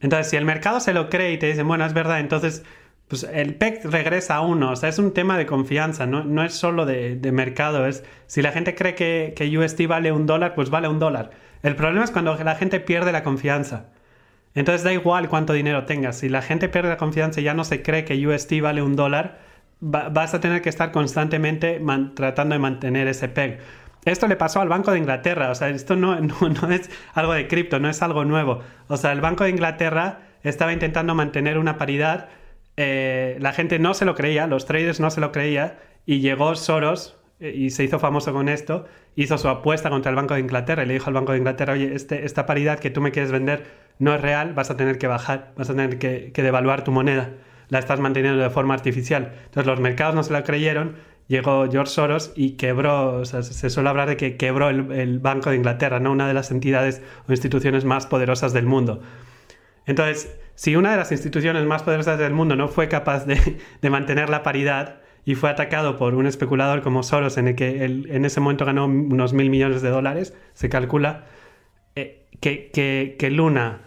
Entonces, 0.00 0.30
si 0.30 0.36
el 0.36 0.46
mercado 0.46 0.80
se 0.80 0.94
lo 0.94 1.10
cree 1.10 1.32
y 1.32 1.38
te 1.38 1.48
dicen, 1.48 1.68
bueno, 1.68 1.84
es 1.84 1.92
verdad, 1.92 2.20
entonces 2.20 2.64
pues 3.10 3.24
el 3.24 3.56
PEC 3.56 3.84
regresa 3.84 4.36
a 4.36 4.40
uno. 4.40 4.70
O 4.70 4.76
sea, 4.76 4.88
es 4.88 4.98
un 4.98 5.12
tema 5.12 5.36
de 5.36 5.44
confianza, 5.44 6.06
no, 6.06 6.24
no 6.24 6.42
es 6.44 6.54
solo 6.54 6.86
de, 6.86 7.18
mercado. 7.32 7.86
Es 7.86 8.04
si 8.26 8.40
la 8.40 8.52
gente 8.52 8.74
cree 8.74 8.94
que, 8.94 9.34
que 9.36 9.58
USD 9.58 9.86
vale 9.88 10.12
un 10.12 10.26
dólar, 10.26 10.54
pues 10.54 10.70
vale 10.70 10.88
un 10.88 10.98
dólar. 11.00 11.30
El 11.62 11.76
problema 11.76 12.04
es 12.04 12.10
cuando 12.12 12.34
la 12.36 12.54
gente 12.54 12.80
pierde 12.80 13.12
la 13.12 13.22
confianza. 13.24 13.86
Entonces 14.54 14.82
da 14.84 14.92
igual 14.92 15.28
cuánto 15.28 15.52
dinero 15.52 15.84
tengas. 15.84 16.18
Si 16.18 16.28
la 16.28 16.40
gente 16.42 16.68
pierde 16.68 16.88
la 16.88 16.96
confianza 16.96 17.40
y 17.40 17.44
ya 17.44 17.54
no 17.54 17.64
se 17.64 17.82
cree 17.82 18.04
que 18.04 18.26
USD 18.26 18.60
vale 18.62 18.82
un 18.82 18.96
dólar, 18.96 19.38
va- 19.82 20.08
vas 20.08 20.34
a 20.34 20.40
tener 20.40 20.62
que 20.62 20.68
estar 20.68 20.92
constantemente 20.92 21.80
tratando 22.14 22.54
de 22.54 22.58
mantener 22.58 23.08
ese 23.08 23.28
PEG. 23.28 23.58
Esto 24.04 24.26
le 24.28 24.36
pasó 24.36 24.60
al 24.60 24.68
Banco 24.68 24.92
de 24.92 24.98
Inglaterra. 24.98 25.50
O 25.50 25.54
sea, 25.54 25.68
esto 25.68 25.96
no, 25.96 26.18
no, 26.20 26.36
no 26.48 26.70
es 26.70 26.90
algo 27.14 27.32
de 27.32 27.46
cripto, 27.48 27.78
no 27.80 27.88
es 27.88 28.02
algo 28.02 28.24
nuevo. 28.24 28.62
O 28.88 28.96
sea, 28.96 29.12
el 29.12 29.20
Banco 29.20 29.44
de 29.44 29.50
Inglaterra 29.50 30.20
estaba 30.42 30.72
intentando 30.72 31.14
mantener 31.14 31.58
una 31.58 31.76
paridad. 31.76 32.28
Eh, 32.76 33.36
la 33.40 33.52
gente 33.52 33.78
no 33.78 33.94
se 33.94 34.04
lo 34.04 34.14
creía, 34.14 34.46
los 34.46 34.66
traders 34.66 35.00
no 35.00 35.10
se 35.10 35.20
lo 35.20 35.32
creía. 35.32 35.78
Y 36.06 36.20
llegó 36.20 36.54
Soros 36.56 37.18
eh, 37.40 37.52
y 37.54 37.70
se 37.70 37.84
hizo 37.84 37.98
famoso 37.98 38.32
con 38.32 38.48
esto. 38.48 38.86
Hizo 39.16 39.38
su 39.38 39.48
apuesta 39.48 39.90
contra 39.90 40.10
el 40.10 40.16
Banco 40.16 40.34
de 40.34 40.40
Inglaterra 40.40 40.82
y 40.82 40.86
le 40.86 40.94
dijo 40.94 41.08
al 41.08 41.14
Banco 41.14 41.32
de 41.32 41.38
Inglaterra: 41.38 41.74
Oye, 41.74 41.94
este- 41.94 42.24
esta 42.24 42.46
paridad 42.46 42.78
que 42.78 42.90
tú 42.90 43.00
me 43.00 43.10
quieres 43.12 43.32
vender 43.32 43.64
no 43.98 44.14
es 44.14 44.20
real, 44.20 44.54
vas 44.54 44.70
a 44.70 44.76
tener 44.76 44.98
que 44.98 45.06
bajar, 45.06 45.52
vas 45.56 45.68
a 45.68 45.74
tener 45.74 45.98
que, 45.98 46.32
devaluar 46.34 46.84
tu 46.84 46.92
moneda. 46.92 47.34
La 47.68 47.78
estás 47.78 48.00
manteniendo 48.00 48.42
de 48.42 48.50
forma 48.50 48.74
artificial. 48.74 49.32
Entonces 49.44 49.66
los 49.66 49.78
mercados 49.80 50.14
no 50.14 50.22
se 50.22 50.32
la 50.32 50.42
creyeron. 50.42 50.96
Llegó 51.28 51.70
George 51.70 51.92
Soros 51.92 52.32
y 52.34 52.52
quebró, 52.52 53.24
se 53.24 53.70
suele 53.70 53.88
hablar 53.88 54.08
de 54.08 54.16
que 54.16 54.36
quebró 54.36 54.68
el, 54.68 54.90
el 54.90 55.20
Banco 55.20 55.50
de 55.50 55.56
Inglaterra, 55.56 56.00
¿no? 56.00 56.10
una 56.10 56.26
de 56.26 56.34
las 56.34 56.50
entidades 56.50 57.02
o 57.28 57.32
instituciones 57.32 57.84
más 57.84 58.06
poderosas 58.06 58.52
del 58.52 58.66
mundo. 58.66 59.00
Entonces, 59.86 60.36
si 60.60 60.76
una 60.76 60.90
de 60.90 60.98
las 60.98 61.10
instituciones 61.10 61.64
más 61.64 61.84
poderosas 61.84 62.18
del 62.18 62.34
mundo 62.34 62.54
no 62.54 62.68
fue 62.68 62.86
capaz 62.86 63.24
de, 63.24 63.56
mantener 63.88 64.28
la 64.28 64.42
paridad 64.42 65.00
y 65.24 65.34
fue 65.34 65.48
atacado 65.48 65.96
por 65.96 66.14
un 66.14 66.26
especulador 66.26 66.82
como 66.82 67.02
Soros, 67.02 67.38
en 67.38 67.48
el 67.48 67.54
que 67.54 67.82
él 67.82 68.08
en 68.10 68.26
ese 68.26 68.40
momento 68.40 68.66
ganó 68.66 68.84
unos 68.84 69.32
mil 69.32 69.48
millones 69.48 69.80
de 69.80 69.88
dólares, 69.88 70.36
se 70.52 70.68
calcula, 70.68 71.24
eh, 71.94 72.26
que, 72.42 72.70
que- 73.18 73.30
Luna, 73.30 73.80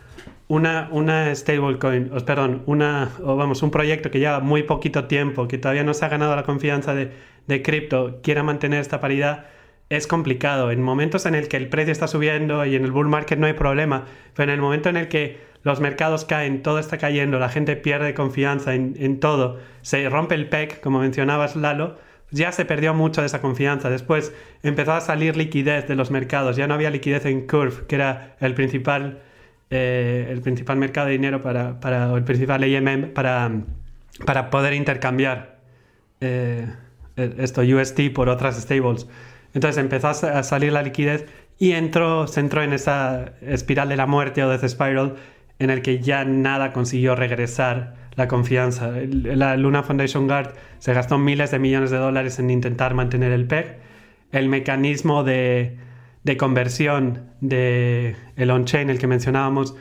una, 0.48 0.90
una 0.92 1.36
stablecoin, 1.36 2.10
perdón, 2.26 2.64
una, 2.66 3.12
vamos, 3.20 3.62
un 3.62 3.70
proyecto 3.70 4.10
que 4.10 4.18
lleva 4.18 4.40
muy 4.40 4.64
poquito 4.64 5.06
tiempo, 5.06 5.48
que 5.48 5.60
todavía 5.60 5.84
no 5.84 5.94
se 5.94 6.06
ha 6.06 6.10
ganado 6.10 6.36
la 6.36 6.42
confianza 6.42 6.96
de, 6.96 7.12
de 7.46 7.62
cripto, 7.62 8.20
quiera 8.24 8.42
mantener 8.42 8.80
esta 8.80 9.00
paridad, 9.00 9.46
es 9.90 10.08
complicado. 10.08 10.72
En 10.72 10.82
momentos 10.82 11.28
en 11.28 11.36
el 11.36 11.50
que 11.50 11.58
el 11.58 11.70
precio 11.70 11.92
está 11.92 12.08
subiendo 12.08 12.66
y 12.66 12.76
en 12.76 12.84
el 12.84 12.92
bull 12.92 13.10
market 13.10 13.38
no 13.38 13.46
hay 13.46 13.54
problema, 13.54 14.06
pero 14.36 14.52
en 14.52 14.56
el 14.56 14.62
momento 14.62 14.90
en 14.90 14.98
el 14.98 15.08
que 15.08 15.53
los 15.64 15.80
mercados 15.80 16.26
caen, 16.26 16.62
todo 16.62 16.78
está 16.78 16.98
cayendo, 16.98 17.40
la 17.40 17.50
gente 17.50 17.76
pierde 17.76 18.14
confianza 18.14 18.76
en, 18.76 19.20
todo, 19.20 19.60
se 19.82 20.08
rompe 20.10 20.36
el 20.36 20.50
PEC, 20.50 20.82
como 20.82 21.00
mencionabas 21.00 21.56
Lalo, 21.56 21.98
ya 22.32 22.52
se 22.52 22.66
perdió 22.66 22.94
mucho 22.94 23.22
de 23.22 23.28
esa 23.28 23.42
confianza. 23.42 23.90
Después 23.90 24.34
empezó 24.62 24.94
a 24.94 25.02
salir 25.02 25.38
liquidez 25.38 25.88
de 25.88 25.96
los 25.96 26.12
mercados, 26.12 26.58
ya 26.58 26.68
no 26.68 26.74
había 26.74 26.90
liquidez 26.90 27.26
en 27.26 27.48
Curve, 27.48 27.86
que 27.88 27.96
era 27.96 28.36
el 28.40 28.54
principal, 28.56 29.22
eh, 29.70 30.28
el 30.30 30.42
principal 30.42 30.78
mercado 30.78 31.08
de 31.08 31.14
dinero 31.14 31.42
para, 31.42 31.80
para 31.80 32.12
o 32.12 32.18
el 32.18 32.24
principal 32.24 32.64
AMM 32.64 33.14
para, 33.14 33.52
para 34.26 34.50
poder 34.50 34.74
intercambiar 34.74 35.60
eh, 36.20 36.68
esto 37.16 37.62
UST 37.62 38.12
por 38.14 38.28
otras 38.28 38.60
stables. 38.60 39.08
Entonces 39.54 39.82
empezó 39.82 40.08
a 40.08 40.44
salir 40.44 40.74
la 40.74 40.82
liquidez 40.82 41.28
y 41.60 41.74
entró, 41.74 42.28
se 42.28 42.40
entró 42.40 42.64
en 42.64 42.74
esa 42.74 43.34
espiral 43.42 43.90
de 43.90 43.98
la 43.98 44.08
muerte 44.08 44.44
o 44.44 44.50
death 44.50 44.68
spiral 44.68 45.16
en 45.60 45.70
el 45.70 45.82
que 45.82 46.00
ya 46.00 46.26
nada 46.26 46.74
consiguió 46.74 47.16
regresar 47.16 47.96
la 48.16 48.28
confianza. 48.28 48.92
La 48.92 49.58
Luna 49.58 49.84
Foundation 49.84 50.28
Guard 50.28 50.54
se 50.80 50.94
gastó 50.94 51.18
miles 51.18 51.52
de 51.52 51.60
millones 51.60 51.92
de 51.92 51.98
dólares 51.98 52.40
en 52.40 52.50
intentar 52.50 52.94
mantener 52.94 53.32
el 53.32 53.48
PEG. 53.48 53.80
El 54.32 54.50
mecanismo 54.50 55.24
de, 55.24 55.78
de 56.24 56.38
conversión 56.38 57.30
de 57.42 58.16
el 58.36 58.52
on-chain, 58.52 58.90
el 58.90 59.00
que 59.00 59.08
mencionábamos, 59.08 59.76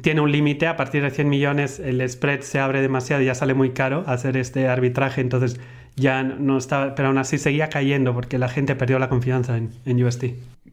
tiene 0.00 0.20
un 0.20 0.30
límite. 0.30 0.66
A 0.66 0.76
partir 0.76 1.02
de 1.02 1.10
100 1.10 1.28
millones 1.28 1.80
el 1.80 2.06
spread 2.08 2.40
se 2.40 2.58
abre 2.58 2.82
demasiado 2.82 3.22
y 3.22 3.26
ya 3.26 3.34
sale 3.34 3.54
muy 3.54 3.70
caro 3.70 4.04
hacer 4.06 4.36
este 4.36 4.68
arbitraje. 4.68 5.20
Entonces 5.20 5.60
ya 5.96 6.22
no 6.22 6.58
estaba, 6.58 6.94
pero 6.94 7.08
aún 7.08 7.18
así 7.18 7.38
seguía 7.38 7.68
cayendo 7.68 8.12
porque 8.12 8.38
la 8.38 8.48
gente 8.48 8.76
perdió 8.76 8.98
la 8.98 9.08
confianza 9.08 9.56
en, 9.56 9.70
en 9.86 10.02
UST. 10.04 10.24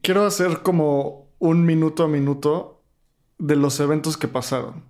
Quiero 0.01 0.25
hacer 0.25 0.59
como 0.63 1.27
un 1.39 1.65
minuto 1.65 2.03
a 2.03 2.07
minuto 2.07 2.82
de 3.43 3.57
los 3.57 3.79
eventos 3.79 4.15
que 4.17 4.27
pasaron. 4.27 4.83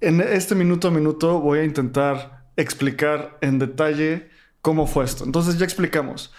En 0.00 0.20
este 0.20 0.54
minuto 0.54 0.88
a 0.88 0.90
minuto 0.90 1.40
voy 1.40 1.60
a 1.60 1.64
intentar 1.64 2.44
explicar 2.56 3.38
en 3.40 3.58
detalle 3.58 4.28
cómo 4.60 4.86
fue 4.86 5.04
esto. 5.04 5.24
Entonces 5.24 5.58
ya 5.58 5.64
explicamos. 5.64 6.34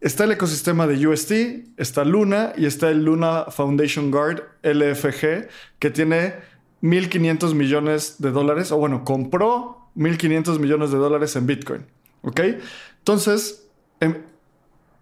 Está 0.00 0.24
el 0.24 0.32
ecosistema 0.32 0.86
de 0.86 1.04
UST, 1.04 1.32
está 1.78 2.04
Luna 2.04 2.52
y 2.56 2.66
está 2.66 2.90
el 2.90 3.04
Luna 3.04 3.46
Foundation 3.48 4.10
Guard, 4.12 4.42
LFG, 4.62 5.48
que 5.80 5.90
tiene 5.90 6.34
1.500 6.82 7.54
millones 7.54 8.16
de 8.18 8.30
dólares, 8.30 8.70
o 8.70 8.76
bueno, 8.76 9.04
compró 9.04 9.90
1.500 9.96 10.60
millones 10.60 10.92
de 10.92 10.98
dólares 10.98 11.34
en 11.34 11.46
Bitcoin. 11.46 11.86
¿Ok? 12.22 12.40
Entonces, 12.98 13.66
em, 13.98 14.22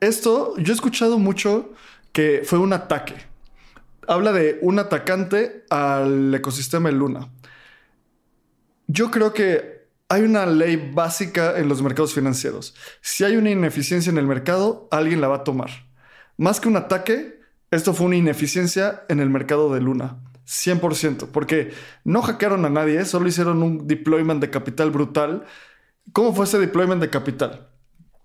esto 0.00 0.54
yo 0.56 0.72
he 0.72 0.74
escuchado 0.74 1.18
mucho 1.18 1.72
que 2.12 2.42
fue 2.44 2.58
un 2.58 2.72
ataque. 2.72 3.33
Habla 4.06 4.32
de 4.32 4.58
un 4.62 4.78
atacante 4.78 5.64
al 5.70 6.34
ecosistema 6.34 6.88
de 6.88 6.96
Luna. 6.96 7.30
Yo 8.86 9.10
creo 9.10 9.32
que 9.32 9.88
hay 10.08 10.22
una 10.22 10.46
ley 10.46 10.90
básica 10.94 11.58
en 11.58 11.68
los 11.68 11.82
mercados 11.82 12.14
financieros. 12.14 12.74
Si 13.00 13.24
hay 13.24 13.36
una 13.36 13.50
ineficiencia 13.50 14.10
en 14.10 14.18
el 14.18 14.26
mercado, 14.26 14.88
alguien 14.90 15.20
la 15.20 15.28
va 15.28 15.36
a 15.36 15.44
tomar. 15.44 15.70
Más 16.36 16.60
que 16.60 16.68
un 16.68 16.76
ataque, 16.76 17.40
esto 17.70 17.94
fue 17.94 18.06
una 18.06 18.16
ineficiencia 18.16 19.04
en 19.08 19.20
el 19.20 19.30
mercado 19.30 19.72
de 19.72 19.80
Luna. 19.80 20.18
100%, 20.46 21.28
porque 21.28 21.72
no 22.04 22.20
hackearon 22.20 22.64
a 22.64 22.70
nadie, 22.70 23.04
solo 23.06 23.28
hicieron 23.28 23.62
un 23.62 23.86
deployment 23.86 24.40
de 24.40 24.50
capital 24.50 24.90
brutal. 24.90 25.46
¿Cómo 26.12 26.34
fue 26.34 26.44
ese 26.44 26.58
deployment 26.58 27.00
de 27.00 27.08
capital? 27.08 27.68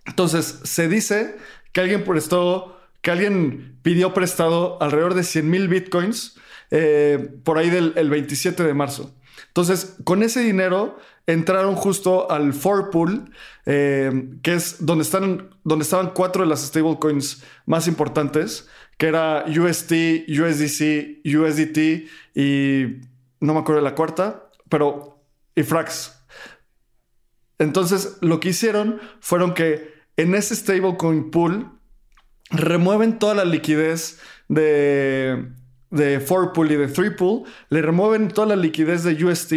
Entonces, 0.06 0.60
se 0.64 0.90
dice 0.90 1.38
que 1.72 1.82
alguien 1.82 2.04
prestó, 2.04 2.79
que 3.02 3.12
alguien 3.12 3.80
pidió 3.82 4.14
prestado 4.14 4.82
alrededor 4.82 5.14
de 5.14 5.24
100 5.24 5.50
mil 5.50 5.68
bitcoins 5.68 6.38
eh, 6.72 7.40
por 7.44 7.58
ahí 7.58 7.70
del 7.70 7.94
el 7.96 8.10
27 8.10 8.64
de 8.64 8.74
marzo. 8.74 9.16
Entonces, 9.48 9.98
con 10.04 10.22
ese 10.22 10.42
dinero 10.42 10.98
entraron 11.26 11.76
justo 11.76 12.30
al 12.30 12.54
for 12.54 12.90
pool, 12.90 13.32
eh, 13.66 14.30
que 14.42 14.54
es 14.54 14.86
donde, 14.86 15.04
están, 15.04 15.50
donde 15.64 15.84
estaban 15.84 16.12
cuatro 16.12 16.44
de 16.44 16.50
las 16.50 16.62
stablecoins 16.62 17.44
más 17.66 17.88
importantes, 17.88 18.68
que 18.98 19.08
era 19.08 19.46
UST, 19.48 19.92
USDC, 20.28 21.22
USDT 21.26 21.78
y 22.36 23.02
no 23.40 23.54
me 23.54 23.60
acuerdo 23.60 23.82
de 23.82 23.90
la 23.90 23.96
cuarta, 23.96 24.50
pero 24.70 25.24
y 25.56 25.64
Frax. 25.64 26.24
Entonces, 27.58 28.18
lo 28.22 28.40
que 28.40 28.50
hicieron 28.50 29.00
fueron 29.20 29.54
que 29.54 29.94
en 30.18 30.36
ese 30.36 30.56
stablecoin 30.56 31.32
pool 31.32 31.79
remueven 32.52 33.20
toda 33.20 33.36
la 33.36 33.46
liquidez 33.46 34.20
de, 34.48 35.46
de 35.92 36.26
4pool 36.26 36.72
y 36.72 36.76
de 36.76 36.90
3pool, 36.90 37.46
le 37.70 37.82
remueven 37.82 38.30
toda 38.30 38.48
la 38.48 38.56
liquidez 38.56 39.04
de 39.04 39.24
UST 39.24 39.54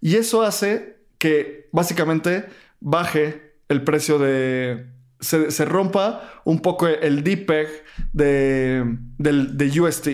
y 0.00 0.16
eso 0.16 0.42
hace 0.42 0.98
que 1.18 1.68
básicamente 1.72 2.46
baje 2.80 3.54
el 3.68 3.82
precio 3.82 4.18
de... 4.18 4.92
Se, 5.20 5.64
rompa 5.64 6.42
un 6.44 6.60
poco 6.60 6.86
el 6.86 7.24
DPEG 7.24 7.68
de, 8.12 8.98
de 9.16 9.80
UST. 9.80 10.08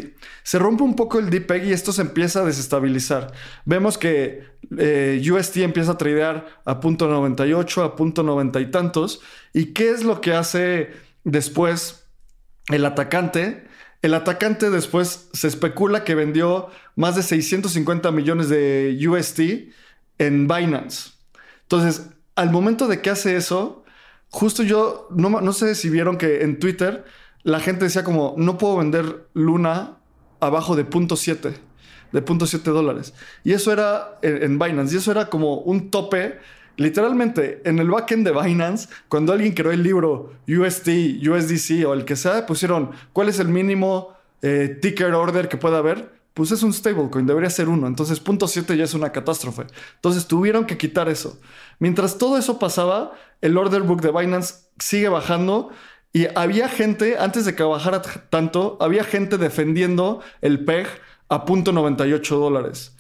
Se 0.45 0.59
rompe 0.61 0.85
un 0.85 0.95
poco 0.95 1.19
el 1.19 1.31
DPEG 1.31 1.65
y 1.65 1.73
esto 1.73 1.93
se 1.93 2.03
empieza 2.03 2.43
a 2.43 2.45
desestabilizar. 2.45 3.33
Vemos 3.65 3.99
que 3.99 4.45
eh, 4.79 5.21
UST 5.29 5.57
empieza 5.59 5.93
a 5.93 5.99
tradear 5.99 6.47
a 6.65 6.79
punto 6.79 7.09
98, 7.09 7.83
a 7.83 7.97
punto 7.97 8.23
90 8.23 8.61
y 8.61 8.71
tantos. 8.71 9.21
¿Y 9.53 9.73
qué 9.73 9.91
es 9.91 10.05
lo 10.05 10.21
que 10.21 10.33
hace 10.33 10.91
después 11.25 12.00
el 12.75 12.85
atacante? 12.85 13.67
El 14.03 14.15
atacante 14.15 14.71
después 14.71 15.29
se 15.33 15.49
especula 15.49 16.05
que 16.05 16.15
vendió 16.15 16.69
más 16.97 17.17
de 17.17 17.23
650 17.23 18.11
millones 18.13 18.49
de 18.49 18.99
UST 19.07 19.41
en 20.19 20.49
Binance. 20.49 21.13
Entonces, 21.63 22.09
al 22.35 22.51
momento 22.51 22.89
de 22.89 23.03
que 23.03 23.11
hace 23.11 23.37
eso, 23.37 23.85
justo 24.29 24.63
yo, 24.63 25.09
no, 25.11 25.53
sé 25.53 25.75
si 25.75 25.91
vieron 25.91 26.17
que 26.17 26.43
en 26.43 26.59
Twitter 26.59 27.05
la 27.43 27.61
gente 27.61 27.85
decía 27.85 28.05
como, 28.05 28.35
no 28.39 28.59
puedo 28.59 28.77
vender 28.79 29.27
Luna 29.35 29.99
abajo 30.41 30.77
de 30.77 30.85
punto 30.85 31.17
.7, 31.17 31.55
de 32.13 32.23
punto 32.23 32.47
.7 32.47 32.63
dólares. 32.63 33.13
Y 33.45 33.53
eso 33.53 33.73
era 33.73 34.19
en, 34.23 34.43
en 34.43 34.59
Binance, 34.59 34.95
y 34.95 34.99
eso 34.99 35.11
era 35.11 35.27
como 35.29 35.59
un 35.59 35.91
tope 35.91 36.39
Literalmente, 36.81 37.61
en 37.67 37.79
el 37.79 37.91
backend 37.91 38.27
de 38.27 38.33
Binance, 38.33 38.89
cuando 39.09 39.35
alguien 39.35 39.53
creó 39.53 39.71
el 39.71 39.83
libro 39.83 40.33
UST, 40.49 40.89
USDC 41.29 41.87
o 41.87 41.93
el 41.93 42.07
que 42.07 42.17
sea, 42.17 42.47
pusieron 42.47 42.93
cuál 43.13 43.29
es 43.29 43.39
el 43.39 43.49
mínimo 43.49 44.15
eh, 44.41 44.79
ticker 44.81 45.13
order 45.13 45.51
que 45.51 45.59
pueda 45.59 45.77
haber. 45.77 46.11
Pues 46.33 46.53
es 46.53 46.63
un 46.63 46.73
stablecoin, 46.73 47.27
debería 47.27 47.51
ser 47.51 47.69
uno. 47.69 47.87
Entonces, 47.87 48.19
punto 48.19 48.49
7 48.49 48.79
ya 48.79 48.85
es 48.85 48.95
una 48.95 49.13
catástrofe. 49.13 49.67
Entonces, 49.97 50.27
tuvieron 50.27 50.65
que 50.65 50.79
quitar 50.79 51.11
eso. 51.11 51.39
Mientras 51.81 52.17
todo 52.17 52.39
eso 52.39 52.59
pasaba, 52.59 53.13
el 53.43 53.59
order 53.59 53.83
book 53.83 54.01
de 54.01 54.13
Binance 54.13 54.55
sigue 54.79 55.11
bajando. 55.11 55.69
Y 56.15 56.29
había 56.35 56.71
gente, 56.71 57.19
antes 57.19 57.45
de 57.45 57.55
que 57.55 57.63
bajara 57.63 58.01
tanto, 58.31 58.79
había 58.81 59.05
gente 59.05 59.37
defendiendo 59.37 60.23
el 60.41 60.65
PEG 60.65 60.87
a 61.29 61.45
punto 61.45 61.73
98 61.73 62.39
dólares. 62.39 62.97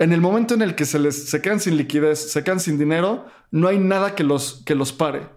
En 0.00 0.14
el 0.14 0.22
momento 0.22 0.54
en 0.54 0.62
el 0.62 0.74
que 0.74 0.86
se 0.86 0.98
les 0.98 1.28
se 1.28 1.42
quedan 1.42 1.60
sin 1.60 1.76
liquidez, 1.76 2.32
se 2.32 2.42
quedan 2.42 2.58
sin 2.58 2.78
dinero, 2.78 3.26
no 3.50 3.68
hay 3.68 3.78
nada 3.78 4.14
que 4.14 4.24
los, 4.24 4.62
que 4.64 4.74
los 4.74 4.94
pare. 4.94 5.28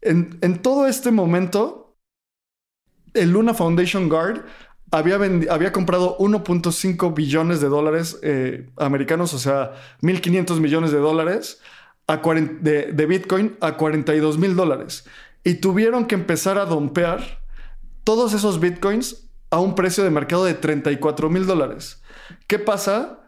En, 0.00 0.62
todo 0.62 0.86
este 0.86 1.10
momento, 1.10 1.96
el 3.14 3.30
Luna 3.32 3.52
Foundation 3.52 4.08
Guard 4.08 4.44
había, 4.92 5.16
había 5.50 5.72
comprado 5.72 6.16
1.5 6.18 7.14
billones 7.14 7.60
de 7.60 7.66
dólares 7.66 8.20
eh, 8.22 8.70
americanos, 8.76 9.34
o 9.34 9.40
sea, 9.40 9.72
1.500 10.02 10.60
millones 10.60 10.92
de 10.92 10.98
dólares 10.98 11.60
de, 12.06 12.92
de, 12.92 13.06
Bitcoin 13.06 13.56
a 13.60 13.76
42 13.76 14.38
mil 14.38 14.54
dólares. 14.54 15.04
Y 15.42 15.54
tuvieron 15.54 16.06
que 16.06 16.14
empezar 16.14 16.58
a 16.58 16.64
dompear 16.64 17.40
todos 18.04 18.34
esos 18.34 18.60
Bitcoins 18.60 19.28
a 19.50 19.58
un 19.58 19.74
precio 19.74 20.04
de 20.04 20.10
mercado 20.10 20.44
de 20.44 20.54
34 20.54 21.28
mil 21.28 21.44
dólares. 21.44 22.04
¿Qué 22.46 22.60
pasa? 22.60 23.25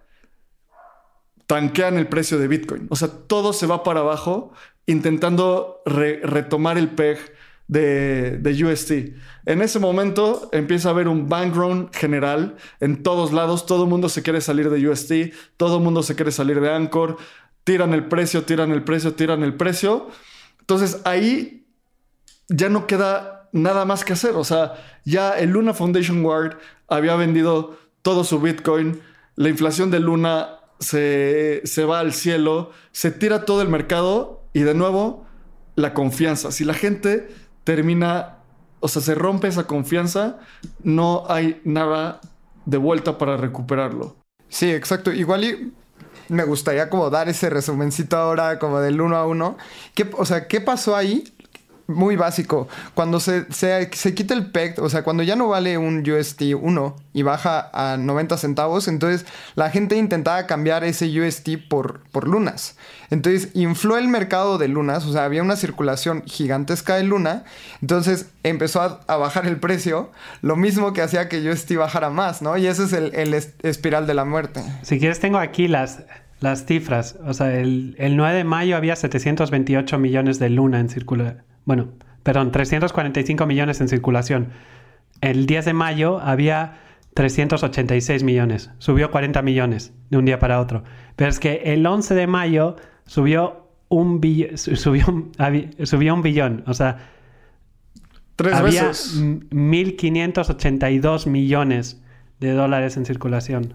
Tanquean 1.49 1.97
el 1.97 2.07
precio 2.07 2.39
de 2.39 2.47
Bitcoin. 2.47 2.87
O 2.91 2.97
sea, 2.97 3.09
todo 3.09 3.53
se 3.53 3.67
va 3.67 3.83
para 3.83 4.01
abajo 4.01 4.53
intentando 4.87 5.81
retomar 5.87 6.77
el 6.77 6.91
PEG 6.91 7.19
de, 7.69 8.39
de, 8.39 8.65
UST. 8.65 8.91
En 9.47 9.63
ese 9.63 9.79
momento 9.79 10.51
empieza 10.53 10.89
a 10.89 10.93
haber 10.93 11.09
un 11.09 11.29
bank 11.29 11.55
run 11.55 11.91
general 11.93 12.57
en 12.81 13.03
todos 13.03 13.33
lados. 13.33 13.65
Todo 13.65 13.85
el 13.85 13.91
mundo 13.91 14.11
se 14.11 14.23
quiere 14.23 14.43
salir 14.43 14.69
de 14.69 14.89
UST, 14.89 15.13
todo 15.57 15.79
el 15.79 15.83
mundo 15.83 16.03
se 16.03 16.15
quiere 16.15 16.33
salir 16.33 16.61
de 16.61 16.71
Anchor. 16.71 17.17
Tiran 17.65 17.95
el 17.95 18.07
precio, 18.07 18.43
tiran 18.45 18.71
el 18.71 18.85
precio, 18.85 19.15
tiran 19.15 19.43
el 19.43 19.55
precio. 19.55 20.09
Entonces 20.61 21.01
ahí 21.05 21.67
ya 22.49 22.69
no 22.69 22.87
queda 22.87 23.49
nada 23.53 23.87
más 23.87 24.05
que 24.05 24.13
hacer. 24.13 24.35
O 24.35 24.45
sea, 24.45 24.75
ya 25.07 25.33
el 25.33 25.51
Luna 25.51 25.73
Foundation 25.73 26.23
Guard 26.23 26.59
había 26.89 27.17
vendido 27.17 27.79
todo 28.03 28.23
su 28.23 28.39
Bitcoin. 28.39 29.01
La 29.35 29.49
inflación 29.49 29.91
de 29.91 30.01
Luna 30.01 30.58
se, 30.79 31.85
va 31.89 32.01
al 32.01 32.13
cielo, 32.13 32.71
se 32.93 33.11
tira 33.11 33.45
todo 33.45 33.63
el 33.63 33.69
mercado 33.69 34.43
y 34.53 34.61
de 34.61 34.75
nuevo 34.75 35.27
la 35.77 35.95
confianza. 35.95 36.53
Si 36.53 36.65
la 36.65 36.75
gente 36.75 37.29
termina, 37.65 38.39
o 38.81 38.89
sea, 38.89 39.03
se 39.03 39.15
rompe 39.15 39.49
esa 39.49 39.67
confianza, 39.67 40.39
no 40.83 41.25
hay 41.29 41.61
nada 41.65 42.21
de 42.67 42.77
vuelta 42.77 43.19
para 43.19 43.37
recuperarlo. 43.37 44.17
Sí, 44.49 44.71
exacto. 44.71 45.13
Igual 45.13 45.45
y 45.45 45.73
me 46.29 46.45
gustaría 46.45 46.91
como 46.91 47.11
dar 47.11 47.29
ese 47.29 47.51
resumencito 47.51 48.17
ahora 48.17 48.59
como 48.59 48.81
del 48.81 49.01
uno 49.01 49.17
a 49.17 49.27
uno. 49.27 49.57
¿Qué, 49.95 50.09
o 50.17 50.25
sea, 50.25 50.49
¿qué 50.49 50.61
pasó 50.61 50.97
ahí? 50.97 51.25
Muy 51.89 52.17
básico. 52.17 52.69
Cuando 52.95 53.19
se, 53.19 53.51
se, 53.51 54.15
quita 54.15 54.35
el 54.35 54.51
PEG, 54.51 54.79
o 54.81 54.91
sea, 54.91 55.03
cuando 55.03 55.23
ya 55.23 55.37
no 55.37 55.49
vale 55.49 55.79
un 55.79 56.09
UST 56.09 56.43
1 56.61 56.97
y 57.15 57.23
baja 57.23 57.71
a 57.73 57.97
90 57.97 58.37
centavos, 58.37 58.89
entonces 58.89 59.27
la 59.55 59.71
gente 59.71 59.97
intentaba 59.97 60.47
cambiar 60.47 60.85
ese 60.85 61.07
UST 61.21 61.49
por, 61.69 62.03
por 62.13 62.29
lunas. 62.29 62.77
Entonces 63.11 63.49
infló 63.55 63.97
el 63.97 64.07
mercado 64.09 64.59
de 64.59 64.69
lunas, 64.69 65.07
o 65.07 65.13
sea, 65.13 65.25
había 65.25 65.43
una 65.43 65.57
circulación 65.57 66.23
gigantesca 66.27 66.97
de 66.97 67.05
luna, 67.05 67.45
entonces 67.81 68.27
empezó 68.43 68.83
a, 68.83 69.17
bajar 69.17 69.47
el 69.47 69.57
precio, 69.57 70.11
lo 70.43 70.57
mismo 70.57 70.93
que 70.93 71.01
hacía 71.01 71.29
que 71.31 71.49
UST 71.49 71.75
bajara 71.75 72.11
más, 72.11 72.43
¿no? 72.43 72.59
Y 72.59 72.67
ese 72.67 72.85
es 72.85 72.93
el, 72.93 73.15
el 73.15 73.33
espiral 73.33 74.07
de 74.07 74.13
la 74.13 74.27
muerte. 74.27 74.63
Si 74.83 74.99
quieres, 74.99 75.21
tengo 75.21 75.39
aquí 75.39 75.69
las, 75.69 76.03
las 76.41 76.67
cifras. 76.67 77.17
O 77.27 77.33
sea, 77.33 77.55
el, 77.55 77.97
el 77.99 78.15
9 78.17 78.37
de 78.37 78.45
mayo 78.45 78.77
había 78.77 78.95
728 78.95 79.99
millones 79.99 80.39
de 80.39 80.51
luna 80.51 80.81
en 80.81 80.91
circulación 80.91 81.48
bueno, 81.69 81.89
perdón, 82.23 82.51
345 82.51 83.45
millones 83.45 83.83
en 83.83 83.89
circulación. 83.89 84.49
El 85.21 85.45
10 85.45 85.67
de 85.67 85.75
mayo 85.75 86.19
había 86.19 86.79
386 87.13 88.23
millones, 88.23 88.71
subió 88.79 89.11
40 89.11 89.43
millones 89.43 89.93
de 90.09 90.17
un 90.17 90.25
día 90.25 90.39
para 90.39 90.61
otro. 90.61 90.83
Pero 91.15 91.29
es 91.29 91.39
que 91.39 91.61
el 91.67 91.87
11 91.87 92.15
de 92.15 92.27
mayo 92.27 92.77
subió 93.05 93.69
un, 93.91 94.19
subió, 94.57 95.05
subió 95.85 96.15
un 96.15 96.23
billón, 96.23 96.65
o 96.67 96.73
sea, 96.73 97.11
Tres 98.37 98.55
había 98.55 98.87
veces. 98.87 99.21
1.582 99.21 101.27
millones 101.27 102.01
de 102.41 102.53
dólares 102.53 102.97
en 102.97 103.05
circulación. 103.05 103.75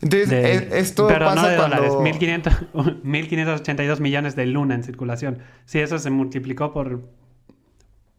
Entonces, 0.00 0.32
e, 0.32 0.78
esto 0.78 1.08
pero 1.08 1.26
pasa 1.26 1.42
no 1.42 1.48
de 1.48 1.56
cuando... 1.56 1.76
dólares, 1.76 1.92
1.582 2.72 4.00
millones 4.00 4.36
de 4.36 4.46
luna 4.46 4.74
en 4.74 4.84
circulación. 4.84 5.38
Sí, 5.64 5.80
eso 5.80 5.98
se 5.98 6.10
multiplicó 6.10 6.72
por, 6.72 7.00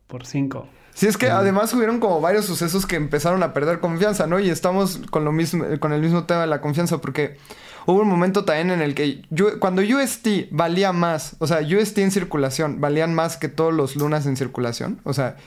por 0.07 0.25
5. 0.25 0.67
Sí, 0.93 1.07
es 1.07 1.17
que 1.17 1.30
además 1.30 1.73
hubieron 1.73 1.99
como 1.99 2.19
varios 2.19 2.45
sucesos 2.45 2.86
que 2.86 2.97
empezaron 2.97 3.41
a 3.43 3.53
perder 3.53 3.80
confianza, 3.80 4.27
¿no? 4.27 4.39
Y 4.39 4.49
estamos 4.49 5.01
con 5.09 5.23
lo 5.23 5.32
mismo, 5.32 5.65
con 5.80 5.93
el 5.93 6.01
mismo 6.01 6.25
tema 6.25 6.41
de 6.41 6.47
la 6.47 6.59
confianza, 6.59 6.99
porque 6.99 7.38
hubo 7.86 8.01
un 8.01 8.09
momento 8.09 8.43
también 8.43 8.71
en 8.71 8.82
el 8.82 8.95
que 8.95 9.21
cuando 9.59 9.82
UST 9.82 10.49
valía 10.51 10.91
más, 10.91 11.38
o 11.39 11.47
sea, 11.47 11.59
UST 11.59 11.99
en 11.99 12.11
circulación 12.11 12.82
valían 12.82 13.13
más 13.13 13.38
que 13.38 13.47
todos 13.47 13.73
los 13.73 13.95
lunas 13.95 14.25
en 14.25 14.36
circulación, 14.36 14.99
o 15.05 15.13
sea, 15.13 15.38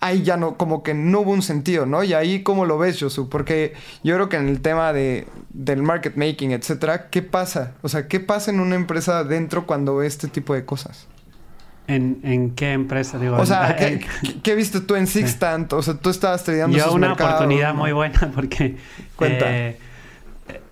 ahí 0.00 0.22
ya 0.22 0.36
no, 0.36 0.56
como 0.56 0.82
que 0.82 0.94
no 0.94 1.20
hubo 1.20 1.32
un 1.32 1.42
sentido, 1.42 1.84
¿no? 1.86 2.04
Y 2.04 2.14
ahí, 2.14 2.42
¿cómo 2.42 2.64
lo 2.66 2.78
ves, 2.78 2.98
Josu? 3.00 3.28
Porque 3.28 3.74
yo 4.04 4.14
creo 4.14 4.28
que 4.28 4.36
en 4.36 4.48
el 4.48 4.60
tema 4.60 4.92
de, 4.92 5.26
del 5.50 5.82
market 5.82 6.16
making, 6.16 6.52
etcétera, 6.52 7.08
¿qué 7.10 7.22
pasa? 7.22 7.72
O 7.82 7.88
sea, 7.88 8.06
¿qué 8.08 8.20
pasa 8.20 8.50
en 8.50 8.60
una 8.60 8.76
empresa 8.76 9.18
adentro 9.18 9.66
cuando 9.66 9.96
ve 9.96 10.06
este 10.06 10.28
tipo 10.28 10.54
de 10.54 10.64
cosas? 10.64 11.06
¿En, 11.88 12.20
en 12.22 12.50
qué 12.50 12.72
empresa? 12.72 13.18
Digo, 13.18 13.36
O 13.36 13.46
sea, 13.46 13.74
¿qué, 13.76 14.04
qué- 14.22 14.40
qué 14.42 14.54
viste 14.54 14.80
tú 14.82 14.94
en 14.94 15.06
Sixtant? 15.06 15.72
O 15.72 15.82
sea, 15.82 15.94
tú 15.94 16.10
estabas 16.10 16.44
tradeando 16.44 16.76
Yo 16.76 16.92
una 16.92 17.08
mercados, 17.08 17.34
oportunidad 17.36 17.72
¿no? 17.72 17.80
muy 17.80 17.92
buena 17.92 18.30
porque... 18.34 18.76
Cuenta. 19.16 19.46
eh, 19.50 19.78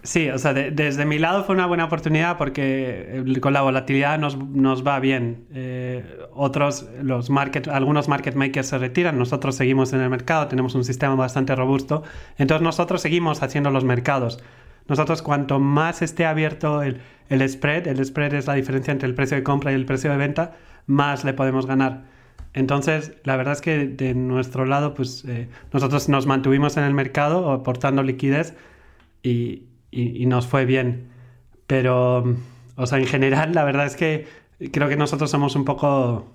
sí, 0.07 0.31
o 0.31 0.39
sea, 0.39 0.55
de- 0.55 0.71
desde 0.71 1.05
mi 1.05 1.19
lado 1.19 1.45
fue 1.45 1.55
una 1.55 1.67
buena 1.67 1.85
oportunidad 1.85 2.39
porque 2.39 3.23
eh, 3.27 3.41
con 3.41 3.53
la 3.53 3.63
volatilidad 3.63 4.19
nos, 4.19 4.39
nos 4.39 4.87
va 4.87 4.99
bien. 5.01 5.45
Eh, 5.53 6.05
otros, 6.33 6.89
los 7.03 7.29
market, 7.31 7.69
algunos 7.69 8.09
market 8.09 8.35
makers 8.35 8.69
se 8.69 8.79
retiran, 8.79 9.19
nosotros 9.19 9.55
seguimos 9.57 9.93
en 9.93 10.01
el 10.01 10.09
mercado, 10.11 10.47
tenemos 10.49 10.75
un 10.75 10.85
sistema 10.85 11.15
bastante 11.15 11.55
robusto, 11.55 12.03
entonces 12.39 12.63
nosotros 12.63 13.03
seguimos 13.03 13.43
haciendo 13.43 13.71
los 13.71 13.85
mercados. 13.85 14.43
Nosotros 14.89 15.21
cuanto 15.23 15.59
más 15.59 16.01
esté 16.03 16.25
abierto 16.27 16.83
el, 16.83 17.01
el 17.29 17.47
spread, 17.49 17.89
el 17.89 18.05
spread 18.05 18.35
es 18.35 18.47
la 18.47 18.55
diferencia 18.55 18.93
entre 18.93 19.09
el 19.09 19.15
precio 19.15 19.37
de 19.37 19.43
compra 19.43 19.73
y 19.73 19.75
el 19.75 19.85
precio 19.85 20.11
de 20.11 20.17
venta, 20.17 20.57
más 20.87 21.25
le 21.25 21.33
podemos 21.35 21.67
ganar. 21.67 22.05
Entonces, 22.55 23.13
la 23.25 23.37
verdad 23.37 23.53
es 23.55 23.61
que 23.61 23.87
de 23.87 24.15
nuestro 24.15 24.65
lado, 24.65 24.95
pues 24.95 25.25
eh, 25.27 25.49
nosotros 25.73 26.09
nos 26.09 26.27
mantuvimos 26.27 26.77
en 26.77 26.85
el 26.85 26.95
mercado 26.95 27.51
aportando 27.51 28.03
liquidez 28.03 28.55
y, 29.23 29.65
y- 30.03 30.23
y 30.23 30.27
nos 30.27 30.47
fue 30.47 30.65
bien. 30.67 31.09
Pero, 31.67 32.37
o 32.77 32.87
sea, 32.87 32.99
en 32.99 33.07
general, 33.07 33.53
la 33.55 33.65
verdad 33.65 33.87
es 33.87 33.97
que 33.97 34.27
creo 34.73 34.89
que 34.89 34.97
nosotros 34.97 35.31
somos 35.31 35.57
un 35.57 35.65
poco 35.65 36.27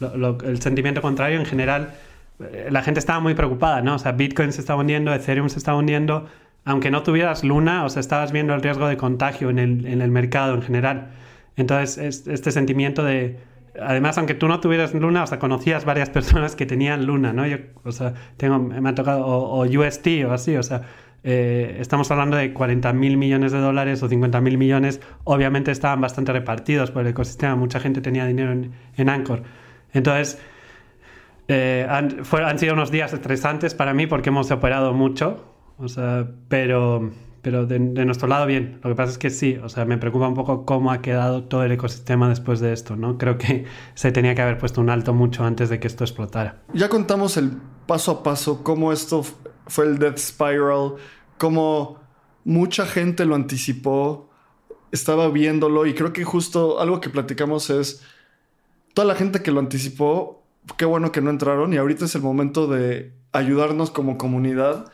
lo- 0.00 0.16
lo- 0.16 0.38
el 0.44 0.60
sentimiento 0.60 1.00
contrario. 1.02 1.38
En 1.38 1.46
general, 1.46 1.94
eh, 2.40 2.68
la 2.70 2.82
gente 2.82 3.00
estaba 3.00 3.20
muy 3.20 3.34
preocupada, 3.34 3.80
¿no? 3.80 3.94
O 3.94 3.98
sea, 3.98 4.12
Bitcoin 4.12 4.52
se 4.52 4.60
está 4.60 4.76
hundiendo, 4.76 5.12
Ethereum 5.14 5.48
se 5.48 5.58
está 5.58 5.74
hundiendo. 5.74 6.26
Aunque 6.66 6.90
no 6.90 7.02
tuvieras 7.02 7.44
Luna, 7.44 7.84
o 7.84 7.88
sea, 7.90 8.00
estabas 8.00 8.32
viendo 8.32 8.54
el 8.54 8.62
riesgo 8.62 8.88
de 8.88 8.96
contagio 8.96 9.50
en 9.50 9.58
el, 9.58 9.86
en 9.86 10.00
el 10.02 10.10
mercado 10.10 10.54
en 10.54 10.62
general. 10.62 11.10
Entonces, 11.56 11.98
es- 11.98 12.26
este 12.26 12.50
sentimiento 12.52 13.04
de... 13.04 13.38
Además, 13.80 14.16
aunque 14.18 14.34
tú 14.34 14.46
no 14.48 14.60
tuvieras 14.60 14.94
Luna, 14.94 15.24
o 15.24 15.26
sea, 15.26 15.38
conocías 15.38 15.84
varias 15.84 16.08
personas 16.18 16.54
que 16.56 16.64
tenían 16.66 17.06
Luna, 17.06 17.32
¿no? 17.32 17.46
Yo, 17.46 17.58
o 17.84 17.92
sea, 17.92 18.14
tengo, 18.36 18.58
me 18.60 18.88
ha 18.88 18.94
tocado, 18.94 19.26
o, 19.26 19.62
o 19.62 19.64
UST 19.66 20.06
o 20.26 20.32
así, 20.32 20.56
o 20.56 20.62
sea, 20.62 20.82
eh, 21.24 21.78
estamos 21.80 22.10
hablando 22.10 22.36
de 22.36 22.52
40 22.52 22.92
mil 22.92 23.16
millones 23.16 23.50
de 23.52 23.58
dólares 23.58 24.02
o 24.02 24.08
50 24.08 24.40
mil 24.40 24.58
millones. 24.58 25.00
Obviamente 25.24 25.70
estaban 25.70 26.00
bastante 26.00 26.32
repartidos 26.32 26.90
por 26.90 27.02
el 27.02 27.08
ecosistema, 27.08 27.56
mucha 27.56 27.80
gente 27.80 28.00
tenía 28.00 28.26
dinero 28.26 28.52
en, 28.52 28.72
en 28.96 29.08
Anchor. 29.08 29.42
Entonces, 29.92 30.38
eh, 31.48 31.86
han, 31.88 32.24
fue- 32.24 32.44
han 32.44 32.58
sido 32.58 32.74
unos 32.74 32.90
días 32.90 33.12
estresantes 33.12 33.74
para 33.74 33.92
mí 33.94 34.06
porque 34.06 34.30
hemos 34.30 34.50
operado 34.50 34.92
mucho, 34.94 35.44
o 35.78 35.88
sea, 35.88 36.26
pero, 36.48 37.10
pero 37.42 37.66
de, 37.66 37.78
de 37.78 38.04
nuestro 38.04 38.28
lado 38.28 38.46
bien. 38.46 38.78
Lo 38.82 38.90
que 38.90 38.96
pasa 38.96 39.12
es 39.12 39.18
que 39.18 39.30
sí, 39.30 39.58
o 39.62 39.68
sea, 39.68 39.84
me 39.84 39.98
preocupa 39.98 40.26
un 40.28 40.34
poco 40.34 40.64
cómo 40.64 40.90
ha 40.90 41.02
quedado 41.02 41.44
todo 41.44 41.62
el 41.64 41.72
ecosistema 41.72 42.28
después 42.28 42.60
de 42.60 42.72
esto, 42.72 42.96
¿no? 42.96 43.18
Creo 43.18 43.36
que 43.38 43.64
se 43.94 44.10
tenía 44.12 44.34
que 44.34 44.42
haber 44.42 44.58
puesto 44.58 44.80
un 44.80 44.88
alto 44.90 45.12
mucho 45.12 45.44
antes 45.44 45.68
de 45.68 45.78
que 45.80 45.86
esto 45.86 46.04
explotara. 46.04 46.62
Ya 46.72 46.88
contamos 46.88 47.36
el 47.36 47.52
paso 47.86 48.10
a 48.12 48.22
paso, 48.22 48.62
cómo 48.64 48.92
esto 48.92 49.22
fue 49.66 49.86
el 49.86 49.98
Death 49.98 50.18
Spiral, 50.18 50.94
cómo 51.38 52.00
mucha 52.44 52.86
gente 52.86 53.24
lo 53.24 53.34
anticipó, 53.34 54.30
estaba 54.92 55.28
viéndolo 55.28 55.86
y 55.86 55.94
creo 55.94 56.12
que 56.12 56.24
justo 56.24 56.80
algo 56.80 57.00
que 57.00 57.10
platicamos 57.10 57.70
es 57.70 58.02
toda 58.92 59.08
la 59.08 59.14
gente 59.14 59.42
que 59.42 59.50
lo 59.50 59.60
anticipó, 59.60 60.44
qué 60.76 60.84
bueno 60.84 61.10
que 61.12 61.20
no 61.20 61.30
entraron 61.30 61.72
y 61.72 61.76
ahorita 61.76 62.04
es 62.04 62.14
el 62.14 62.22
momento 62.22 62.66
de 62.66 63.14
ayudarnos 63.32 63.90
como 63.90 64.18
comunidad 64.18 64.90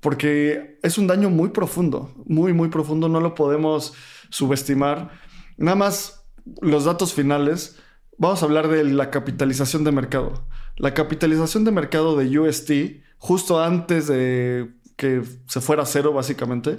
porque 0.00 0.78
es 0.82 0.98
un 0.98 1.06
daño 1.06 1.30
muy 1.30 1.48
profundo, 1.48 2.12
muy, 2.26 2.52
muy 2.52 2.68
profundo, 2.68 3.08
no 3.08 3.20
lo 3.20 3.34
podemos 3.34 3.94
subestimar. 4.30 5.10
Nada 5.56 5.74
más 5.74 6.26
los 6.60 6.84
datos 6.84 7.12
finales, 7.12 7.76
vamos 8.18 8.42
a 8.42 8.46
hablar 8.46 8.68
de 8.68 8.84
la 8.84 9.10
capitalización 9.10 9.82
de 9.82 9.92
mercado. 9.92 10.46
La 10.76 10.94
capitalización 10.94 11.64
de 11.64 11.72
mercado 11.72 12.16
de 12.16 12.38
UST, 12.38 12.70
justo 13.18 13.60
antes 13.60 14.06
de 14.06 14.75
que 14.96 15.22
se 15.46 15.60
fuera 15.60 15.82
a 15.82 15.86
cero, 15.86 16.12
básicamente, 16.12 16.78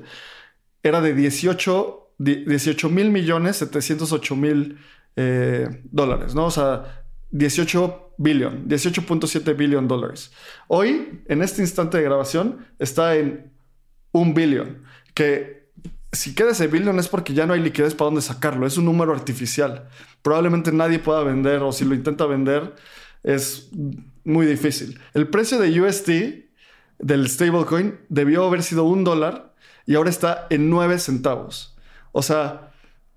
era 0.84 1.02
de 1.02 1.14
18 1.14 2.10
mil 2.90 3.12
millones 3.12 3.58
708 3.58 4.36
mil 4.36 4.80
eh, 5.16 5.82
dólares, 5.92 6.36
¿no? 6.36 6.46
O 6.46 6.52
sea, 6.52 7.06
18 7.32 8.14
billion, 8.18 8.68
18.7 8.68 9.56
billion 9.56 9.88
dólares. 9.88 10.32
Hoy, 10.68 11.22
en 11.28 11.42
este 11.44 11.62
instante 11.62 11.98
de 11.98 12.04
grabación, 12.04 12.66
está 12.80 13.16
en 13.16 13.52
un 14.12 14.34
billion, 14.34 14.84
que 15.14 15.70
si 16.12 16.34
queda 16.34 16.52
ese 16.52 16.68
billion 16.68 16.98
es 17.00 17.08
porque 17.08 17.34
ya 17.34 17.46
no 17.46 17.54
hay 17.54 17.62
liquidez 17.62 17.94
para 17.94 18.08
dónde 18.08 18.22
sacarlo, 18.22 18.66
es 18.66 18.78
un 18.78 18.86
número 18.86 19.14
artificial. 19.14 19.90
Probablemente 20.22 20.72
nadie 20.72 21.00
pueda 21.00 21.22
vender 21.24 21.62
o 21.62 21.72
si 21.72 21.86
lo 21.86 21.94
intenta 21.94 22.26
vender 22.26 22.76
es 23.24 23.70
muy 24.24 24.46
difícil. 24.46 25.00
El 25.14 25.28
precio 25.28 25.60
de 25.60 25.82
UST 25.82 26.10
del 27.00 27.30
stablecoin 27.30 28.00
debió 28.10 28.46
haber 28.46 28.64
sido 28.64 28.84
un 28.84 29.04
dólar 29.04 29.54
y 29.86 29.96
ahora 29.96 30.10
está 30.10 30.48
en 30.50 30.70
9 30.70 31.00
centavos. 31.00 31.76
O 32.12 32.22
sea, 32.22 32.72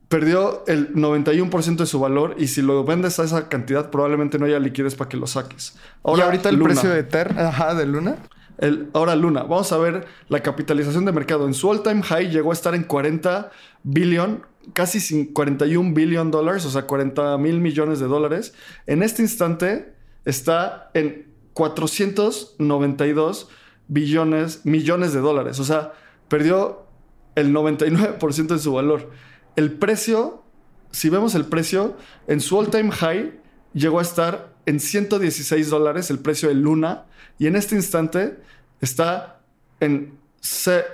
perdió 0.08 0.64
el 0.66 0.92
91% 0.94 1.76
de 1.76 1.86
su 1.86 2.00
valor 2.00 2.34
y 2.38 2.48
si 2.48 2.62
lo 2.62 2.84
vendes 2.84 3.18
a 3.18 3.24
esa 3.24 3.48
cantidad 3.48 3.90
probablemente 3.90 4.38
no 4.38 4.46
haya 4.46 4.58
liquidez 4.58 4.94
para 4.94 5.08
que 5.08 5.16
lo 5.16 5.26
saques. 5.26 5.76
y 6.04 6.20
ahorita 6.20 6.48
el 6.48 6.56
Luna. 6.56 6.68
precio 6.74 6.90
de 6.90 7.02
Ter, 7.04 7.38
ajá, 7.38 7.74
de 7.74 7.86
Luna. 7.86 8.16
El- 8.58 8.90
ahora 8.92 9.16
Luna, 9.16 9.44
vamos 9.44 9.72
a 9.72 9.78
ver 9.78 10.06
la 10.28 10.40
capitalización 10.42 11.04
de 11.06 11.12
mercado. 11.12 11.46
En 11.46 11.54
su 11.54 11.68
all 11.70 11.82
time 11.82 12.02
high 12.02 12.28
llegó 12.30 12.50
a 12.50 12.54
estar 12.54 12.74
en 12.74 12.82
40 12.84 13.50
billion, 13.84 14.42
casi 14.74 15.00
sin 15.00 15.32
41 15.32 15.94
billion 15.94 16.30
dólares, 16.30 16.66
o 16.66 16.70
sea, 16.70 16.82
40 16.82 17.38
mil 17.38 17.58
millones 17.60 18.00
de 18.00 18.06
dólares. 18.06 18.52
En 18.86 19.02
este 19.02 19.22
instante 19.22 19.94
está 20.26 20.90
en 20.92 21.26
492 21.54 23.48
billones, 23.90 24.64
millones 24.64 25.12
de 25.12 25.20
dólares. 25.20 25.58
O 25.60 25.64
sea, 25.64 25.92
perdió 26.28 26.86
el 27.34 27.52
99% 27.52 28.46
de 28.46 28.58
su 28.58 28.72
valor. 28.72 29.10
El 29.56 29.72
precio, 29.72 30.44
si 30.92 31.10
vemos 31.10 31.34
el 31.34 31.44
precio, 31.44 31.96
en 32.26 32.40
su 32.40 32.56
all 32.56 32.70
time 32.70 32.90
high 32.92 33.38
llegó 33.74 33.98
a 33.98 34.02
estar 34.02 34.54
en 34.64 34.80
116 34.80 35.68
dólares 35.68 36.10
el 36.10 36.20
precio 36.20 36.48
de 36.48 36.54
Luna 36.54 37.04
y 37.38 37.46
en 37.46 37.56
este 37.56 37.74
instante 37.74 38.38
está 38.80 39.40
en, 39.80 40.18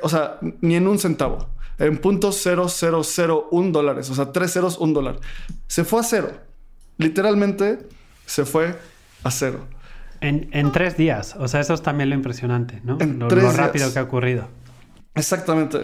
o 0.03 0.09
sea, 0.09 0.38
ni 0.61 0.76
en 0.76 0.88
un 0.88 0.99
centavo, 0.99 1.49
en 1.78 1.99
punto 1.99 2.32
0001 2.32 3.72
dólares, 3.72 4.09
o 4.11 4.14
sea, 4.14 4.32
tres 4.32 4.53
ceros, 4.53 4.78
un 4.78 4.94
dólar. 4.94 5.20
Se 5.66 5.84
fue 5.84 6.01
a 6.01 6.03
cero. 6.03 6.30
Literalmente 6.97 7.86
se 8.24 8.47
fue 8.47 8.74
a 9.22 9.30
cero. 9.30 9.66
En, 10.26 10.48
en 10.52 10.72
tres 10.72 10.96
días, 10.96 11.36
o 11.38 11.46
sea, 11.48 11.60
eso 11.60 11.74
es 11.74 11.82
también 11.82 12.10
lo 12.10 12.16
impresionante, 12.16 12.80
¿no? 12.84 12.98
En 13.00 13.18
Lo, 13.18 13.28
tres 13.28 13.42
lo 13.44 13.50
días. 13.50 13.60
rápido 13.60 13.92
que 13.92 13.98
ha 13.98 14.02
ocurrido. 14.02 14.48
Exactamente. 15.14 15.80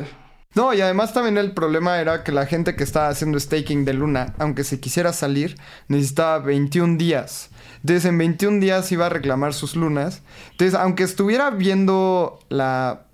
No, 0.54 0.74
y 0.74 0.82
además 0.82 1.14
también 1.14 1.38
el 1.38 1.52
problema 1.52 1.98
era 2.00 2.24
que 2.24 2.32
la 2.32 2.44
gente 2.44 2.76
que 2.76 2.84
estaba 2.84 3.08
haciendo 3.08 3.40
staking 3.40 3.86
de 3.86 3.94
Luna, 3.94 4.34
aunque 4.38 4.64
se 4.64 4.80
quisiera 4.80 5.14
salir, 5.14 5.56
necesitaba 5.88 6.40
21 6.40 6.98
días. 6.98 7.48
Entonces 7.76 8.04
en 8.04 8.18
21 8.18 8.60
días 8.60 8.92
iba 8.92 9.06
a 9.06 9.08
reclamar 9.08 9.54
sus 9.54 9.76
lunas. 9.76 10.22
Entonces, 10.50 10.78
aunque 10.78 11.04
estuviera 11.04 11.48
viendo 11.50 12.38
la, 12.50 13.04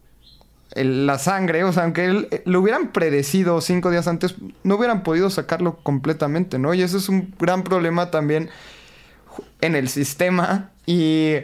el- 0.73 1.07
la 1.07 1.19
sangre, 1.19 1.63
o 1.63 1.73
sea, 1.73 1.85
aunque 1.85 2.07
él, 2.07 2.27
eh, 2.33 2.43
lo 2.45 2.61
hubieran 2.61 2.89
predecido 2.93 3.61
cinco 3.61 3.91
días 3.93 4.09
antes, 4.09 4.35
no 4.65 4.75
hubieran 4.75 5.05
podido 5.05 5.31
sacarlo 5.31 5.77
completamente, 5.85 6.59
¿no? 6.59 6.75
Y 6.75 6.83
eso 6.83 6.99
es 6.99 7.09
un 7.09 7.33
gran 7.39 7.63
problema 7.63 8.11
también 8.11 8.51
en 9.61 9.75
el 9.75 9.89
sistema. 9.89 10.71
Y 10.87 11.35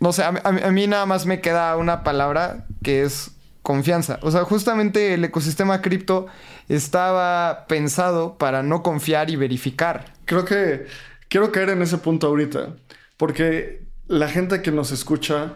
no 0.00 0.12
sé, 0.12 0.22
a, 0.22 0.28
a 0.28 0.70
mí 0.70 0.86
nada 0.86 1.06
más 1.06 1.26
me 1.26 1.40
queda 1.40 1.76
una 1.76 2.02
palabra 2.02 2.66
que 2.82 3.02
es 3.02 3.32
confianza. 3.62 4.18
O 4.22 4.30
sea, 4.30 4.44
justamente 4.44 5.12
el 5.12 5.24
ecosistema 5.24 5.82
cripto 5.82 6.26
estaba 6.70 7.66
pensado 7.68 8.38
para 8.38 8.62
no 8.62 8.82
confiar 8.82 9.28
y 9.28 9.36
verificar. 9.36 10.14
Creo 10.24 10.44
que 10.44 10.86
quiero 11.28 11.52
caer 11.52 11.68
en 11.70 11.82
ese 11.82 11.98
punto 11.98 12.28
ahorita, 12.28 12.76
porque 13.16 13.86
la 14.06 14.28
gente 14.28 14.62
que 14.62 14.72
nos 14.72 14.90
escucha, 14.90 15.54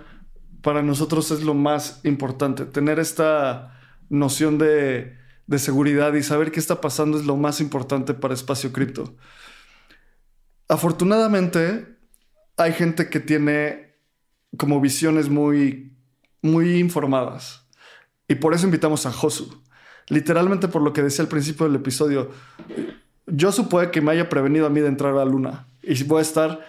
para 0.61 0.83
nosotros 0.83 1.31
es 1.31 1.43
lo 1.43 1.55
más 1.55 2.01
importante. 2.05 2.67
Tener 2.67 2.99
esta 2.99 3.81
noción 4.11 4.59
de, 4.59 5.17
de 5.47 5.59
seguridad 5.59 6.13
y 6.13 6.23
saber 6.23 6.53
qué 6.53 6.61
está 6.61 6.81
pasando 6.81 7.19
es 7.19 7.25
lo 7.25 7.37
más 7.37 7.61
importante 7.61 8.13
para 8.15 8.35
espacio 8.35 8.73
cripto. 8.73 9.15
Afortunadamente, 10.73 11.87
hay 12.57 12.73
gente 12.73 13.11
que 13.11 13.21
tiene 13.21 13.95
como 14.57 14.81
visiones 14.81 15.29
muy, 15.29 15.93
muy 16.41 16.79
informadas. 16.79 17.67
Y 18.27 18.37
por 18.37 18.55
eso 18.55 18.65
invitamos 18.65 19.05
a 19.05 19.13
Josu. 19.13 19.61
Literalmente 20.09 20.69
por 20.69 20.81
lo 20.81 20.95
que 20.95 21.03
decía 21.03 21.25
al 21.25 21.29
principio 21.29 21.67
del 21.67 21.75
episodio, 21.75 22.31
yo 23.27 23.53
supongo 23.53 23.91
que 23.91 24.01
me 24.01 24.13
haya 24.13 24.31
prevenido 24.31 24.65
a 24.65 24.71
mí 24.71 24.81
de 24.81 24.89
entrar 24.89 25.15
a 25.19 25.27
Luna. 25.27 25.67
Y 25.83 26.03
voy 26.05 26.21
a 26.21 26.23
estar 26.23 26.61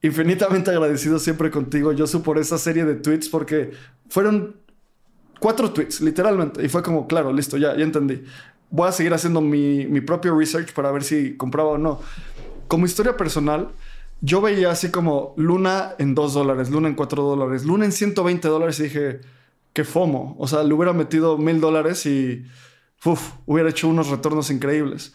infinitamente 0.00 0.70
agradecido 0.70 1.18
siempre 1.18 1.50
contigo, 1.50 1.92
Josu, 1.94 2.22
por 2.22 2.38
esa 2.38 2.56
serie 2.56 2.86
de 2.86 2.94
tweets, 2.94 3.28
porque 3.28 3.72
fueron 4.08 4.56
cuatro 5.38 5.70
tweets, 5.70 6.00
literalmente. 6.00 6.64
Y 6.64 6.70
fue 6.70 6.82
como, 6.82 7.06
claro, 7.06 7.30
listo, 7.30 7.58
ya, 7.58 7.76
ya 7.76 7.84
entendí. 7.84 8.24
Voy 8.70 8.88
a 8.88 8.92
seguir 8.92 9.12
haciendo 9.12 9.42
mi, 9.42 9.84
mi 9.84 10.00
propio 10.00 10.34
research 10.34 10.72
para 10.72 10.90
ver 10.90 11.04
si 11.04 11.36
compraba 11.36 11.72
o 11.72 11.78
no. 11.78 12.00
Como 12.70 12.86
historia 12.86 13.16
personal, 13.16 13.72
yo 14.20 14.40
veía 14.40 14.70
así 14.70 14.92
como 14.92 15.34
Luna 15.36 15.96
en 15.98 16.14
2 16.14 16.34
dólares, 16.34 16.70
Luna 16.70 16.86
en 16.86 16.94
4 16.94 17.20
dólares, 17.20 17.64
Luna 17.64 17.84
en 17.84 17.90
120 17.90 18.46
dólares 18.46 18.78
y 18.78 18.84
dije, 18.84 19.22
qué 19.72 19.82
FOMO. 19.82 20.36
O 20.38 20.46
sea, 20.46 20.62
le 20.62 20.72
hubiera 20.72 20.92
metido 20.92 21.36
mil 21.36 21.60
dólares 21.60 22.06
y 22.06 22.44
uf, 23.04 23.32
hubiera 23.44 23.70
hecho 23.70 23.88
unos 23.88 24.06
retornos 24.06 24.52
increíbles. 24.52 25.14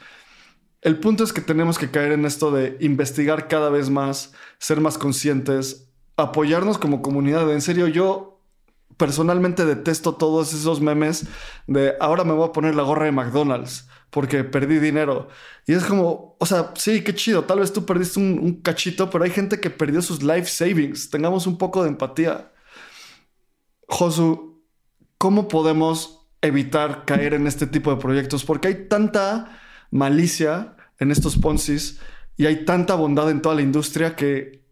El 0.82 0.99
punto 0.99 1.24
es 1.24 1.32
que 1.32 1.39
tenemos 1.39 1.78
que 1.78 1.89
caer 1.89 2.12
en 2.12 2.26
esto 2.26 2.51
de 2.51 2.76
investigar 2.82 3.47
cada 3.47 3.70
vez 3.70 3.89
más, 3.89 4.34
ser 4.58 4.82
más 4.82 4.97
conscientes, 4.97 5.88
apoyarnos 6.18 6.78
como 6.78 7.01
comunidad. 7.01 7.49
En 7.53 7.62
serio, 7.62 7.88
yo 7.88 8.34
personalmente 8.97 9.65
detesto 9.65 10.15
todos 10.15 10.53
esos 10.53 10.81
memes 10.81 11.27
de 11.67 11.95
ahora 11.99 12.23
me 12.23 12.33
voy 12.33 12.47
a 12.47 12.51
poner 12.51 12.75
la 12.75 12.83
gorra 12.83 13.05
de 13.05 13.11
McDonald's 13.11 13.87
porque 14.15 14.45
perdí 14.45 14.79
dinero. 14.79 15.27
Y 15.67 15.73
es 15.73 15.83
como, 15.83 16.37
o 16.39 16.45
sea, 16.45 16.71
sí, 16.75 17.03
qué 17.03 17.13
chido. 17.13 17.43
Tal 17.43 17.59
vez 17.59 17.73
tú 17.73 17.85
perdiste 17.85 18.17
un, 18.17 18.61
cachito, 18.61 19.09
pero 19.09 19.25
hay 19.25 19.29
gente 19.29 19.59
que 19.59 19.69
perdió 19.69 20.01
sus 20.01 20.23
life 20.23 20.45
savings. 20.45 21.09
Tengamos 21.09 21.47
un 21.47 21.57
poco 21.57 21.83
de 21.83 21.89
empatía. 21.89 22.49
Josu, 23.89 24.63
¿cómo 25.17 25.49
podemos 25.49 26.29
evitar 26.41 27.03
caer 27.03 27.33
en 27.33 27.45
este 27.45 27.67
tipo 27.67 27.93
de 27.93 28.01
proyectos? 28.01 28.45
Porque 28.45 28.69
hay 28.69 28.87
tanta 28.87 29.59
malicia 29.91 30.77
en 30.99 31.11
estos 31.11 31.37
Ponzi's 31.37 31.99
y 32.37 32.45
hay 32.45 32.63
tanta 32.63 32.95
bondad 32.95 33.29
en 33.29 33.41
toda 33.41 33.55
la 33.55 33.63
industria 33.63 34.15
que 34.15 34.64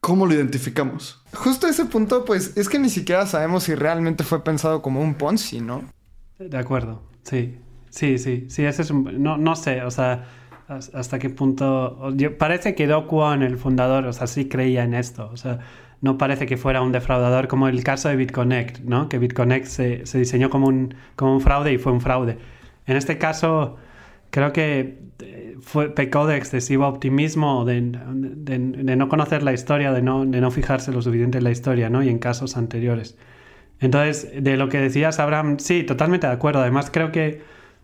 ¿cómo 0.00 0.26
lo 0.26 0.34
identificamos? 0.34 1.22
Justo 1.32 1.66
ese 1.66 1.84
punto, 1.84 2.24
pues 2.24 2.56
es 2.56 2.68
que 2.68 2.78
ni 2.78 2.90
siquiera 2.90 3.26
sabemos 3.26 3.64
si 3.64 3.74
realmente 3.74 4.24
fue 4.24 4.42
pensado 4.42 4.82
como 4.82 5.00
un 5.00 5.14
Ponzi, 5.14 5.60
¿no? 5.60 5.84
De 6.38 6.58
acuerdo, 6.58 7.02
sí. 7.22 7.58
Sí, 7.90 8.18
sí, 8.18 8.46
sí, 8.48 8.64
ese 8.64 8.82
es 8.82 8.90
un... 8.90 9.22
No, 9.22 9.36
no 9.36 9.56
sé, 9.56 9.82
o 9.82 9.90
sea, 9.90 10.26
hasta 10.68 11.18
qué 11.18 11.28
punto... 11.28 12.12
parece 12.38 12.74
que 12.74 12.86
Do 12.86 13.06
Kwon, 13.08 13.42
el 13.42 13.58
fundador, 13.58 14.06
o 14.06 14.12
sea, 14.12 14.26
sí 14.26 14.48
creía 14.48 14.84
en 14.84 14.94
esto, 14.94 15.28
o 15.32 15.36
sea, 15.36 15.58
no 16.00 16.16
parece 16.16 16.46
que 16.46 16.56
fuera 16.56 16.82
un 16.82 16.92
defraudador 16.92 17.48
como 17.48 17.68
el 17.68 17.82
caso 17.82 18.08
de 18.08 18.16
BitConnect, 18.16 18.80
¿no? 18.80 19.08
Que 19.08 19.18
BitConnect 19.18 19.66
se, 19.66 20.06
se 20.06 20.18
diseñó 20.18 20.50
como 20.50 20.68
un, 20.68 20.94
como 21.16 21.34
un 21.34 21.40
fraude 21.40 21.72
y 21.72 21.78
fue 21.78 21.92
un 21.92 22.00
fraude. 22.00 22.38
En 22.86 22.96
este 22.96 23.18
caso, 23.18 23.76
creo 24.30 24.52
que 24.52 25.00
fue, 25.62 25.90
pecó 25.90 26.26
de 26.26 26.36
excesivo 26.36 26.86
optimismo, 26.86 27.64
de, 27.64 27.80
de, 27.82 28.58
de, 28.58 28.96
no 28.96 29.08
conocer 29.08 29.42
la 29.42 29.52
historia, 29.52 29.92
de 29.92 30.02
no, 30.02 30.24
de 30.24 30.40
no 30.40 30.50
fijarse 30.50 30.92
lo 30.92 31.02
suficiente 31.02 31.38
en 31.38 31.44
la 31.44 31.50
historia, 31.50 31.90
¿no? 31.90 32.02
Y 32.02 32.08
en 32.08 32.18
casos 32.18 32.56
anteriores. 32.56 33.16
Entonces, 33.80 34.30
de 34.42 34.56
lo 34.56 34.68
que 34.68 34.78
decías, 34.78 35.18
Abraham, 35.18 35.58
sí, 35.58 35.84
totalmente 35.84 36.26
de 36.26 36.32
acuerdo. 36.32 36.60
Además, 36.60 36.90
creo 36.90 37.12
que 37.12 37.40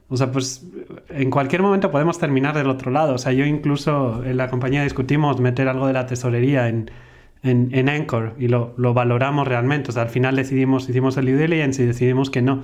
o 0.08 0.16
sea, 0.16 0.30
pues 0.30 0.64
en 1.08 1.30
cualquier 1.30 1.62
momento 1.62 1.90
podemos 1.90 2.18
terminar 2.18 2.56
del 2.56 2.68
otro 2.68 2.90
lado. 2.92 3.14
O 3.14 3.18
sea, 3.18 3.32
yo 3.32 3.44
incluso 3.44 4.22
en 4.24 4.36
la 4.36 4.48
compañía 4.48 4.84
discutimos 4.84 5.40
meter 5.40 5.68
algo 5.68 5.86
de 5.86 5.92
la 5.92 6.06
tesorería 6.06 6.68
en, 6.68 6.90
en, 7.42 7.70
en 7.72 7.88
Anchor 7.88 8.34
y 8.38 8.48
lo, 8.48 8.72
lo, 8.76 8.94
valoramos 8.94 9.48
realmente. 9.48 9.90
O 9.90 9.92
sea, 9.92 10.02
al 10.02 10.08
final 10.10 10.36
decidimos, 10.36 10.88
hicimos 10.88 11.16
el 11.16 11.26
due 11.26 11.36
diligence 11.36 11.82
y 11.82 11.86
decidimos 11.86 12.30
que 12.30 12.40
no. 12.42 12.62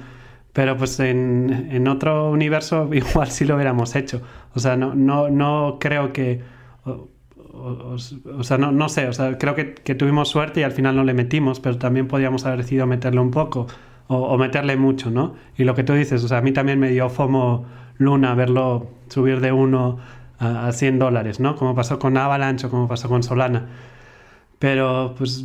Pero 0.52 0.76
pues 0.76 1.00
en, 1.00 1.68
en 1.70 1.88
otro 1.88 2.30
universo 2.30 2.88
igual 2.92 3.30
sí 3.30 3.44
lo 3.44 3.54
hubiéramos 3.56 3.94
hecho. 3.96 4.22
O 4.54 4.60
sea, 4.60 4.76
no, 4.76 4.94
no, 4.94 5.28
no 5.30 5.78
creo 5.80 6.12
que... 6.12 6.40
O, 6.84 7.08
o, 7.54 8.42
sea, 8.44 8.56
no, 8.58 8.72
no, 8.72 8.88
sé, 8.88 9.06
o 9.08 9.12
sea, 9.12 9.36
creo 9.36 9.54
que, 9.54 9.74
que, 9.74 9.94
tuvimos 9.94 10.30
suerte 10.30 10.60
y 10.60 10.62
al 10.62 10.72
final 10.72 10.96
no 10.96 11.04
le 11.04 11.12
metimos, 11.12 11.60
pero 11.60 11.76
también 11.76 12.08
podríamos 12.08 12.46
haber 12.46 12.58
decidido 12.58 12.86
meterle 12.86 13.20
un 13.20 13.30
poco 13.30 13.66
o, 14.08 14.36
meterle 14.38 14.76
mucho, 14.76 15.10
¿no? 15.10 15.34
Y 15.56 15.64
lo 15.64 15.74
que 15.74 15.84
tú 15.84 15.92
dices, 15.92 16.22
o 16.24 16.28
sea, 16.28 16.38
a 16.38 16.42
mí 16.42 16.52
también 16.52 16.78
me 16.78 16.90
dio 16.90 17.08
FOMO 17.08 17.66
Luna 17.98 18.34
verlo 18.34 18.88
subir 19.08 19.40
de 19.40 19.52
1 19.52 19.98
a, 20.38 20.66
a 20.66 20.72
100 20.72 20.98
dólares, 20.98 21.40
¿no? 21.40 21.56
Como 21.56 21.74
pasó 21.74 21.98
con 21.98 22.16
Avalanche 22.16 22.66
o 22.66 22.70
como 22.70 22.88
pasó 22.88 23.08
con 23.08 23.22
Solana. 23.22 23.66
Pero 24.62 25.16
pues 25.18 25.44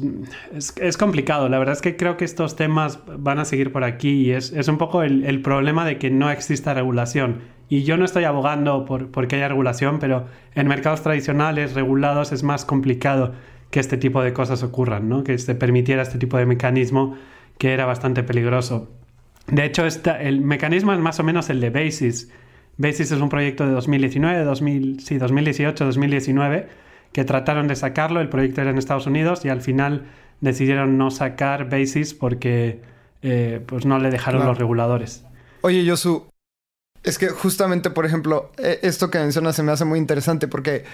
es, 0.56 0.76
es, 0.80 0.96
complicado. 0.96 1.50
La 1.50 1.58
verdad 1.58 1.74
es 1.74 1.82
que 1.82 1.98
creo 1.98 2.18
que 2.18 2.24
estos 2.24 2.56
temas 2.56 3.00
van 3.18 3.40
a 3.40 3.46
seguir 3.46 3.72
por 3.72 3.84
aquí 3.84 4.12
y 4.12 4.32
es, 4.32 4.54
es 4.54 4.68
un 4.68 4.78
poco 4.78 5.02
el, 5.02 5.42
problema 5.42 5.86
de 5.86 5.98
que 5.98 6.12
no 6.12 6.30
exista 6.30 6.76
regulación. 6.76 7.40
Y 7.68 7.82
yo 7.82 7.98
no 7.98 8.06
estoy 8.06 8.26
abogando 8.26 8.86
por, 8.86 9.10
por 9.10 9.28
que 9.28 9.38
haya 9.38 9.48
regulación, 9.48 9.98
pero 9.98 10.28
en 10.54 10.68
mercados 10.68 11.02
tradicionales 11.02 11.74
regulados 11.74 12.32
es 12.32 12.44
más 12.44 12.64
complicado 12.64 13.34
que 13.72 13.80
este 13.80 13.98
tipo 13.98 14.22
de 14.22 14.34
cosas 14.34 14.62
ocurran, 14.62 15.10
¿no? 15.10 15.24
Que 15.24 15.40
se 15.40 15.56
permitiera 15.56 16.04
este 16.04 16.20
tipo 16.20 16.38
de 16.38 16.46
mecanismo 16.46 17.18
que 17.58 17.74
era 17.74 17.88
bastante 17.88 18.22
peligroso. 18.22 18.88
De 19.48 19.66
hecho, 19.66 19.84
el 20.20 20.42
mecanismo 20.42 20.94
es 20.94 21.00
más 21.00 21.20
o 21.20 21.24
menos 21.24 21.50
el 21.50 21.60
de 21.60 21.72
Basis. 21.72 22.32
Basis 22.78 23.12
es 23.12 23.20
un 23.20 23.30
proyecto 23.30 23.66
de 23.66 23.72
2019, 23.72 24.44
2000, 24.44 25.00
sí, 25.00 25.18
2018, 25.18 25.86
2019, 25.86 26.68
que 27.12 27.24
trataron 27.26 27.68
de 27.68 27.76
sacarlo. 27.76 28.22
El 28.22 28.30
proyecto 28.30 28.62
era 28.62 28.70
en 28.70 28.78
Estados 28.78 29.08
Unidos 29.08 29.46
y 29.46 29.50
al 29.50 29.62
final 29.62 30.06
decidieron 30.42 30.98
no 30.98 31.12
sacar 31.12 31.70
Basis 31.70 32.14
porque 32.14 32.82
eh, 33.22 33.62
pues 33.66 33.86
no 33.86 34.00
le 34.00 34.10
dejaron 34.10 34.40
claro. 34.40 34.52
los 34.52 34.60
reguladores. 34.60 35.24
Oye, 35.62 35.84
Yosu, 35.84 36.28
es 37.04 37.18
que 37.18 37.30
justamente, 37.30 37.90
por 37.90 38.06
ejemplo, 38.06 38.52
e, 38.58 38.80
esto 38.84 39.10
que 39.10 39.20
mencionas 39.20 39.56
se 39.56 39.64
me 39.64 39.72
hace 39.72 39.86
muy 39.86 40.00
interesante 40.00 40.48
porque 40.48 40.86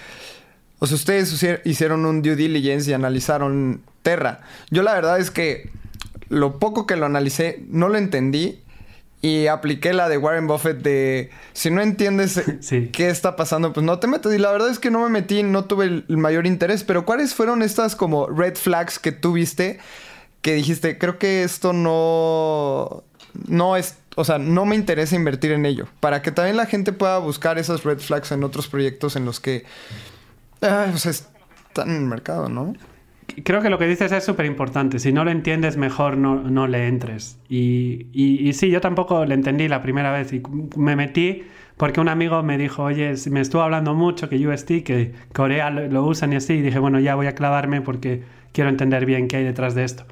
o 0.78 0.86
sea, 0.86 0.96
ustedes 0.96 1.42
hicieron 1.64 2.04
un 2.04 2.22
due 2.22 2.36
diligence 2.36 2.90
y 2.90 2.94
analizaron 2.94 3.82
Terra. 4.02 4.40
Yo 4.70 4.82
la 4.82 4.94
verdad 4.94 5.18
es 5.18 5.30
que 5.30 5.70
lo 6.28 6.58
poco 6.58 6.86
que 6.86 6.96
lo 6.96 7.06
analicé, 7.06 7.64
no 7.68 7.88
lo 7.88 7.96
entendí. 7.96 8.62
Y 9.24 9.46
apliqué 9.46 9.94
la 9.94 10.10
de 10.10 10.18
Warren 10.18 10.46
Buffett 10.46 10.82
de 10.82 11.30
si 11.54 11.70
no 11.70 11.80
entiendes 11.80 12.42
sí. 12.60 12.90
qué 12.92 13.08
está 13.08 13.36
pasando, 13.36 13.72
pues 13.72 13.86
no 13.86 13.98
te 13.98 14.06
metas. 14.06 14.34
Y 14.34 14.36
la 14.36 14.52
verdad 14.52 14.68
es 14.68 14.78
que 14.78 14.90
no 14.90 15.00
me 15.00 15.08
metí, 15.08 15.42
no 15.42 15.64
tuve 15.64 15.86
el, 15.86 16.04
mayor 16.18 16.46
interés. 16.46 16.84
Pero 16.84 17.06
¿cuáles 17.06 17.34
fueron 17.34 17.62
estas 17.62 17.96
como 17.96 18.26
red 18.26 18.54
flags 18.54 18.98
que 18.98 19.12
tuviste 19.12 19.78
que 20.42 20.52
dijiste, 20.52 20.98
creo 20.98 21.18
que 21.18 21.42
esto 21.42 21.72
no, 21.72 23.02
no 23.48 23.78
es, 23.78 23.96
o 24.14 24.24
sea, 24.26 24.36
no 24.36 24.66
me 24.66 24.76
interesa 24.76 25.16
invertir 25.16 25.52
en 25.52 25.64
ello? 25.64 25.88
Para 26.00 26.20
que 26.20 26.30
también 26.30 26.58
la 26.58 26.66
gente 26.66 26.92
pueda 26.92 27.16
buscar 27.16 27.56
esas 27.56 27.82
red 27.82 28.00
flags 28.00 28.30
en 28.30 28.44
otros 28.44 28.68
proyectos 28.68 29.16
en 29.16 29.24
los 29.24 29.40
que, 29.40 29.64
ah, 30.60 30.88
pues 30.90 31.06
están 31.06 31.88
en 31.88 31.96
el 31.96 32.02
mercado, 32.02 32.50
¿no? 32.50 32.74
Creo 33.44 33.62
que 33.62 33.70
lo 33.70 33.78
que 33.78 33.86
dices 33.86 34.12
es 34.12 34.24
súper 34.24 34.46
importante. 34.46 34.98
Si 34.98 35.12
no 35.12 35.24
lo 35.24 35.30
entiendes, 35.30 35.76
mejor 35.76 36.16
no, 36.16 36.42
no 36.42 36.66
le 36.66 36.88
entres. 36.88 37.38
Y, 37.48 38.06
y, 38.12 38.48
y, 38.48 38.52
sí, 38.52 38.70
yo 38.70 38.80
tampoco 38.80 39.24
le 39.24 39.34
entendí 39.34 39.68
la 39.68 39.82
primera 39.82 40.12
vez 40.12 40.32
y 40.32 40.42
me 40.76 40.96
metí 40.96 41.42
porque 41.76 42.00
un 42.00 42.08
amigo 42.08 42.42
me 42.42 42.56
dijo, 42.58 42.84
oye, 42.84 43.14
me 43.30 43.40
estuvo 43.40 43.62
hablando 43.62 43.94
mucho 43.94 44.28
que 44.28 44.46
UST, 44.46 44.84
que 44.84 45.12
Corea 45.32 45.70
lo, 45.70 45.88
lo 45.88 46.04
usan 46.04 46.32
y 46.32 46.36
así. 46.36 46.54
Y 46.54 46.62
dije, 46.62 46.78
bueno, 46.78 47.00
ya 47.00 47.14
voy 47.14 47.26
a 47.26 47.34
clavarme 47.34 47.80
porque 47.80 48.22
quiero 48.52 48.70
entender 48.70 49.06
bien 49.06 49.28
qué 49.28 49.38
hay 49.38 49.44
detrás 49.44 49.74
de 49.74 49.84
esto. 49.84 50.06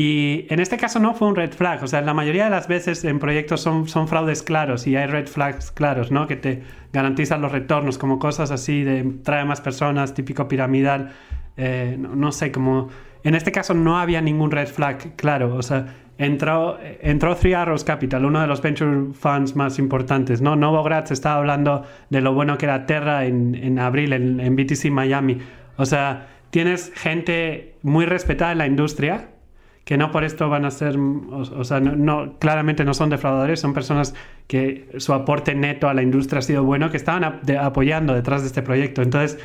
Y 0.00 0.46
en 0.48 0.60
este 0.60 0.76
caso 0.76 1.00
no 1.00 1.12
fue 1.14 1.26
un 1.26 1.34
red 1.34 1.50
flag. 1.52 1.82
O 1.82 1.88
sea, 1.88 2.00
la 2.02 2.14
mayoría 2.14 2.44
de 2.44 2.50
las 2.50 2.68
veces 2.68 3.04
en 3.04 3.18
proyectos 3.18 3.60
son, 3.62 3.88
son 3.88 4.06
fraudes 4.06 4.44
claros 4.44 4.86
y 4.86 4.94
hay 4.94 5.06
red 5.06 5.26
flags 5.26 5.72
claros, 5.72 6.12
¿no? 6.12 6.28
Que 6.28 6.36
te 6.36 6.62
garantizan 6.92 7.40
los 7.42 7.50
retornos, 7.50 7.98
como 7.98 8.20
cosas 8.20 8.52
así 8.52 8.84
de 8.84 9.02
trae 9.24 9.44
más 9.44 9.60
personas, 9.60 10.14
típico 10.14 10.46
piramidal. 10.46 11.12
Eh, 11.58 11.96
no, 11.98 12.32
sé, 12.32 12.50
como... 12.50 12.88
En 13.24 13.34
este 13.34 13.52
caso 13.52 13.74
no 13.74 13.98
había 13.98 14.22
ningún 14.22 14.50
red 14.50 14.68
flag, 14.68 15.16
claro. 15.16 15.56
O 15.56 15.62
sea, 15.62 15.96
entró, 16.16 16.78
entró 17.02 17.34
Three 17.34 17.52
Arrows 17.52 17.84
Capital, 17.84 18.24
uno 18.24 18.40
de 18.40 18.46
los 18.46 18.62
venture 18.62 19.12
funds 19.12 19.56
más 19.56 19.78
importantes, 19.78 20.40
¿no? 20.40 20.56
Novogratz 20.56 21.10
estaba 21.10 21.36
hablando 21.36 21.84
de 22.08 22.20
lo 22.20 22.32
bueno 22.32 22.56
que 22.56 22.66
era 22.66 22.86
Terra 22.86 23.26
en, 23.26 23.54
en 23.56 23.80
abril, 23.80 24.12
en, 24.12 24.40
en 24.40 24.56
BTC 24.56 24.90
Miami. 24.90 25.38
O 25.76 25.84
sea, 25.84 26.28
tienes 26.50 26.92
gente 26.94 27.74
muy 27.82 28.06
respetada 28.06 28.52
en 28.52 28.58
la 28.58 28.66
industria, 28.66 29.28
que 29.84 29.96
no 29.96 30.10
por 30.10 30.22
esto 30.22 30.48
van 30.48 30.64
a 30.64 30.70
ser, 30.70 30.96
o, 30.98 31.38
o 31.38 31.64
sea, 31.64 31.80
no, 31.80 32.38
claramente 32.38 32.84
no 32.84 32.94
son 32.94 33.10
defraudadores, 33.10 33.58
son 33.58 33.72
personas 33.72 34.14
que 34.46 34.88
su 34.98 35.12
aporte 35.12 35.54
neto 35.54 35.88
a 35.88 35.94
la 35.94 36.02
industria 36.02 36.40
ha 36.40 36.42
sido 36.42 36.62
bueno, 36.62 36.90
que 36.90 36.98
estaban 36.98 37.24
apoyando 37.58 38.14
detrás 38.14 38.42
de 38.42 38.48
este 38.48 38.62
proyecto. 38.62 39.02
Entonces, 39.02 39.38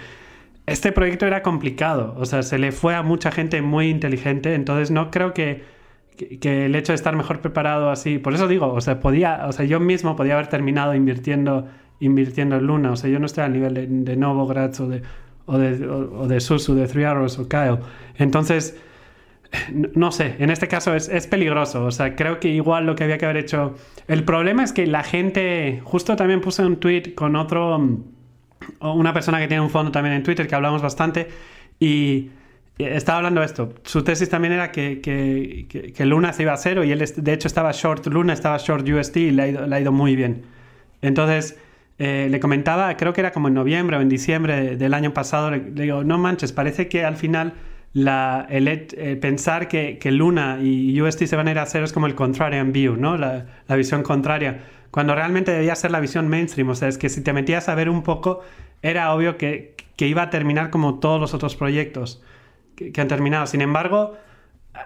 este 0.66 0.92
proyecto 0.92 1.26
era 1.26 1.42
complicado, 1.42 2.16
o 2.18 2.26
sea, 2.26 2.44
se 2.44 2.58
le 2.58 2.72
fue 2.72 2.96
a 2.96 3.04
mucha 3.04 3.32
gente 3.32 3.62
muy 3.62 3.90
inteligente, 3.90 4.54
entonces 4.56 4.92
no 4.92 5.12
creo 5.12 5.34
que, 5.34 5.64
que, 6.18 6.66
el 6.66 6.76
hecho 6.76 6.94
de 6.94 6.96
estar 6.96 7.16
mejor 7.16 7.42
preparado 7.42 7.90
así, 7.90 8.18
por 8.18 8.34
eso 8.34 8.48
digo, 8.48 8.72
o 8.72 8.82
sea, 8.82 9.00
podía, 9.00 9.46
o 9.48 9.52
sea, 9.52 9.66
yo 9.66 9.80
mismo 9.80 10.16
podía 10.16 10.36
haber 10.36 10.48
terminado 10.48 10.96
invirtiendo, 10.96 11.68
invirtiendo 12.00 12.56
en 12.58 12.68
Luna, 12.68 12.92
o 12.92 12.96
sea, 12.96 13.10
yo 13.10 13.20
no 13.20 13.26
estoy 13.26 13.44
al 13.44 13.54
nivel 13.54 13.74
de, 13.74 13.88
de 13.88 14.16
Novogratz 14.16 14.80
o 14.80 14.88
de, 14.88 15.02
o 15.46 15.58
de, 15.58 15.88
o, 15.88 16.22
o 16.22 16.28
de 16.28 16.40
Susu, 16.40 16.76
de 16.76 16.88
Three 16.88 17.04
Arrows 17.04 17.40
o 17.40 17.50
Kyle, 17.50 17.80
entonces 18.16 18.78
no 19.96 20.12
sé, 20.12 20.36
en 20.40 20.50
este 20.50 20.68
caso 20.68 20.96
es, 20.96 21.10
es, 21.10 21.28
peligroso. 21.28 21.86
O 21.86 21.92
sea, 21.92 22.16
creo 22.16 22.40
que 22.40 22.50
igual 22.50 22.86
lo 22.86 22.96
que 22.96 23.04
había 23.04 23.18
que 23.18 23.26
haber 23.26 23.38
hecho. 23.38 23.76
El 24.08 24.24
problema 24.24 24.64
es 24.64 24.74
que 24.74 24.88
la 24.88 25.04
gente. 25.04 25.82
Justo 25.84 26.16
también 26.16 26.42
puse 26.42 26.66
un 26.66 26.78
tweet 26.78 27.14
con 27.16 27.36
otro. 27.36 28.04
Una 28.80 29.14
persona 29.14 29.40
que 29.40 29.48
tiene 29.48 29.62
un 29.62 29.70
fondo 29.70 29.92
también 29.92 30.16
en 30.16 30.24
Twitter 30.24 30.48
que 30.48 30.56
hablamos 30.56 30.82
bastante. 30.82 31.28
Y 31.80 32.30
estaba 32.78 33.20
hablando 33.20 33.42
de 33.42 33.46
esto. 33.46 33.74
Su 33.84 34.04
tesis 34.04 34.30
también 34.30 34.54
era 34.54 34.72
que, 34.72 35.02
que, 35.02 35.94
que, 35.94 36.06
Luna 36.06 36.34
se 36.34 36.44
iba 36.44 36.54
a 36.54 36.58
cero 36.58 36.84
y 36.84 36.92
él, 36.92 37.04
de 37.16 37.34
hecho, 37.34 37.48
estaba 37.48 37.72
short 37.72 38.06
Luna, 38.08 38.34
estaba 38.34 38.58
short 38.58 38.88
UST 38.88 39.18
y 39.18 39.32
le 39.32 39.44
ha 39.44 39.48
ido, 39.48 39.68
le 39.68 39.76
ha 39.76 39.80
ido 39.80 39.92
muy 39.92 40.16
bien. 40.16 40.44
Entonces, 41.02 41.58
eh, 42.00 42.28
le 42.30 42.40
comentaba, 42.40 42.96
creo 42.98 43.14
que 43.14 43.22
era 43.22 43.32
como 43.32 43.48
en 43.50 43.54
noviembre 43.54 43.98
o 43.98 44.02
en 44.02 44.10
diciembre 44.10 44.76
del 44.76 44.94
año 44.94 45.14
pasado, 45.14 45.52
le, 45.52 45.60
digo, 45.60 46.04
no 46.04 46.18
manches, 46.18 46.52
parece 46.52 46.88
que 46.88 47.06
al 47.06 47.18
final 47.18 47.54
la, 47.94 48.48
el, 48.50 48.68
eh, 48.68 49.18
pensar 49.22 49.68
que, 49.68 50.00
Luna 50.12 50.58
y 50.62 51.00
UST 51.00 51.26
se 51.26 51.36
van 51.36 51.48
a 51.48 51.52
ir 51.52 51.60
a 51.60 51.66
cero 51.66 51.86
es 51.86 51.94
como 51.94 52.08
el 52.08 52.16
contrarian 52.16 52.72
view, 52.74 52.96
¿no? 52.96 53.18
La, 53.18 53.46
la, 53.68 53.76
visión 53.76 54.02
contraria. 54.02 54.62
Cuando 54.94 55.16
realmente 55.16 55.52
debía 55.52 55.74
ser 55.76 55.90
la 55.90 56.00
visión 56.00 56.28
mainstream. 56.28 56.70
O 56.70 56.76
sea, 56.76 56.88
es 56.88 57.00
que 57.00 57.10
si 57.10 57.22
te 57.22 57.34
metías 57.34 57.68
a 57.68 57.74
ver 57.74 57.90
un 57.90 58.04
poco, 58.04 58.42
era 58.84 59.12
obvio 59.12 59.40
que, 59.40 59.76
que 59.96 60.08
iba 60.08 60.22
a 60.22 60.30
terminar 60.30 60.70
como 60.70 61.00
todos 61.00 61.20
los 61.20 61.34
otros 61.34 61.56
proyectos 61.56 62.22
que, 62.76 62.94
han 63.02 63.08
terminado. 63.08 63.48
Sin 63.48 63.62
embargo, 63.62 64.14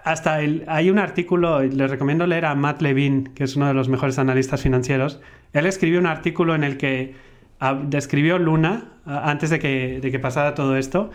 hasta 0.04 0.40
el, 0.40 0.64
hay 0.66 0.88
un 0.88 0.98
artículo, 0.98 1.60
les 1.60 1.90
recomiendo 1.90 2.26
leer 2.26 2.46
a 2.46 2.54
Matt 2.54 2.80
Levine, 2.80 3.34
que 3.34 3.44
es 3.44 3.54
uno 3.54 3.66
de 3.66 3.74
los 3.74 3.90
mejores 3.90 4.18
analistas 4.18 4.62
financieros. 4.62 5.20
Él 5.52 5.66
escribió 5.66 6.00
un 6.00 6.06
artículo 6.06 6.54
en 6.54 6.64
el 6.64 6.78
que 6.78 7.14
ah, 7.60 7.78
describió 7.78 8.38
Luna 8.38 8.84
ah, 9.04 9.28
antes 9.28 9.50
de 9.50 9.58
que, 9.58 10.00
de 10.00 10.10
que 10.10 10.18
pasara 10.18 10.54
todo 10.54 10.78
esto. 10.78 11.10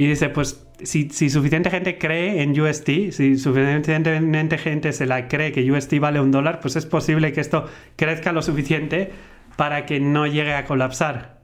Y 0.00 0.06
dice, 0.06 0.30
pues 0.30 0.66
si, 0.82 1.10
si, 1.10 1.28
suficiente 1.28 1.68
gente 1.68 1.98
cree 1.98 2.40
en 2.40 2.58
UST, 2.58 3.10
si 3.10 3.36
suficientemente 3.36 4.56
gente 4.56 4.94
se 4.94 5.04
la 5.04 5.28
cree 5.28 5.52
que 5.52 5.70
UST 5.70 5.98
vale 5.98 6.22
un 6.22 6.30
dólar, 6.30 6.60
pues 6.60 6.74
es 6.76 6.86
posible 6.86 7.34
que 7.34 7.42
esto 7.42 7.66
crezca 7.96 8.32
lo 8.32 8.40
suficiente 8.40 9.10
para 9.56 9.84
que 9.84 10.00
no 10.00 10.26
llegue 10.26 10.54
a 10.54 10.64
colapsar. 10.64 11.40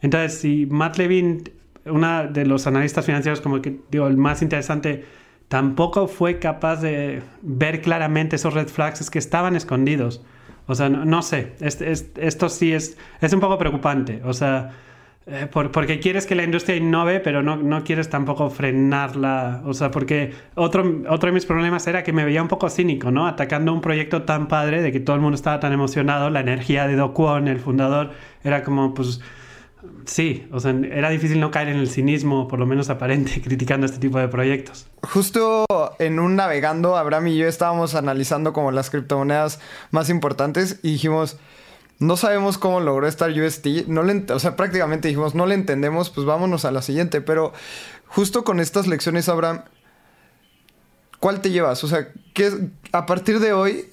Entonces, 0.00 0.36
si 0.36 0.66
Matt 0.66 0.96
Levine 0.96 1.44
uno 1.84 2.26
de 2.26 2.44
los 2.44 2.66
analistas 2.66 3.06
financieros, 3.06 3.40
como 3.40 3.62
que 3.62 3.78
digo, 3.92 4.08
el 4.08 4.16
más 4.16 4.42
interesante, 4.42 5.04
tampoco 5.46 6.08
fue 6.08 6.40
capaz 6.40 6.82
de 6.82 7.22
ver 7.42 7.82
claramente 7.82 8.34
esos 8.34 8.52
red 8.52 8.66
flags 8.66 9.10
que 9.10 9.20
estaban 9.20 9.54
escondidos. 9.54 10.24
O 10.66 10.74
sea, 10.74 10.88
no, 10.88 11.22
sé, 11.22 11.52
esto 11.60 12.48
sí 12.48 12.72
es, 12.72 12.98
es 13.20 13.32
un 13.32 13.38
poco 13.38 13.58
preocupante. 13.58 14.22
O 14.24 14.32
sea, 14.32 14.72
eh, 15.26 15.48
porque 15.52 16.00
quieres 16.00 16.26
que 16.26 16.34
la 16.34 16.42
industria 16.42 16.76
innove, 16.76 17.20
pero 17.20 17.42
no, 17.42 17.56
no, 17.56 17.84
quieres 17.84 18.10
tampoco 18.10 18.50
frenarla. 18.50 19.62
O 19.64 19.72
sea, 19.72 19.90
porque 19.90 20.34
otro, 20.54 21.02
otro 21.08 21.28
de 21.28 21.32
mis 21.32 21.46
problemas 21.46 21.86
era 21.86 22.02
que 22.02 22.12
me 22.12 22.24
veía 22.24 22.42
un 22.42 22.48
poco 22.48 22.68
cínico, 22.68 23.10
¿no? 23.10 23.26
Atacando 23.26 23.72
un 23.72 23.80
proyecto 23.80 24.22
tan 24.22 24.48
padre 24.48 24.82
de 24.82 24.90
que 24.90 24.98
todo 24.98 25.14
el 25.14 25.22
mundo 25.22 25.36
estaba 25.36 25.60
tan 25.60 25.72
emocionado, 25.72 26.28
la 26.30 26.40
energía 26.40 26.88
de 26.88 26.96
Do 26.96 27.14
el 27.46 27.60
fundador, 27.60 28.10
era 28.42 28.64
como, 28.64 28.94
pues 28.94 29.20
sí, 30.04 30.46
o 30.50 30.60
sea, 30.60 30.72
era 30.72 31.10
difícil 31.10 31.40
no 31.40 31.50
caer 31.50 31.68
en 31.68 31.76
el 31.76 31.88
cinismo, 31.88 32.48
por 32.48 32.58
lo 32.58 32.66
menos 32.66 32.90
aparente, 32.90 33.40
criticando 33.44 33.86
este 33.86 33.98
tipo 33.98 34.18
de 34.18 34.28
proyectos. 34.28 34.88
Justo 35.02 35.66
en 35.98 36.18
un 36.18 36.36
navegando, 36.36 36.96
Abraham 36.96 37.28
y 37.28 37.36
yo 37.36 37.46
estábamos 37.46 37.94
analizando 37.94 38.52
como 38.52 38.72
las 38.72 38.90
criptomonedas 38.90 39.60
más 39.90 40.10
importantes 40.10 40.80
y 40.82 40.92
dijimos, 40.92 41.38
no 42.02 42.16
sabemos 42.16 42.58
cómo 42.58 42.80
logró 42.80 43.06
estar 43.06 43.30
UST, 43.30 43.86
no 43.86 44.02
le, 44.02 44.24
o 44.32 44.38
sea, 44.38 44.56
prácticamente 44.56 45.08
dijimos, 45.08 45.34
no 45.34 45.46
le 45.46 45.54
entendemos, 45.54 46.10
pues 46.10 46.26
vámonos 46.26 46.64
a 46.64 46.70
la 46.70 46.82
siguiente, 46.82 47.20
pero 47.20 47.52
justo 48.06 48.44
con 48.44 48.60
estas 48.60 48.86
lecciones, 48.86 49.28
Abraham, 49.28 49.62
¿cuál 51.20 51.40
te 51.40 51.50
llevas? 51.50 51.82
O 51.84 51.88
sea, 51.88 52.08
¿qué, 52.34 52.70
a 52.92 53.06
partir 53.06 53.40
de 53.40 53.52
hoy, 53.52 53.88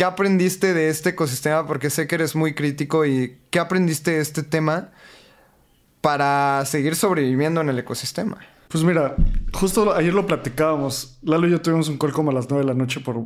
¿Qué 0.00 0.04
aprendiste 0.04 0.72
de 0.72 0.88
este 0.88 1.10
ecosistema? 1.10 1.66
Porque 1.66 1.90
sé 1.90 2.06
que 2.06 2.14
eres 2.14 2.34
muy 2.34 2.54
crítico 2.54 3.04
y 3.04 3.36
¿qué 3.50 3.58
aprendiste 3.58 4.12
de 4.12 4.20
este 4.20 4.42
tema 4.42 4.92
para 6.00 6.64
seguir 6.64 6.96
sobreviviendo 6.96 7.60
en 7.60 7.68
el 7.68 7.78
ecosistema? 7.78 8.38
Pues 8.68 8.82
mira, 8.82 9.14
justo 9.52 9.92
ayer 9.92 10.14
lo 10.14 10.26
platicábamos. 10.26 11.18
Lalo 11.20 11.46
y 11.46 11.50
yo 11.50 11.60
tuvimos 11.60 11.90
un 11.90 11.98
call 11.98 12.12
como 12.12 12.30
a 12.30 12.32
las 12.32 12.48
9 12.48 12.64
de 12.64 12.72
la 12.72 12.74
noche 12.74 13.00
por 13.00 13.22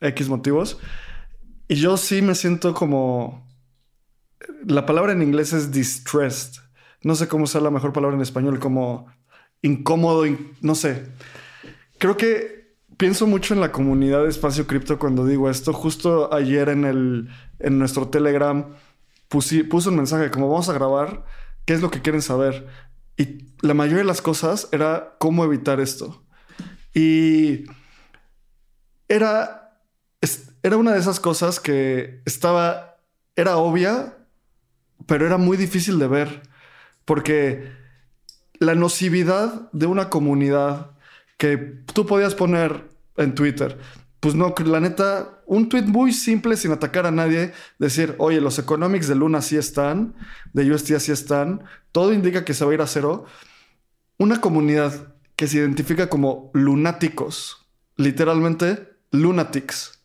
X 0.00 0.30
motivos. 0.30 0.78
Y 1.68 1.76
yo 1.76 1.96
sí 1.96 2.22
me 2.22 2.34
siento 2.34 2.74
como... 2.74 3.46
La 4.66 4.86
palabra 4.86 5.12
en 5.12 5.22
inglés 5.22 5.52
es 5.52 5.70
distressed. 5.70 6.62
No 7.02 7.14
sé 7.14 7.28
cómo 7.28 7.46
sea 7.46 7.60
la 7.60 7.70
mejor 7.70 7.92
palabra 7.92 8.16
en 8.16 8.22
español, 8.22 8.58
como 8.58 9.06
incómodo, 9.62 10.24
no 10.60 10.74
sé. 10.74 11.06
Creo 11.98 12.16
que 12.16 12.74
pienso 12.96 13.26
mucho 13.26 13.54
en 13.54 13.60
la 13.60 13.72
comunidad 13.72 14.24
de 14.24 14.30
Espacio 14.30 14.66
Cripto 14.66 14.98
cuando 14.98 15.26
digo 15.26 15.48
esto. 15.50 15.72
Justo 15.72 16.32
ayer 16.32 16.68
en, 16.68 16.84
el, 16.84 17.28
en 17.58 17.78
nuestro 17.78 18.08
Telegram 18.08 18.66
puse, 19.28 19.66
un 19.88 19.96
mensaje 19.96 20.30
como 20.30 20.48
vamos 20.48 20.68
a 20.68 20.72
grabar, 20.72 21.24
¿qué 21.64 21.74
es 21.74 21.80
lo 21.80 21.90
que 21.90 22.02
quieren 22.02 22.22
saber? 22.22 22.66
Y 23.16 23.46
la 23.60 23.74
mayoría 23.74 23.98
de 23.98 24.04
las 24.04 24.22
cosas 24.22 24.68
era 24.72 25.16
cómo 25.18 25.44
evitar 25.44 25.80
esto. 25.80 26.24
Y 26.94 27.64
era, 29.08 29.67
era 30.68 30.76
una 30.76 30.92
de 30.92 31.00
esas 31.00 31.18
cosas 31.18 31.60
que 31.60 32.22
estaba, 32.24 32.96
era 33.36 33.56
obvia, 33.56 34.16
pero 35.06 35.26
era 35.26 35.38
muy 35.38 35.56
difícil 35.56 35.98
de 35.98 36.08
ver. 36.08 36.42
Porque 37.04 37.72
la 38.58 38.74
nocividad 38.74 39.70
de 39.72 39.86
una 39.86 40.10
comunidad 40.10 40.92
que 41.38 41.56
tú 41.56 42.04
podías 42.06 42.34
poner 42.34 42.88
en 43.16 43.34
Twitter. 43.34 43.78
Pues 44.20 44.34
no, 44.34 44.54
la 44.64 44.80
neta, 44.80 45.40
un 45.46 45.68
tweet 45.68 45.84
muy 45.84 46.12
simple 46.12 46.56
sin 46.56 46.72
atacar 46.72 47.06
a 47.06 47.12
nadie, 47.12 47.52
decir, 47.78 48.14
oye, 48.18 48.40
los 48.40 48.58
economics 48.58 49.06
de 49.06 49.14
Luna 49.14 49.40
sí 49.40 49.56
están, 49.56 50.14
de 50.52 50.70
UST 50.70 50.98
sí 50.98 51.12
están, 51.12 51.62
todo 51.92 52.12
indica 52.12 52.44
que 52.44 52.54
se 52.54 52.64
va 52.64 52.72
a 52.72 52.74
ir 52.74 52.82
a 52.82 52.86
cero. 52.86 53.26
Una 54.18 54.40
comunidad 54.40 55.14
que 55.36 55.46
se 55.46 55.58
identifica 55.58 56.08
como 56.08 56.50
lunáticos, 56.52 57.68
literalmente 57.96 58.88
lunatics. 59.12 59.97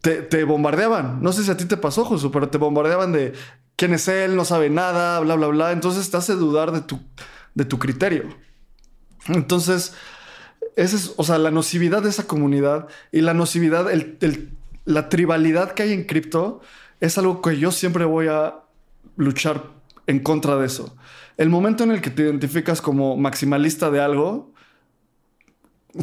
Te, 0.00 0.44
bombardeaban. 0.44 1.22
No 1.22 1.32
sé 1.32 1.44
si 1.44 1.50
a 1.50 1.56
ti 1.56 1.64
te 1.64 1.76
pasó, 1.76 2.04
Josu, 2.04 2.32
pero 2.32 2.48
te 2.48 2.58
bombardeaban 2.58 3.12
de 3.12 3.32
quién 3.76 3.94
es 3.94 4.08
él, 4.08 4.34
no 4.34 4.44
sabe 4.44 4.70
nada, 4.70 5.20
bla, 5.20 5.36
bla, 5.36 5.46
bla. 5.48 5.72
Entonces 5.72 6.10
te 6.10 6.16
hace 6.16 6.34
dudar 6.34 6.72
de 6.72 6.80
tu, 6.80 7.00
de 7.54 7.64
tu 7.64 7.78
criterio. 7.78 8.24
Entonces, 9.28 9.94
esa 10.74 10.96
es, 10.96 11.12
o 11.16 11.24
sea, 11.24 11.38
la 11.38 11.50
nocividad 11.50 12.02
de 12.02 12.08
esa 12.08 12.26
comunidad 12.26 12.88
y 13.12 13.20
la 13.20 13.34
nocividad, 13.34 13.90
el, 13.90 14.56
la 14.84 15.08
tribalidad 15.08 15.72
que 15.72 15.84
hay 15.84 15.92
en 15.92 16.04
cripto 16.04 16.60
es 17.00 17.18
algo 17.18 17.40
que 17.40 17.58
yo 17.58 17.70
siempre 17.70 18.04
voy 18.04 18.26
a 18.28 18.60
luchar 19.16 19.64
en 20.06 20.20
contra 20.20 20.56
de 20.56 20.66
eso. 20.66 20.96
El 21.36 21.50
momento 21.50 21.84
en 21.84 21.92
el 21.92 22.00
que 22.00 22.10
te 22.10 22.22
identificas 22.22 22.80
como 22.80 23.16
maximalista 23.16 23.90
de 23.90 24.00
algo, 24.00 24.52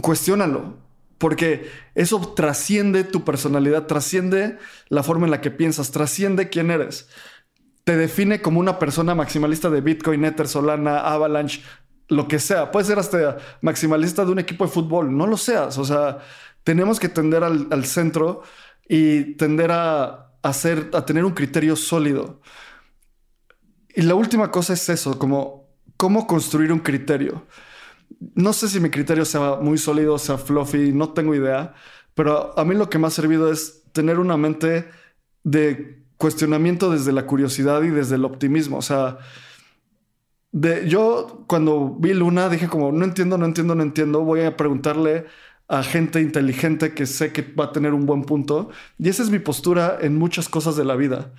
cuestiónalo. 0.02 0.85
Porque 1.18 1.70
eso 1.96 2.34
trasciende 2.36 3.04
tu 3.04 3.24
personalidad, 3.24 3.88
trasciende 3.88 4.58
la 4.90 5.04
forma 5.04 5.26
en 5.26 5.32
la 5.32 5.42
que 5.42 5.52
piensas, 5.52 5.92
trasciende 5.92 6.50
quién 6.50 6.72
eres. 6.72 7.08
Te 7.84 7.96
define 7.96 8.42
como 8.42 8.60
una 8.60 8.80
persona 8.80 9.16
maximalista 9.16 9.70
de 9.70 9.82
Bitcoin, 9.82 10.26
Ether, 10.26 10.48
Solana, 10.48 11.00
Avalanche, 11.00 11.62
lo 12.08 12.28
que 12.28 12.40
sea. 12.40 12.72
Puede 12.72 12.86
ser 12.86 13.00
hasta 13.00 13.38
maximalista 13.62 14.26
de 14.26 14.32
un 14.32 14.40
equipo 14.40 14.66
de 14.66 14.72
fútbol, 14.72 15.16
no 15.16 15.28
lo 15.28 15.38
seas. 15.38 15.78
O 15.78 15.86
sea, 15.86 16.20
tenemos 16.64 17.00
que 17.00 17.10
tender 17.10 17.44
al, 17.44 17.86
centro 17.86 18.44
y 18.88 19.36
tender 19.36 19.72
a, 19.72 20.32
hacer, 20.44 20.90
a 20.94 21.06
tener 21.06 21.24
un 21.24 21.34
criterio 21.34 21.76
sólido. 21.76 22.42
Y 23.96 24.02
la 24.02 24.16
última 24.16 24.52
cosa 24.52 24.74
es 24.74 24.90
eso, 24.90 25.18
como 25.18 25.70
cómo 25.98 26.28
construir 26.28 26.72
un 26.72 26.80
criterio. 26.80 27.46
No 28.36 28.54
sé 28.54 28.70
si 28.70 28.80
mi 28.80 28.90
criterio 28.90 29.26
sea 29.26 29.58
muy 29.62 29.78
sólido, 29.78 30.18
sea 30.18 30.38
fluffy, 30.38 30.92
no 30.92 31.10
tengo 31.14 31.36
idea, 31.36 31.74
pero 32.14 32.58
a 32.58 32.66
mí 32.66 32.76
lo 32.76 32.90
que 32.90 33.00
me 33.00 33.08
ha 33.08 33.10
servido 33.12 33.52
es 33.52 33.84
tener 33.92 34.20
una 34.20 34.38
mente 34.38 34.90
de 35.44 36.04
cuestionamiento 36.18 36.92
desde 36.92 37.12
la 37.12 37.26
curiosidad 37.26 37.84
y 37.84 37.90
desde 37.90 38.16
el 38.16 38.26
optimismo. 38.26 38.78
O 38.78 38.82
sea, 38.82 39.18
yo 40.88 41.44
cuando 41.48 41.96
vi 42.00 42.14
Luna 42.14 42.50
dije 42.50 42.68
como, 42.68 42.92
no 42.92 43.04
entiendo, 43.06 43.38
no 43.38 43.46
entiendo, 43.46 43.76
no 43.76 43.84
entiendo, 43.84 44.22
voy 44.22 44.42
a 44.42 44.56
preguntarle 44.56 45.26
a 45.68 45.84
gente 45.84 46.22
inteligente 46.22 46.94
que 46.94 47.06
sé 47.06 47.32
que 47.34 47.42
va 47.42 47.66
a 47.66 47.72
tener 47.72 47.94
un 47.94 48.06
buen 48.06 48.24
punto. 48.24 48.70
Y 48.98 49.10
esa 49.10 49.24
es 49.24 49.30
mi 49.30 49.40
postura 49.40 49.98
en 50.02 50.18
muchas 50.18 50.48
cosas 50.48 50.76
de 50.76 50.86
la 50.86 50.96
vida. 50.96 51.34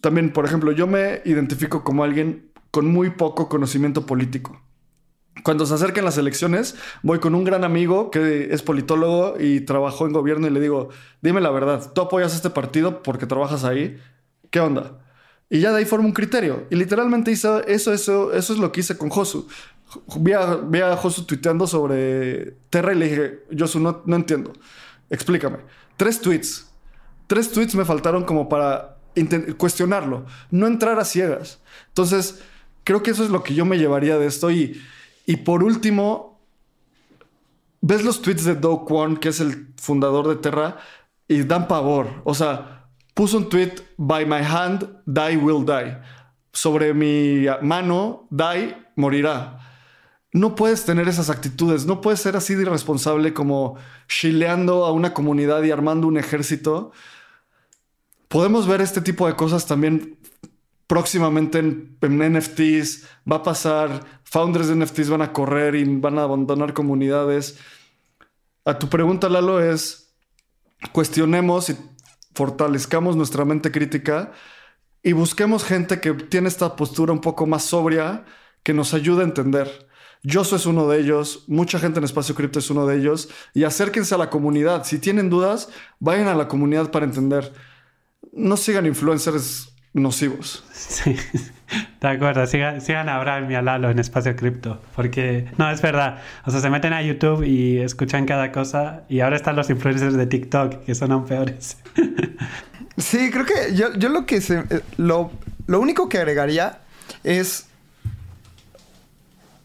También, 0.00 0.32
por 0.32 0.44
ejemplo, 0.44 0.72
yo 0.72 0.86
me 0.86 1.22
identifico 1.24 1.84
como 1.84 2.04
alguien 2.04 2.52
con 2.70 2.86
muy 2.86 3.10
poco 3.10 3.48
conocimiento 3.48 4.04
político. 4.04 4.60
Cuando 5.42 5.66
se 5.66 5.74
acercan 5.74 6.04
las 6.04 6.18
elecciones, 6.18 6.76
voy 7.02 7.18
con 7.18 7.34
un 7.34 7.44
gran 7.44 7.62
amigo 7.62 8.10
que 8.10 8.48
es 8.50 8.62
politólogo 8.62 9.34
y 9.38 9.60
trabajó 9.60 10.06
en 10.06 10.12
gobierno 10.12 10.46
y 10.46 10.50
le 10.50 10.60
digo, 10.60 10.88
dime 11.20 11.40
la 11.40 11.50
verdad, 11.50 11.92
¿tú 11.92 12.00
apoyas 12.00 12.34
este 12.34 12.50
partido 12.50 13.02
porque 13.02 13.26
trabajas 13.26 13.64
ahí? 13.64 14.00
¿Qué 14.50 14.60
onda? 14.60 14.98
Y 15.48 15.60
ya 15.60 15.70
de 15.72 15.78
ahí 15.78 15.84
forma 15.84 16.06
un 16.06 16.12
criterio. 16.12 16.66
Y 16.70 16.76
literalmente 16.76 17.30
hizo 17.30 17.62
eso, 17.64 17.92
eso, 17.92 18.32
eso 18.32 18.52
es 18.52 18.58
lo 18.58 18.72
que 18.72 18.80
hice 18.80 18.96
con 18.96 19.10
Josu. 19.10 19.46
Vi 20.18 20.32
a, 20.32 20.56
vi 20.56 20.80
a 20.80 20.96
Josu 20.96 21.24
tuiteando 21.24 21.66
sobre 21.66 22.56
Terra 22.70 22.92
y 22.92 22.96
le 22.96 23.08
dije, 23.08 23.44
Josu, 23.56 23.78
no, 23.78 24.02
no 24.06 24.16
entiendo. 24.16 24.52
Explícame. 25.10 25.58
Tres 25.96 26.20
tweets. 26.20 26.66
Tres 27.26 27.52
tweets 27.52 27.74
me 27.74 27.84
faltaron 27.84 28.24
como 28.24 28.48
para 28.48 28.96
cuestionarlo. 29.56 30.26
No 30.50 30.66
entrar 30.66 30.98
a 30.98 31.04
ciegas. 31.04 31.60
Entonces, 31.88 32.40
creo 32.84 33.02
que 33.02 33.12
eso 33.12 33.22
es 33.22 33.30
lo 33.30 33.42
que 33.42 33.54
yo 33.54 33.64
me 33.64 33.78
llevaría 33.78 34.18
de 34.18 34.26
esto. 34.26 34.50
Y, 34.50 34.80
y 35.26 35.38
por 35.38 35.64
último, 35.64 36.40
ves 37.80 38.04
los 38.04 38.22
tweets 38.22 38.44
de 38.44 38.54
Do 38.54 38.84
Kwon, 38.84 39.16
que 39.16 39.30
es 39.30 39.40
el 39.40 39.74
fundador 39.76 40.28
de 40.28 40.36
Terra, 40.36 40.78
y 41.28 41.42
dan 41.42 41.66
pavor. 41.66 42.22
O 42.24 42.32
sea, 42.32 42.88
puso 43.14 43.36
un 43.38 43.48
tweet, 43.48 43.72
by 43.96 44.24
my 44.24 44.42
hand, 44.42 44.88
die 45.04 45.36
will 45.36 45.64
die. 45.64 45.98
Sobre 46.52 46.94
mi 46.94 47.46
mano, 47.60 48.28
die, 48.30 48.76
morirá. 48.94 49.58
No 50.32 50.54
puedes 50.54 50.84
tener 50.84 51.08
esas 51.08 51.30
actitudes, 51.30 51.86
no 51.86 52.00
puedes 52.00 52.20
ser 52.20 52.36
así 52.36 52.54
de 52.54 52.62
irresponsable 52.62 53.32
como 53.32 53.76
chileando 54.06 54.84
a 54.84 54.92
una 54.92 55.12
comunidad 55.14 55.62
y 55.62 55.70
armando 55.70 56.06
un 56.06 56.18
ejército. 56.18 56.92
Podemos 58.28 58.66
ver 58.66 58.80
este 58.80 59.00
tipo 59.00 59.26
de 59.26 59.34
cosas 59.34 59.66
también 59.66 60.18
próximamente 60.86 61.58
en, 61.58 61.98
en, 62.00 62.36
NFTs. 62.36 63.06
Va 63.30 63.36
a 63.36 63.42
pasar, 63.42 64.04
founders 64.24 64.68
de 64.68 64.76
NFTs 64.76 65.10
van 65.10 65.22
a 65.22 65.32
correr 65.32 65.74
y 65.74 65.84
van 65.84 66.18
a 66.18 66.22
abandonar 66.22 66.74
comunidades. 66.74 67.58
A 68.64 68.78
tu 68.78 68.88
pregunta, 68.88 69.28
Lalo, 69.28 69.60
es 69.60 70.14
cuestionemos 70.92 71.70
y 71.70 71.76
fortalezcamos 72.34 73.16
nuestra 73.16 73.44
mente 73.44 73.72
crítica 73.72 74.32
y 75.02 75.12
busquemos 75.12 75.64
gente 75.64 76.00
que 76.00 76.12
tiene 76.12 76.48
esta 76.48 76.76
postura 76.76 77.12
un 77.12 77.20
poco 77.20 77.46
más 77.46 77.62
sobria 77.64 78.24
que 78.62 78.74
nos 78.74 78.92
ayude 78.92 79.22
a 79.22 79.24
entender. 79.24 79.86
Yo 80.22 80.42
es 80.42 80.66
uno 80.66 80.88
de 80.88 80.98
ellos, 80.98 81.44
mucha 81.46 81.78
gente 81.78 82.00
en 82.00 82.04
Espacio 82.04 82.34
Cripto 82.34 82.58
es 82.58 82.68
uno 82.70 82.84
de 82.86 82.96
ellos, 82.96 83.28
y 83.54 83.62
acérquense 83.62 84.12
a 84.16 84.18
la 84.18 84.28
comunidad. 84.28 84.82
Si 84.82 84.98
tienen 84.98 85.30
dudas, 85.30 85.68
vayan 86.00 86.26
a 86.26 86.34
la 86.34 86.48
comunidad 86.48 86.90
para 86.90 87.04
entender. 87.04 87.52
No 88.32 88.56
sigan 88.56 88.86
influencers 88.86 89.75
nocivos. 89.96 90.64
Sí, 90.72 91.16
de 92.00 92.08
acuerdo. 92.08 92.46
Sigan, 92.46 92.80
sigan 92.80 93.08
a 93.08 93.16
Abraham 93.16 93.50
y 93.50 93.54
a 93.54 93.62
Lalo 93.62 93.90
en 93.90 93.98
Espacio 93.98 94.36
Cripto, 94.36 94.80
porque 94.94 95.48
no, 95.58 95.70
es 95.70 95.82
verdad. 95.82 96.22
O 96.44 96.50
sea, 96.50 96.60
se 96.60 96.70
meten 96.70 96.92
a 96.92 97.02
YouTube 97.02 97.42
y 97.42 97.78
escuchan 97.78 98.26
cada 98.26 98.52
cosa, 98.52 99.02
y 99.08 99.20
ahora 99.20 99.36
están 99.36 99.56
los 99.56 99.70
influencers 99.70 100.16
de 100.16 100.26
TikTok, 100.26 100.84
que 100.84 100.94
son 100.94 101.12
aún 101.12 101.24
peores. 101.24 101.78
Sí, 102.98 103.30
creo 103.30 103.44
que 103.44 103.74
yo, 103.74 103.92
yo 103.92 104.08
lo 104.08 104.24
que 104.24 104.40
se, 104.40 104.60
eh, 104.60 104.80
lo, 104.96 105.30
lo 105.66 105.80
único 105.80 106.08
que 106.08 106.16
agregaría 106.16 106.78
es 107.24 107.66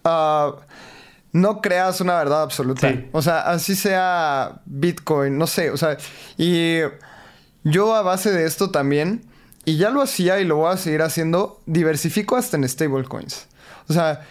uh, 0.04 0.54
no 1.32 1.62
creas 1.62 2.02
una 2.02 2.16
verdad 2.16 2.44
absoluta. 2.44 2.90
Sí. 2.90 3.08
O 3.14 3.22
sea, 3.22 3.42
así 3.42 3.76
sea 3.76 4.62
Bitcoin, 4.66 5.38
no 5.38 5.48
sé, 5.48 5.72
o 5.72 5.78
sea, 5.78 5.98
y 6.38 6.80
yo 7.64 7.96
a 7.96 8.02
base 8.02 8.32
de 8.32 8.46
esto 8.46 8.70
también, 8.70 9.24
y 9.66 9.78
ya 9.78 9.89
lo 9.89 10.01
hacía 10.01 10.39
y 10.39 10.45
lo 10.45 10.57
voy 10.57 10.74
a 10.74 10.78
seguir 10.78 11.01
haciendo, 11.01 11.62
diversifico 11.66 12.36
hasta 12.36 12.57
en 12.57 12.68
stablecoins. 12.68 13.47
O 13.88 13.93
sea, 13.93 14.26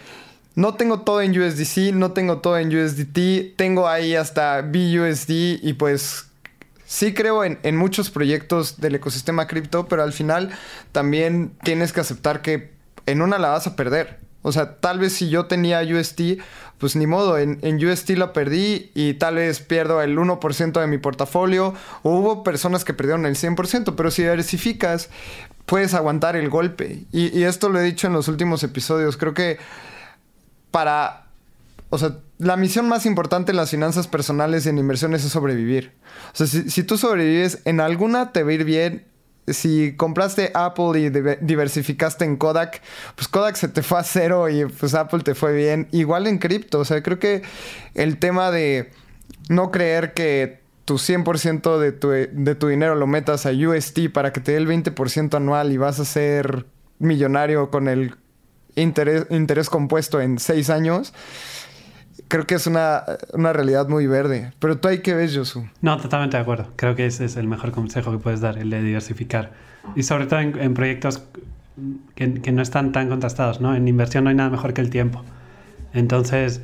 no 0.55 0.75
tengo 0.75 1.01
todo 1.01 1.21
en 1.21 1.39
USDC, 1.39 1.93
no 1.93 2.11
tengo 2.11 2.39
todo 2.39 2.57
en 2.57 2.75
USDT, 2.75 3.55
tengo 3.55 3.87
ahí 3.87 4.15
hasta 4.15 4.61
BUSD 4.61 5.59
y 5.61 5.73
pues 5.73 6.25
sí 6.85 7.13
creo 7.13 7.43
en, 7.45 7.59
en, 7.63 7.77
muchos 7.77 8.09
proyectos 8.09 8.81
del 8.81 8.95
ecosistema 8.95 9.47
cripto, 9.47 9.87
pero 9.87 10.03
al 10.03 10.11
final 10.11 10.51
también 10.91 11.53
tienes 11.63 11.93
que 11.93 12.01
aceptar 12.01 12.41
que 12.41 12.71
en 13.05 13.21
una 13.21 13.37
la 13.37 13.49
vas 13.49 13.67
a 13.67 13.75
perder. 13.75 14.19
O 14.43 14.51
sea, 14.51 14.75
tal 14.77 14.99
vez 14.99 15.13
si 15.13 15.29
yo 15.29 15.45
tenía 15.45 15.81
UST, 15.81 16.21
pues 16.77 16.95
ni 16.95 17.05
modo, 17.05 17.37
en, 17.37 17.59
UST 17.61 18.09
la 18.11 18.33
perdí 18.33 18.89
y 18.95 19.13
tal 19.13 19.35
vez 19.35 19.59
pierdo 19.59 20.01
el 20.01 20.17
1% 20.17 20.79
de 20.79 20.87
mi 20.87 20.97
portafolio. 20.97 21.75
O 22.01 22.17
hubo 22.17 22.43
personas 22.43 22.83
que 22.83 22.93
perdieron 22.93 23.25
el 23.25 23.35
100%, 23.35 23.93
pero 23.95 24.09
si 24.09 24.23
diversificas, 24.23 25.09
puedes 25.67 25.93
aguantar 25.93 26.35
el 26.35 26.49
golpe. 26.49 27.03
Y, 27.11 27.37
y 27.37 27.43
esto 27.43 27.69
lo 27.69 27.79
he 27.79 27.83
dicho 27.83 28.07
en 28.07 28.13
los 28.13 28.27
últimos 28.27 28.63
episodios. 28.63 29.17
Creo 29.17 29.33
que 29.33 29.59
para... 30.71 31.27
O 31.93 31.97
sea, 31.97 32.17
la 32.37 32.55
misión 32.57 32.87
más 32.87 33.05
importante 33.05 33.51
en 33.51 33.57
las 33.57 33.69
finanzas 33.69 34.07
personales 34.07 34.65
y 34.65 34.69
en 34.69 34.77
inversiones 34.77 35.23
es 35.23 35.31
sobrevivir. 35.33 35.91
O 36.33 36.37
sea, 36.37 36.47
si, 36.47 36.69
si 36.69 36.83
tú 36.83 36.97
sobrevives, 36.97 37.59
en 37.65 37.81
alguna 37.81 38.31
te 38.31 38.43
va 38.43 38.49
a 38.49 38.53
ir 38.53 38.63
bien, 38.63 39.05
si 39.47 39.95
compraste 39.95 40.51
Apple 40.53 40.99
y 40.99 41.09
diversificaste 41.09 42.25
en 42.25 42.37
Kodak, 42.37 42.81
pues 43.15 43.27
Kodak 43.27 43.55
se 43.55 43.67
te 43.67 43.81
fue 43.81 43.99
a 43.99 44.03
cero 44.03 44.49
y 44.49 44.65
pues 44.65 44.93
Apple 44.93 45.21
te 45.21 45.35
fue 45.35 45.53
bien. 45.53 45.87
Igual 45.91 46.27
en 46.27 46.37
cripto, 46.37 46.79
o 46.79 46.85
sea, 46.85 47.01
creo 47.01 47.19
que 47.19 47.41
el 47.95 48.17
tema 48.17 48.51
de 48.51 48.91
no 49.49 49.71
creer 49.71 50.13
que 50.13 50.61
tu 50.85 50.95
100% 50.95 51.79
de 51.79 51.91
tu, 51.91 52.09
de 52.09 52.55
tu 52.55 52.67
dinero 52.67 52.95
lo 52.95 53.07
metas 53.07 53.45
a 53.45 53.51
UST 53.51 54.09
para 54.13 54.33
que 54.33 54.41
te 54.41 54.53
dé 54.53 54.57
el 54.57 54.67
20% 54.67 55.35
anual 55.35 55.71
y 55.71 55.77
vas 55.77 55.99
a 55.99 56.05
ser 56.05 56.65
millonario 56.99 57.69
con 57.69 57.87
el 57.87 58.15
interés, 58.75 59.25
interés 59.29 59.69
compuesto 59.69 60.21
en 60.21 60.39
6 60.39 60.69
años 60.69 61.13
creo 62.27 62.45
que 62.45 62.55
es 62.55 62.67
una, 62.67 63.03
una, 63.33 63.53
realidad 63.53 63.87
muy 63.87 64.07
verde. 64.07 64.53
Pero 64.59 64.77
tú 64.77 64.87
ahí 64.87 64.99
qué 64.99 65.13
ves, 65.13 65.35
Josu. 65.35 65.67
No, 65.81 65.97
totalmente 65.97 66.37
de 66.37 66.43
acuerdo. 66.43 66.67
Creo 66.75 66.95
que 66.95 67.05
ese 67.05 67.25
es 67.25 67.37
el 67.37 67.47
mejor 67.47 67.71
consejo 67.71 68.11
que 68.11 68.17
puedes 68.17 68.41
dar, 68.41 68.57
el 68.57 68.69
de 68.69 68.81
diversificar. 68.81 69.51
Y 69.95 70.03
sobre 70.03 70.27
todo 70.27 70.39
en, 70.39 70.57
en 70.59 70.73
proyectos 70.73 71.23
que, 72.15 72.33
que, 72.35 72.51
no 72.51 72.61
están 72.61 72.91
tan 72.91 73.09
contrastados, 73.09 73.61
¿no? 73.61 73.75
En 73.75 73.87
inversión 73.87 74.23
no 74.23 74.29
hay 74.29 74.35
nada 74.35 74.49
mejor 74.49 74.73
que 74.73 74.81
el 74.81 74.89
tiempo. 74.89 75.23
Entonces, 75.93 76.61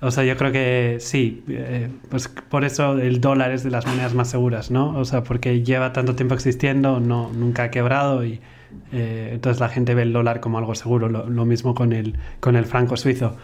o 0.00 0.10
sea, 0.10 0.24
yo 0.24 0.36
creo 0.36 0.50
que 0.50 0.96
sí, 1.00 1.44
eh, 1.48 1.90
pues 2.08 2.28
por 2.28 2.64
eso 2.64 2.98
el 2.98 3.20
dólar 3.20 3.50
es 3.52 3.62
de 3.64 3.70
las 3.70 3.86
monedas 3.86 4.14
más 4.14 4.30
seguras, 4.30 4.70
¿no? 4.70 4.96
O 4.98 5.04
sea, 5.04 5.22
porque 5.22 5.62
lleva 5.62 5.92
tanto 5.92 6.14
tiempo 6.14 6.34
existiendo, 6.34 7.00
no, 7.00 7.30
nunca 7.34 7.64
ha 7.64 7.70
quebrado 7.70 8.24
y 8.24 8.40
eh, 8.92 9.30
entonces 9.32 9.60
la 9.60 9.68
gente 9.68 9.94
ve 9.94 10.02
el 10.02 10.12
dólar 10.12 10.40
como 10.40 10.56
algo 10.56 10.74
seguro. 10.74 11.10
Lo, 11.10 11.28
lo 11.28 11.44
mismo 11.44 11.74
con 11.74 11.92
el, 11.92 12.16
con 12.40 12.56
el 12.56 12.64
franco 12.64 12.96
suizo. 12.96 13.36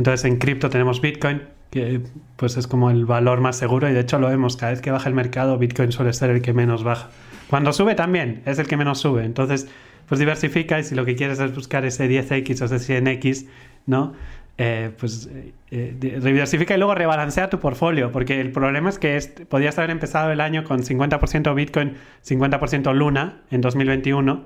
Entonces 0.00 0.24
en 0.24 0.38
cripto 0.38 0.70
tenemos 0.70 1.02
Bitcoin, 1.02 1.42
que 1.68 2.00
pues 2.36 2.56
es 2.56 2.66
como 2.66 2.90
el 2.90 3.04
valor 3.04 3.42
más 3.42 3.58
seguro 3.58 3.86
y 3.86 3.92
de 3.92 4.00
hecho 4.00 4.18
lo 4.18 4.28
vemos, 4.28 4.56
cada 4.56 4.72
vez 4.72 4.80
que 4.80 4.90
baja 4.90 5.10
el 5.10 5.14
mercado 5.14 5.58
Bitcoin 5.58 5.92
suele 5.92 6.14
ser 6.14 6.30
el 6.30 6.40
que 6.40 6.54
menos 6.54 6.84
baja. 6.84 7.10
Cuando 7.50 7.70
sube 7.74 7.94
también 7.94 8.40
es 8.46 8.58
el 8.58 8.66
que 8.66 8.78
menos 8.78 8.98
sube. 8.98 9.26
Entonces 9.26 9.68
pues 10.08 10.18
diversifica 10.18 10.78
y 10.78 10.84
si 10.84 10.94
lo 10.94 11.04
que 11.04 11.16
quieres 11.16 11.38
es 11.38 11.54
buscar 11.54 11.84
ese 11.84 12.08
10x 12.08 12.62
o 12.62 12.74
ese 12.74 13.02
100x, 13.02 13.46
¿no? 13.84 14.14
Eh, 14.56 14.90
pues 14.98 15.28
eh, 15.70 15.94
diversifica 15.98 16.74
y 16.74 16.78
luego 16.78 16.94
rebalancea 16.94 17.50
tu 17.50 17.60
portfolio, 17.60 18.10
porque 18.10 18.40
el 18.40 18.52
problema 18.52 18.88
es 18.88 18.98
que 18.98 19.18
es, 19.18 19.28
podías 19.50 19.76
haber 19.76 19.90
empezado 19.90 20.32
el 20.32 20.40
año 20.40 20.64
con 20.64 20.82
50% 20.82 21.54
Bitcoin, 21.54 21.96
50% 22.26 22.94
Luna 22.94 23.42
en 23.50 23.60
2021 23.60 24.44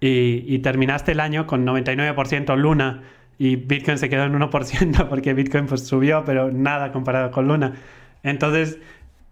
y, 0.00 0.44
y 0.48 0.58
terminaste 0.58 1.12
el 1.12 1.20
año 1.20 1.46
con 1.46 1.64
99% 1.64 2.56
Luna 2.56 3.02
y 3.38 3.56
Bitcoin 3.56 3.98
se 3.98 4.08
quedó 4.08 4.24
en 4.24 4.38
1% 4.38 5.08
porque 5.08 5.34
Bitcoin 5.34 5.66
pues 5.66 5.86
subió, 5.86 6.24
pero 6.24 6.50
nada 6.50 6.92
comparado 6.92 7.30
con 7.30 7.48
Luna. 7.48 7.74
Entonces, 8.22 8.78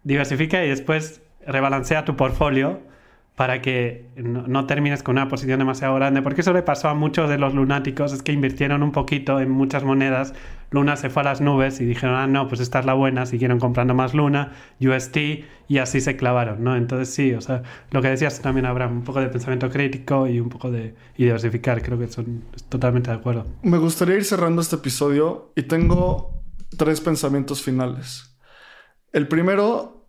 diversifica 0.05 0.65
y 0.65 0.69
después 0.69 1.23
rebalancea 1.47 2.05
tu 2.05 2.17
portfolio 2.17 2.81
para 3.37 3.63
que 3.63 4.11
no, 4.17 4.67
termines 4.67 5.03
con 5.03 5.17
una 5.17 5.29
posición 5.29 5.59
demasiado 5.59 5.95
grande, 5.95 6.21
porque 6.21 6.43
eso 6.43 6.53
le 6.53 6.63
pasó 6.63 6.89
a 6.89 6.95
muchos 6.95 7.31
de 7.31 7.39
los 7.39 7.55
lunáticos, 7.55 8.13
es 8.13 8.23
que 8.23 8.33
invirtieron 8.33 8.83
un 8.83 8.93
poquito 8.93 9.41
en 9.41 9.51
muchas 9.51 9.85
monedas, 9.85 10.35
Luna 10.71 10.97
se 10.97 11.09
fue 11.09 11.23
a 11.23 11.25
las 11.25 11.41
nubes 11.41 11.81
y 11.81 11.87
dijeron, 11.87 12.15
ah, 12.15 12.27
no, 12.27 12.49
pues 12.49 12.61
esta 12.61 12.81
es 12.81 12.87
la 12.87 12.93
buena, 12.93 13.25
siguieron 13.25 13.59
comprando 13.59 13.95
más 13.95 14.13
Luna, 14.13 14.53
UST, 14.81 15.17
y 15.67 15.79
así 15.79 16.03
se 16.03 16.17
clavaron, 16.17 16.63
¿no? 16.63 16.77
Entonces 16.77 17.15
sí, 17.15 17.33
o 17.33 17.41
sea, 17.41 17.63
lo 17.91 18.03
que 18.03 18.09
decías 18.09 18.41
también, 18.43 18.67
Abraham, 18.67 18.99
un 18.99 19.05
poco 19.05 19.21
de 19.21 19.29
pensamiento 19.29 19.71
crítico 19.71 20.27
y 20.27 20.39
un 20.39 20.51
poco 20.51 20.71
de 20.71 20.95
y 21.17 21.25
diversificar, 21.25 21.83
creo 21.83 21.99
que 21.99 22.09
son 22.09 22.45
totalmente 22.69 23.11
de 23.11 23.17
acuerdo. 23.17 23.47
Me 23.63 23.79
gustaría 23.79 24.17
ir 24.17 24.25
cerrando 24.25 24.61
este 24.61 24.77
episodio 24.77 25.53
y 25.57 25.63
tengo 25.63 26.43
tres 26.77 27.01
pensamientos 27.01 27.63
finales. 27.63 28.37
El 29.13 29.29
primero, 29.29 30.07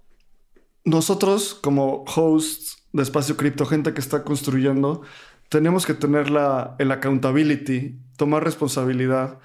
nosotros 0.84 1.54
como 1.56 2.04
hosts 2.04 2.83
de 2.94 3.04
espacio 3.04 3.36
cripto, 3.36 3.66
gente 3.66 3.94
que 3.94 4.00
está 4.00 4.24
construyendo, 4.24 5.02
tenemos 5.50 5.86
que 5.86 5.94
tener 5.94 6.30
la, 6.30 6.76
el 6.80 6.92
accountability, 6.92 8.00
tomar 8.18 8.44
responsabilidad 8.44 9.40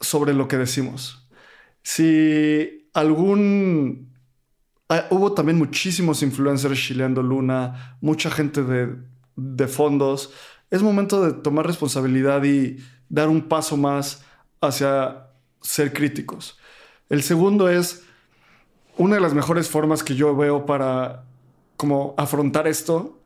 sobre 0.00 0.34
lo 0.34 0.48
que 0.48 0.58
decimos. 0.58 1.28
Si 1.82 2.88
algún... 2.94 4.12
Ah, 4.88 5.06
hubo 5.10 5.32
también 5.32 5.58
muchísimos 5.58 6.22
influencers 6.22 6.78
chileando 6.78 7.22
Luna, 7.22 7.96
mucha 8.00 8.30
gente 8.30 8.62
de, 8.62 8.96
de 9.36 9.66
fondos. 9.66 10.32
Es 10.70 10.82
momento 10.82 11.24
de 11.24 11.32
tomar 11.32 11.66
responsabilidad 11.66 12.44
y 12.44 12.78
dar 13.08 13.28
un 13.28 13.48
paso 13.48 13.76
más 13.76 14.24
hacia 14.60 15.28
ser 15.62 15.92
críticos. 15.92 16.58
El 17.08 17.22
segundo 17.22 17.68
es 17.68 18.04
una 18.96 19.14
de 19.14 19.20
las 19.20 19.34
mejores 19.34 19.68
formas 19.68 20.02
que 20.02 20.14
yo 20.14 20.36
veo 20.36 20.66
para 20.66 21.24
como 21.82 22.14
afrontar 22.16 22.68
esto 22.68 23.18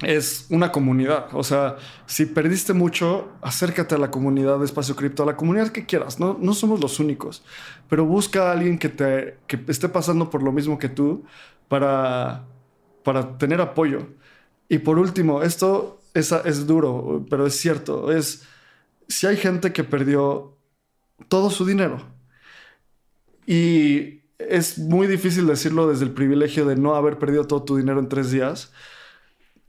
es 0.00 0.46
una 0.50 0.70
comunidad. 0.70 1.26
O 1.32 1.42
sea, 1.42 1.78
si 2.06 2.26
perdiste 2.26 2.74
mucho, 2.74 3.32
acércate 3.42 3.96
a 3.96 3.98
la 3.98 4.08
comunidad 4.08 4.60
de 4.60 4.66
Espacio 4.66 4.94
Cripto, 4.94 5.24
a 5.24 5.26
la 5.26 5.36
comunidad 5.36 5.70
que 5.70 5.84
quieras. 5.84 6.20
No, 6.20 6.38
no 6.40 6.54
somos 6.54 6.78
los 6.78 7.00
únicos, 7.00 7.42
pero 7.88 8.04
busca 8.04 8.50
a 8.50 8.52
alguien 8.52 8.78
que, 8.78 8.88
te, 8.88 9.38
que 9.48 9.58
esté 9.66 9.88
pasando 9.88 10.30
por 10.30 10.44
lo 10.44 10.52
mismo 10.52 10.78
que 10.78 10.88
tú 10.88 11.24
para, 11.66 12.44
para 13.02 13.36
tener 13.36 13.60
apoyo. 13.60 14.10
Y 14.68 14.78
por 14.78 15.00
último, 15.00 15.42
esto 15.42 16.00
es, 16.14 16.30
es 16.30 16.68
duro, 16.68 17.26
pero 17.28 17.48
es 17.48 17.56
cierto, 17.56 18.12
es 18.12 18.44
si 19.08 19.26
hay 19.26 19.36
gente 19.36 19.72
que 19.72 19.82
perdió 19.82 20.54
todo 21.26 21.50
su 21.50 21.66
dinero. 21.66 21.98
Y 23.44 24.15
es 24.38 24.78
muy 24.78 25.06
difícil 25.06 25.46
decirlo 25.46 25.88
desde 25.88 26.04
el 26.04 26.12
privilegio 26.12 26.66
de 26.66 26.76
no 26.76 26.94
haber 26.94 27.18
perdido 27.18 27.46
todo 27.46 27.64
tu 27.64 27.76
dinero 27.76 28.00
en 28.00 28.08
tres 28.08 28.30
días, 28.30 28.72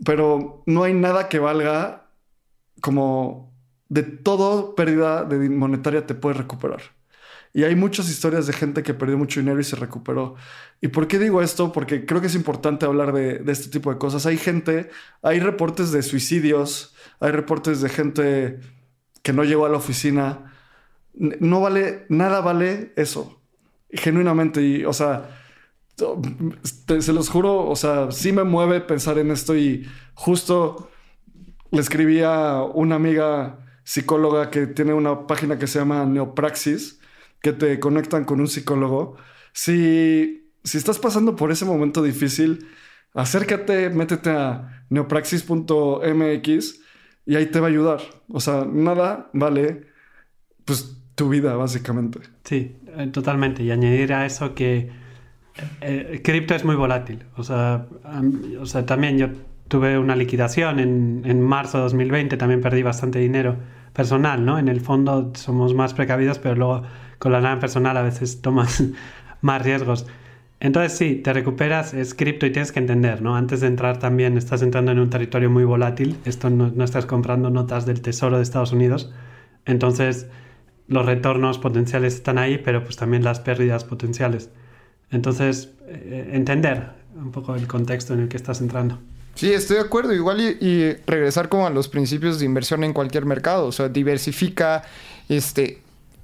pero 0.05 0.63
no 0.65 0.83
hay 0.83 0.93
nada 0.93 1.29
que 1.29 1.39
valga 1.39 2.09
como 2.81 3.53
de 3.89 4.03
todo 4.03 4.75
pérdida 4.75 5.23
de 5.23 5.49
monetaria 5.49 6.05
te 6.05 6.15
puedes 6.15 6.37
recuperar. 6.37 6.81
Y 7.53 7.63
hay 7.63 7.75
muchas 7.75 8.09
historias 8.09 8.45
de 8.45 8.53
gente 8.53 8.83
que 8.83 8.93
perdió 8.93 9.17
mucho 9.17 9.39
dinero 9.39 9.59
y 9.59 9.63
se 9.63 9.75
recuperó. 9.75 10.35
¿Y 10.81 10.89
por 10.89 11.07
qué 11.07 11.17
digo 11.17 11.41
esto? 11.41 11.71
Porque 11.71 12.05
creo 12.05 12.21
que 12.21 12.27
es 12.27 12.35
importante 12.35 12.85
hablar 12.85 13.13
de, 13.13 13.39
de 13.39 13.51
este 13.51 13.69
tipo 13.69 13.91
de 13.91 13.97
cosas. 13.97 14.25
Hay 14.27 14.37
gente, 14.37 14.91
hay 15.23 15.39
reportes 15.39 15.91
de 15.91 16.03
suicidios, 16.03 16.93
hay 17.19 17.31
reportes 17.31 17.81
de 17.81 17.89
gente 17.89 18.59
que 19.23 19.33
no 19.33 19.43
llegó 19.43 19.65
a 19.65 19.69
la 19.69 19.77
oficina. 19.77 20.53
No 21.15 21.61
vale, 21.61 22.05
nada 22.09 22.41
vale 22.41 22.93
eso. 22.95 23.36
Genuinamente. 23.89 24.61
Y, 24.61 24.85
o 24.85 24.93
sea, 24.93 25.29
se 26.99 27.13
los 27.13 27.29
juro, 27.29 27.67
o 27.67 27.75
sea, 27.75 28.11
sí 28.11 28.31
me 28.31 28.43
mueve 28.43 28.81
pensar 28.81 29.17
en 29.17 29.31
esto 29.31 29.55
y 29.57 29.87
justo 30.13 30.89
le 31.71 31.81
escribí 31.81 32.21
a 32.21 32.61
una 32.63 32.95
amiga 32.95 33.65
psicóloga 33.83 34.51
que 34.51 34.67
tiene 34.67 34.93
una 34.93 35.27
página 35.27 35.57
que 35.57 35.67
se 35.67 35.79
llama 35.79 36.05
Neopraxis, 36.05 36.99
que 37.41 37.53
te 37.53 37.79
conectan 37.79 38.25
con 38.25 38.39
un 38.39 38.47
psicólogo. 38.47 39.17
Si, 39.53 40.51
si 40.63 40.77
estás 40.77 40.99
pasando 40.99 41.35
por 41.35 41.51
ese 41.51 41.65
momento 41.65 42.03
difícil, 42.03 42.67
acércate, 43.13 43.89
métete 43.89 44.29
a 44.29 44.85
neopraxis.mx 44.89 46.79
y 47.25 47.35
ahí 47.35 47.45
te 47.47 47.59
va 47.59 47.67
a 47.67 47.69
ayudar. 47.69 48.01
O 48.29 48.39
sea, 48.39 48.65
nada 48.65 49.29
vale 49.33 49.87
pues 50.67 50.97
tu 51.17 51.29
vida, 51.29 51.55
básicamente. 51.55 52.19
Sí, 52.43 52.75
eh, 52.95 53.07
totalmente. 53.07 53.63
Y 53.63 53.71
añadir 53.71 54.13
a 54.13 54.27
eso 54.27 54.53
que 54.53 54.91
eh, 55.81 56.21
cripto 56.23 56.53
es 56.53 56.63
muy 56.63 56.75
volátil. 56.75 57.23
O 57.35 57.43
sea, 57.43 57.87
o 58.61 58.65
sea, 58.67 58.85
también 58.85 59.17
yo 59.17 59.29
tuve 59.67 59.97
una 59.97 60.15
liquidación 60.15 60.79
en, 60.79 61.23
en 61.25 61.41
marzo 61.41 61.79
de 61.79 61.85
2020, 61.85 62.37
también 62.37 62.61
perdí 62.61 62.83
bastante 62.83 63.17
dinero 63.17 63.57
personal, 63.93 64.45
¿no? 64.45 64.59
En 64.59 64.67
el 64.67 64.79
fondo 64.79 65.31
somos 65.33 65.73
más 65.73 65.95
precavidos, 65.95 66.37
pero 66.37 66.53
luego 66.53 66.83
con 67.17 67.31
la 67.31 67.41
lana 67.41 67.59
personal 67.59 67.97
a 67.97 68.03
veces 68.03 68.43
tomas 68.43 68.83
más 69.41 69.63
riesgos. 69.63 70.05
Entonces 70.59 70.95
sí, 70.95 71.15
te 71.15 71.33
recuperas, 71.33 71.95
es 71.95 72.13
cripto 72.13 72.45
y 72.45 72.51
tienes 72.51 72.71
que 72.71 72.77
entender, 72.77 73.23
¿no? 73.23 73.35
Antes 73.35 73.61
de 73.61 73.67
entrar 73.67 73.97
también 73.97 74.37
estás 74.37 74.61
entrando 74.61 74.91
en 74.91 74.99
un 74.99 75.09
territorio 75.09 75.49
muy 75.49 75.63
volátil, 75.63 76.15
esto 76.25 76.51
no, 76.51 76.69
no 76.69 76.83
estás 76.83 77.07
comprando 77.07 77.49
notas 77.49 77.87
del 77.87 78.01
Tesoro 78.01 78.37
de 78.37 78.43
Estados 78.43 78.71
Unidos, 78.71 79.11
entonces 79.65 80.27
los 80.87 81.05
retornos 81.05 81.59
potenciales 81.59 82.15
están 82.15 82.37
ahí, 82.37 82.57
pero 82.57 82.83
pues 82.83 82.95
también 82.95 83.23
las 83.23 83.39
pérdidas 83.39 83.83
potenciales. 83.83 84.49
Entonces, 85.11 85.71
eh, 85.87 86.31
entender 86.33 86.91
un 87.15 87.31
poco 87.31 87.55
el 87.55 87.67
contexto 87.67 88.13
en 88.13 88.21
el 88.21 88.29
que 88.29 88.37
estás 88.37 88.61
entrando. 88.61 88.99
Sí, 89.35 89.53
estoy 89.53 89.77
de 89.77 89.83
acuerdo. 89.83 90.13
Igual 90.13 90.41
y, 90.41 90.93
regresar 91.05 91.49
como 91.49 91.67
a 91.67 91.69
los 91.69 91.87
principios 91.87 92.39
de 92.39 92.45
inversión 92.45 92.83
en 92.83 92.93
cualquier 92.93 93.25
mercado. 93.25 93.67
O 93.67 93.71
sea, 93.71 93.87
diversifica, 93.89 94.83
este, 95.29 95.81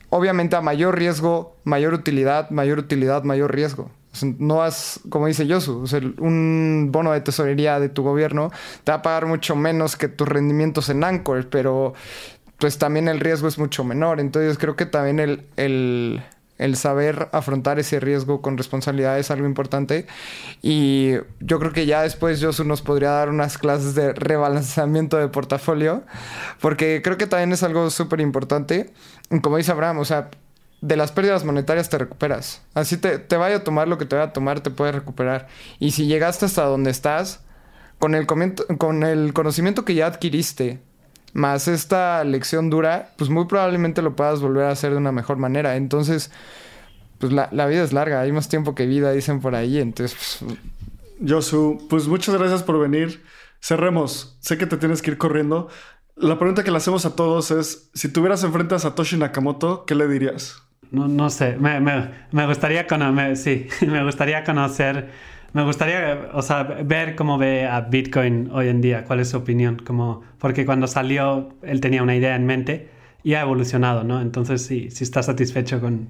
obviamente 0.10 0.56
a 0.56 0.62
mayor 0.62 0.98
riesgo, 0.98 1.56
mayor 1.64 1.94
utilidad, 1.94 2.50
mayor 2.50 2.80
utilidad, 2.80 3.24
mayor 3.24 3.54
riesgo. 3.54 3.92
no 4.40 4.64
has, 4.64 5.00
como 5.10 5.28
dice 5.28 5.46
Yosu, 5.46 5.86
un 6.20 6.90
bono 6.92 7.12
de 7.12 7.22
tesorería 7.22 7.80
de 7.80 7.90
tu 7.90 8.04
gobierno 8.04 8.52
te 8.84 8.92
va 8.92 9.00
a 9.00 9.02
pagar 9.02 9.26
mucho 9.26 9.56
menos 9.56 9.96
que 9.96 10.08
tus 10.08 10.28
rendimientos 10.28 10.90
en 10.90 11.04
Anchor, 11.04 11.50
pero 11.50 11.94
pues 12.64 12.78
también 12.78 13.10
el 13.10 13.20
riesgo 13.20 13.50
es 13.50 13.60
mucho 13.60 13.84
menor. 13.84 14.22
Entonces 14.22 14.58
creo 14.58 14.78
que 14.78 14.86
también 14.86 15.20
el, 15.20 16.24
el, 16.58 16.76
saber 16.78 17.28
afrontar 17.34 17.78
ese 17.78 18.00
riesgo 18.00 18.42
con 18.42 18.58
responsabilidad 18.58 19.20
es 19.20 19.32
algo 19.32 19.46
importante. 19.46 20.08
Y 20.62 21.16
yo 21.42 21.60
creo 21.60 21.74
que 21.74 21.86
ya 21.86 22.04
después 22.04 22.42
Josu 22.42 22.64
nos 22.64 22.82
podría 22.82 23.10
dar 23.10 23.28
unas 23.28 23.58
clases 23.58 23.96
de 23.96 24.14
rebalanceamiento 24.14 25.18
de 25.18 25.28
portafolio, 25.28 26.04
porque 26.62 27.02
creo 27.04 27.18
que 27.18 27.28
también 27.28 27.52
es 27.52 27.64
algo 27.64 27.90
súper 27.90 28.22
importante. 28.22 28.94
Como 29.42 29.58
dice 29.58 29.74
Abraham, 29.74 30.00
o 30.00 30.06
sea, 30.06 30.32
de 30.80 30.96
las 30.96 31.12
pérdidas 31.12 31.44
monetarias 31.44 31.90
te 31.90 31.98
recuperas. 31.98 32.62
Así 32.76 32.96
te, 32.96 33.20
te 33.20 33.36
vaya 33.36 33.58
a 33.58 33.64
tomar 33.66 33.90
lo 33.90 33.98
que 33.98 34.06
te 34.06 34.16
vaya 34.16 34.30
a 34.30 34.34
tomar, 34.34 34.62
te 34.62 34.70
puedes 34.70 34.96
recuperar. 34.96 35.50
Y 35.80 35.92
si 35.92 36.06
llegaste 36.06 36.46
hasta 36.46 36.64
donde 36.64 36.92
estás, 36.92 37.42
con 38.00 38.16
el, 38.16 38.26
con 38.26 39.04
el 39.04 39.34
conocimiento 39.34 39.84
que 39.84 39.96
ya 39.96 40.08
adquiriste, 40.08 40.80
más 41.34 41.68
esta 41.68 42.24
lección 42.24 42.70
dura, 42.70 43.12
pues 43.18 43.30
muy 43.30 43.46
probablemente 43.46 44.02
lo 44.02 44.16
puedas 44.16 44.40
volver 44.40 44.66
a 44.66 44.72
hacer 44.72 44.92
de 44.92 44.98
una 44.98 45.12
mejor 45.12 45.38
manera. 45.38 45.76
Entonces, 45.76 46.32
pues 47.20 47.34
la, 47.34 47.48
vida 47.68 47.84
es 47.84 47.94
larga, 47.94 48.22
hay 48.22 48.32
más 48.32 48.50
tiempo 48.50 48.76
que 48.76 48.86
vida, 48.86 49.12
dicen 49.12 49.42
por 49.42 49.56
ahí. 49.56 49.80
Entonces, 49.80 50.18
pues... 50.40 50.60
Josu, 51.28 51.86
pues 51.90 52.08
muchas 52.08 52.36
gracias 52.36 52.64
por 52.64 52.80
venir. 52.80 53.24
Cerremos. 53.62 54.38
Sé 54.40 54.58
que 54.58 54.66
te 54.66 54.78
tienes 54.78 55.02
que 55.02 55.12
ir 55.12 55.18
corriendo. 55.18 55.70
La 56.16 56.38
pregunta 56.38 56.64
que 56.64 56.72
le 56.72 56.78
hacemos 56.78 57.06
a 57.06 57.16
todos 57.16 57.50
es, 57.50 57.90
si 57.94 58.10
tuvieras 58.10 58.44
enfrente 58.44 58.76
a 58.76 58.80
Satoshi 58.80 59.18
Nakamoto, 59.18 59.86
¿qué 59.86 59.96
le 59.96 60.08
dirías? 60.08 60.62
No, 60.92 61.08
no 61.08 61.32
sé, 61.32 61.58
me, 61.58 61.80
me, 61.80 62.46
gustaría 62.46 62.86
conocer, 62.86 63.36
sí, 63.36 63.68
me 63.88 64.04
gustaría 64.04 64.44
conocer 64.44 65.10
me 65.54 65.64
gustaría, 65.64 66.30
o 66.34 66.42
sea, 66.42 66.64
ver 66.64 67.16
cómo 67.16 67.38
ve 67.38 67.68
a 67.68 67.82
Bitcoin 67.82 68.50
hoy 68.52 68.68
en 68.70 68.82
día, 68.82 69.06
cuál 69.06 69.20
es 69.20 69.30
su 69.30 69.38
opinión, 69.38 69.78
como, 69.86 70.24
porque 70.40 70.66
cuando 70.66 70.88
salió 70.88 71.50
él 71.62 71.80
tenía 71.80 72.02
una 72.02 72.16
idea 72.16 72.36
en 72.36 72.46
mente 72.46 72.90
y 73.24 73.36
ha 73.36 73.42
evolucionado, 73.42 74.04
¿no? 74.04 74.20
Entonces, 74.20 74.66
sí, 74.66 74.90
si 74.90 75.04
está 75.04 75.22
satisfecho 75.22 75.80
con, 75.80 76.10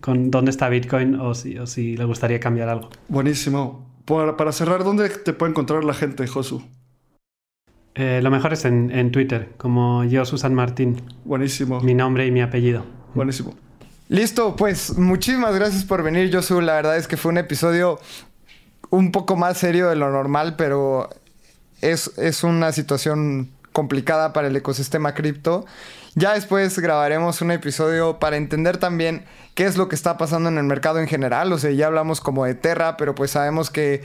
con 0.00 0.30
dónde 0.30 0.52
está 0.52 0.68
Bitcoin 0.68 1.16
o 1.16 1.34
si, 1.34 1.58
o 1.58 1.66
si 1.66 1.96
le 1.96 2.04
gustaría 2.04 2.38
cambiar 2.38 2.68
algo. 2.68 2.90
Buenísimo. 3.08 3.86
Para, 4.04 4.36
para 4.36 4.52
cerrar, 4.52 4.84
¿dónde 4.84 5.08
te 5.08 5.32
puede 5.32 5.50
encontrar 5.50 5.84
la 5.84 5.94
gente, 5.94 6.26
Josu? 6.26 6.62
Eh, 7.96 8.20
lo 8.22 8.30
mejor 8.30 8.52
es 8.52 8.64
en, 8.64 8.90
en, 8.92 9.10
Twitter, 9.10 9.50
como 9.56 10.04
yo, 10.04 10.24
Susan 10.24 10.54
Martín. 10.54 11.02
Buenísimo. 11.24 11.80
Mi 11.80 11.94
nombre 11.94 12.24
y 12.26 12.30
mi 12.30 12.40
apellido. 12.40 12.84
Buenísimo. 13.14 13.54
Listo, 14.08 14.56
pues 14.56 14.96
muchísimas 14.96 15.54
gracias 15.54 15.84
por 15.84 16.02
venir, 16.02 16.34
Josu. 16.34 16.60
La 16.60 16.74
verdad 16.74 16.96
es 16.96 17.06
que 17.06 17.16
fue 17.16 17.30
un 17.30 17.38
episodio 17.38 18.00
un 18.90 19.12
poco 19.12 19.36
más 19.36 19.58
serio 19.58 19.88
de 19.88 19.96
lo 19.96 20.10
normal, 20.10 20.56
pero 20.56 21.08
es, 21.80 22.10
es 22.18 22.44
una 22.44 22.72
situación 22.72 23.50
complicada 23.72 24.32
para 24.32 24.48
el 24.48 24.56
ecosistema 24.56 25.14
cripto. 25.14 25.64
Ya 26.14 26.34
después 26.34 26.78
grabaremos 26.78 27.40
un 27.40 27.52
episodio 27.52 28.18
para 28.18 28.36
entender 28.36 28.78
también 28.78 29.24
qué 29.54 29.64
es 29.64 29.76
lo 29.76 29.88
que 29.88 29.94
está 29.94 30.18
pasando 30.18 30.48
en 30.48 30.58
el 30.58 30.64
mercado 30.64 30.98
en 30.98 31.06
general. 31.06 31.52
O 31.52 31.58
sea, 31.58 31.70
ya 31.70 31.86
hablamos 31.86 32.20
como 32.20 32.44
de 32.44 32.54
Terra, 32.54 32.96
pero 32.96 33.14
pues 33.14 33.30
sabemos 33.30 33.70
que 33.70 34.02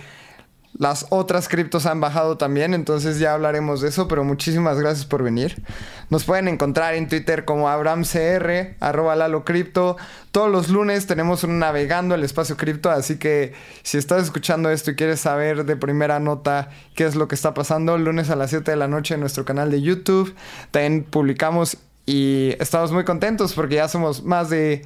las 0.78 1.05
otras 1.09 1.47
criptos 1.47 1.86
han 1.86 2.01
bajado 2.01 2.38
también, 2.38 2.73
entonces 2.73 3.17
ya 3.17 3.34
hablaremos 3.34 3.80
de 3.80 3.88
eso, 3.88 4.09
pero 4.09 4.26
muchísimas 4.26 4.78
gracias 4.78 5.05
por 5.05 5.23
venir. 5.23 5.63
Nos 6.09 6.26
pueden 6.26 6.49
encontrar 6.49 6.95
en 6.95 7.07
Twitter 7.07 7.45
como 7.45 7.69
AbramCR, 7.69 8.76
arroba 8.82 9.15
Lalo 9.15 9.45
Cripto. 9.45 9.95
Todos 10.32 10.51
los 10.51 10.67
lunes 10.67 11.07
tenemos 11.07 11.45
un 11.45 11.59
navegando 11.59 12.13
el 12.13 12.23
espacio 12.23 12.57
cripto, 12.57 12.91
así 12.91 13.17
que 13.17 13.53
si 13.84 13.97
estás 13.97 14.23
escuchando 14.23 14.69
esto 14.69 14.91
y 14.91 14.95
quieres 14.95 15.21
saber 15.21 15.63
de 15.63 15.78
primera 15.78 16.19
nota 16.19 16.69
qué 16.93 17.05
es 17.05 17.15
lo 17.15 17.30
que 17.30 17.36
está 17.36 17.53
pasando, 17.53 17.97
lunes 17.97 18.30
a 18.30 18.36
las 18.36 18.49
7 18.49 18.69
de 18.69 18.78
la 18.78 18.89
noche 18.89 19.13
en 19.13 19.21
nuestro 19.21 19.45
canal 19.45 19.71
de 19.71 19.82
YouTube. 19.82 20.36
También 20.71 21.03
publicamos 21.03 21.78
y 22.05 22.53
estamos 22.59 22.91
muy 22.91 23.05
contentos 23.05 23.53
porque 23.53 23.76
ya 23.76 23.88
somos 23.88 24.23
más 24.23 24.49
de 24.49 24.86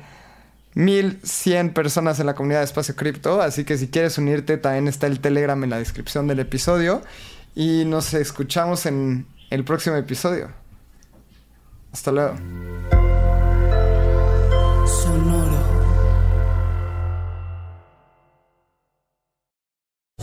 1100 0.79 1.73
personas 1.73 2.21
en 2.21 2.25
la 2.25 2.35
comunidad 2.35 2.59
de 2.59 2.65
Espacio 2.65 2.95
Cripto, 2.95 3.41
así 3.41 3.65
que 3.65 3.77
si 3.77 3.89
quieres 3.89 4.17
unirte 4.17 4.57
también 4.57 4.87
está 4.87 5.07
el 5.07 5.19
Telegram 5.19 5.61
en 5.61 5.71
la 5.71 5.77
descripción 5.77 6.25
del 6.27 6.39
episodio 6.39 7.01
y 7.53 7.83
nos 7.83 8.13
escuchamos 8.13 8.85
en 8.85 9.27
el 9.49 9.65
próximo 9.65 9.97
episodio. 9.97 10.51
Hasta 11.91 12.13
luego. 12.13 12.37
Sonoro. 14.87 15.59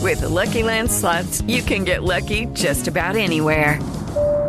With 0.00 0.20
the 0.20 0.28
Lucky 0.28 0.62
Land 0.62 0.90
slots, 0.90 1.42
you 1.42 1.62
can 1.62 1.84
get 1.84 2.02
lucky 2.02 2.46
just 2.54 2.88
about 2.88 3.14
anywhere. 3.14 3.78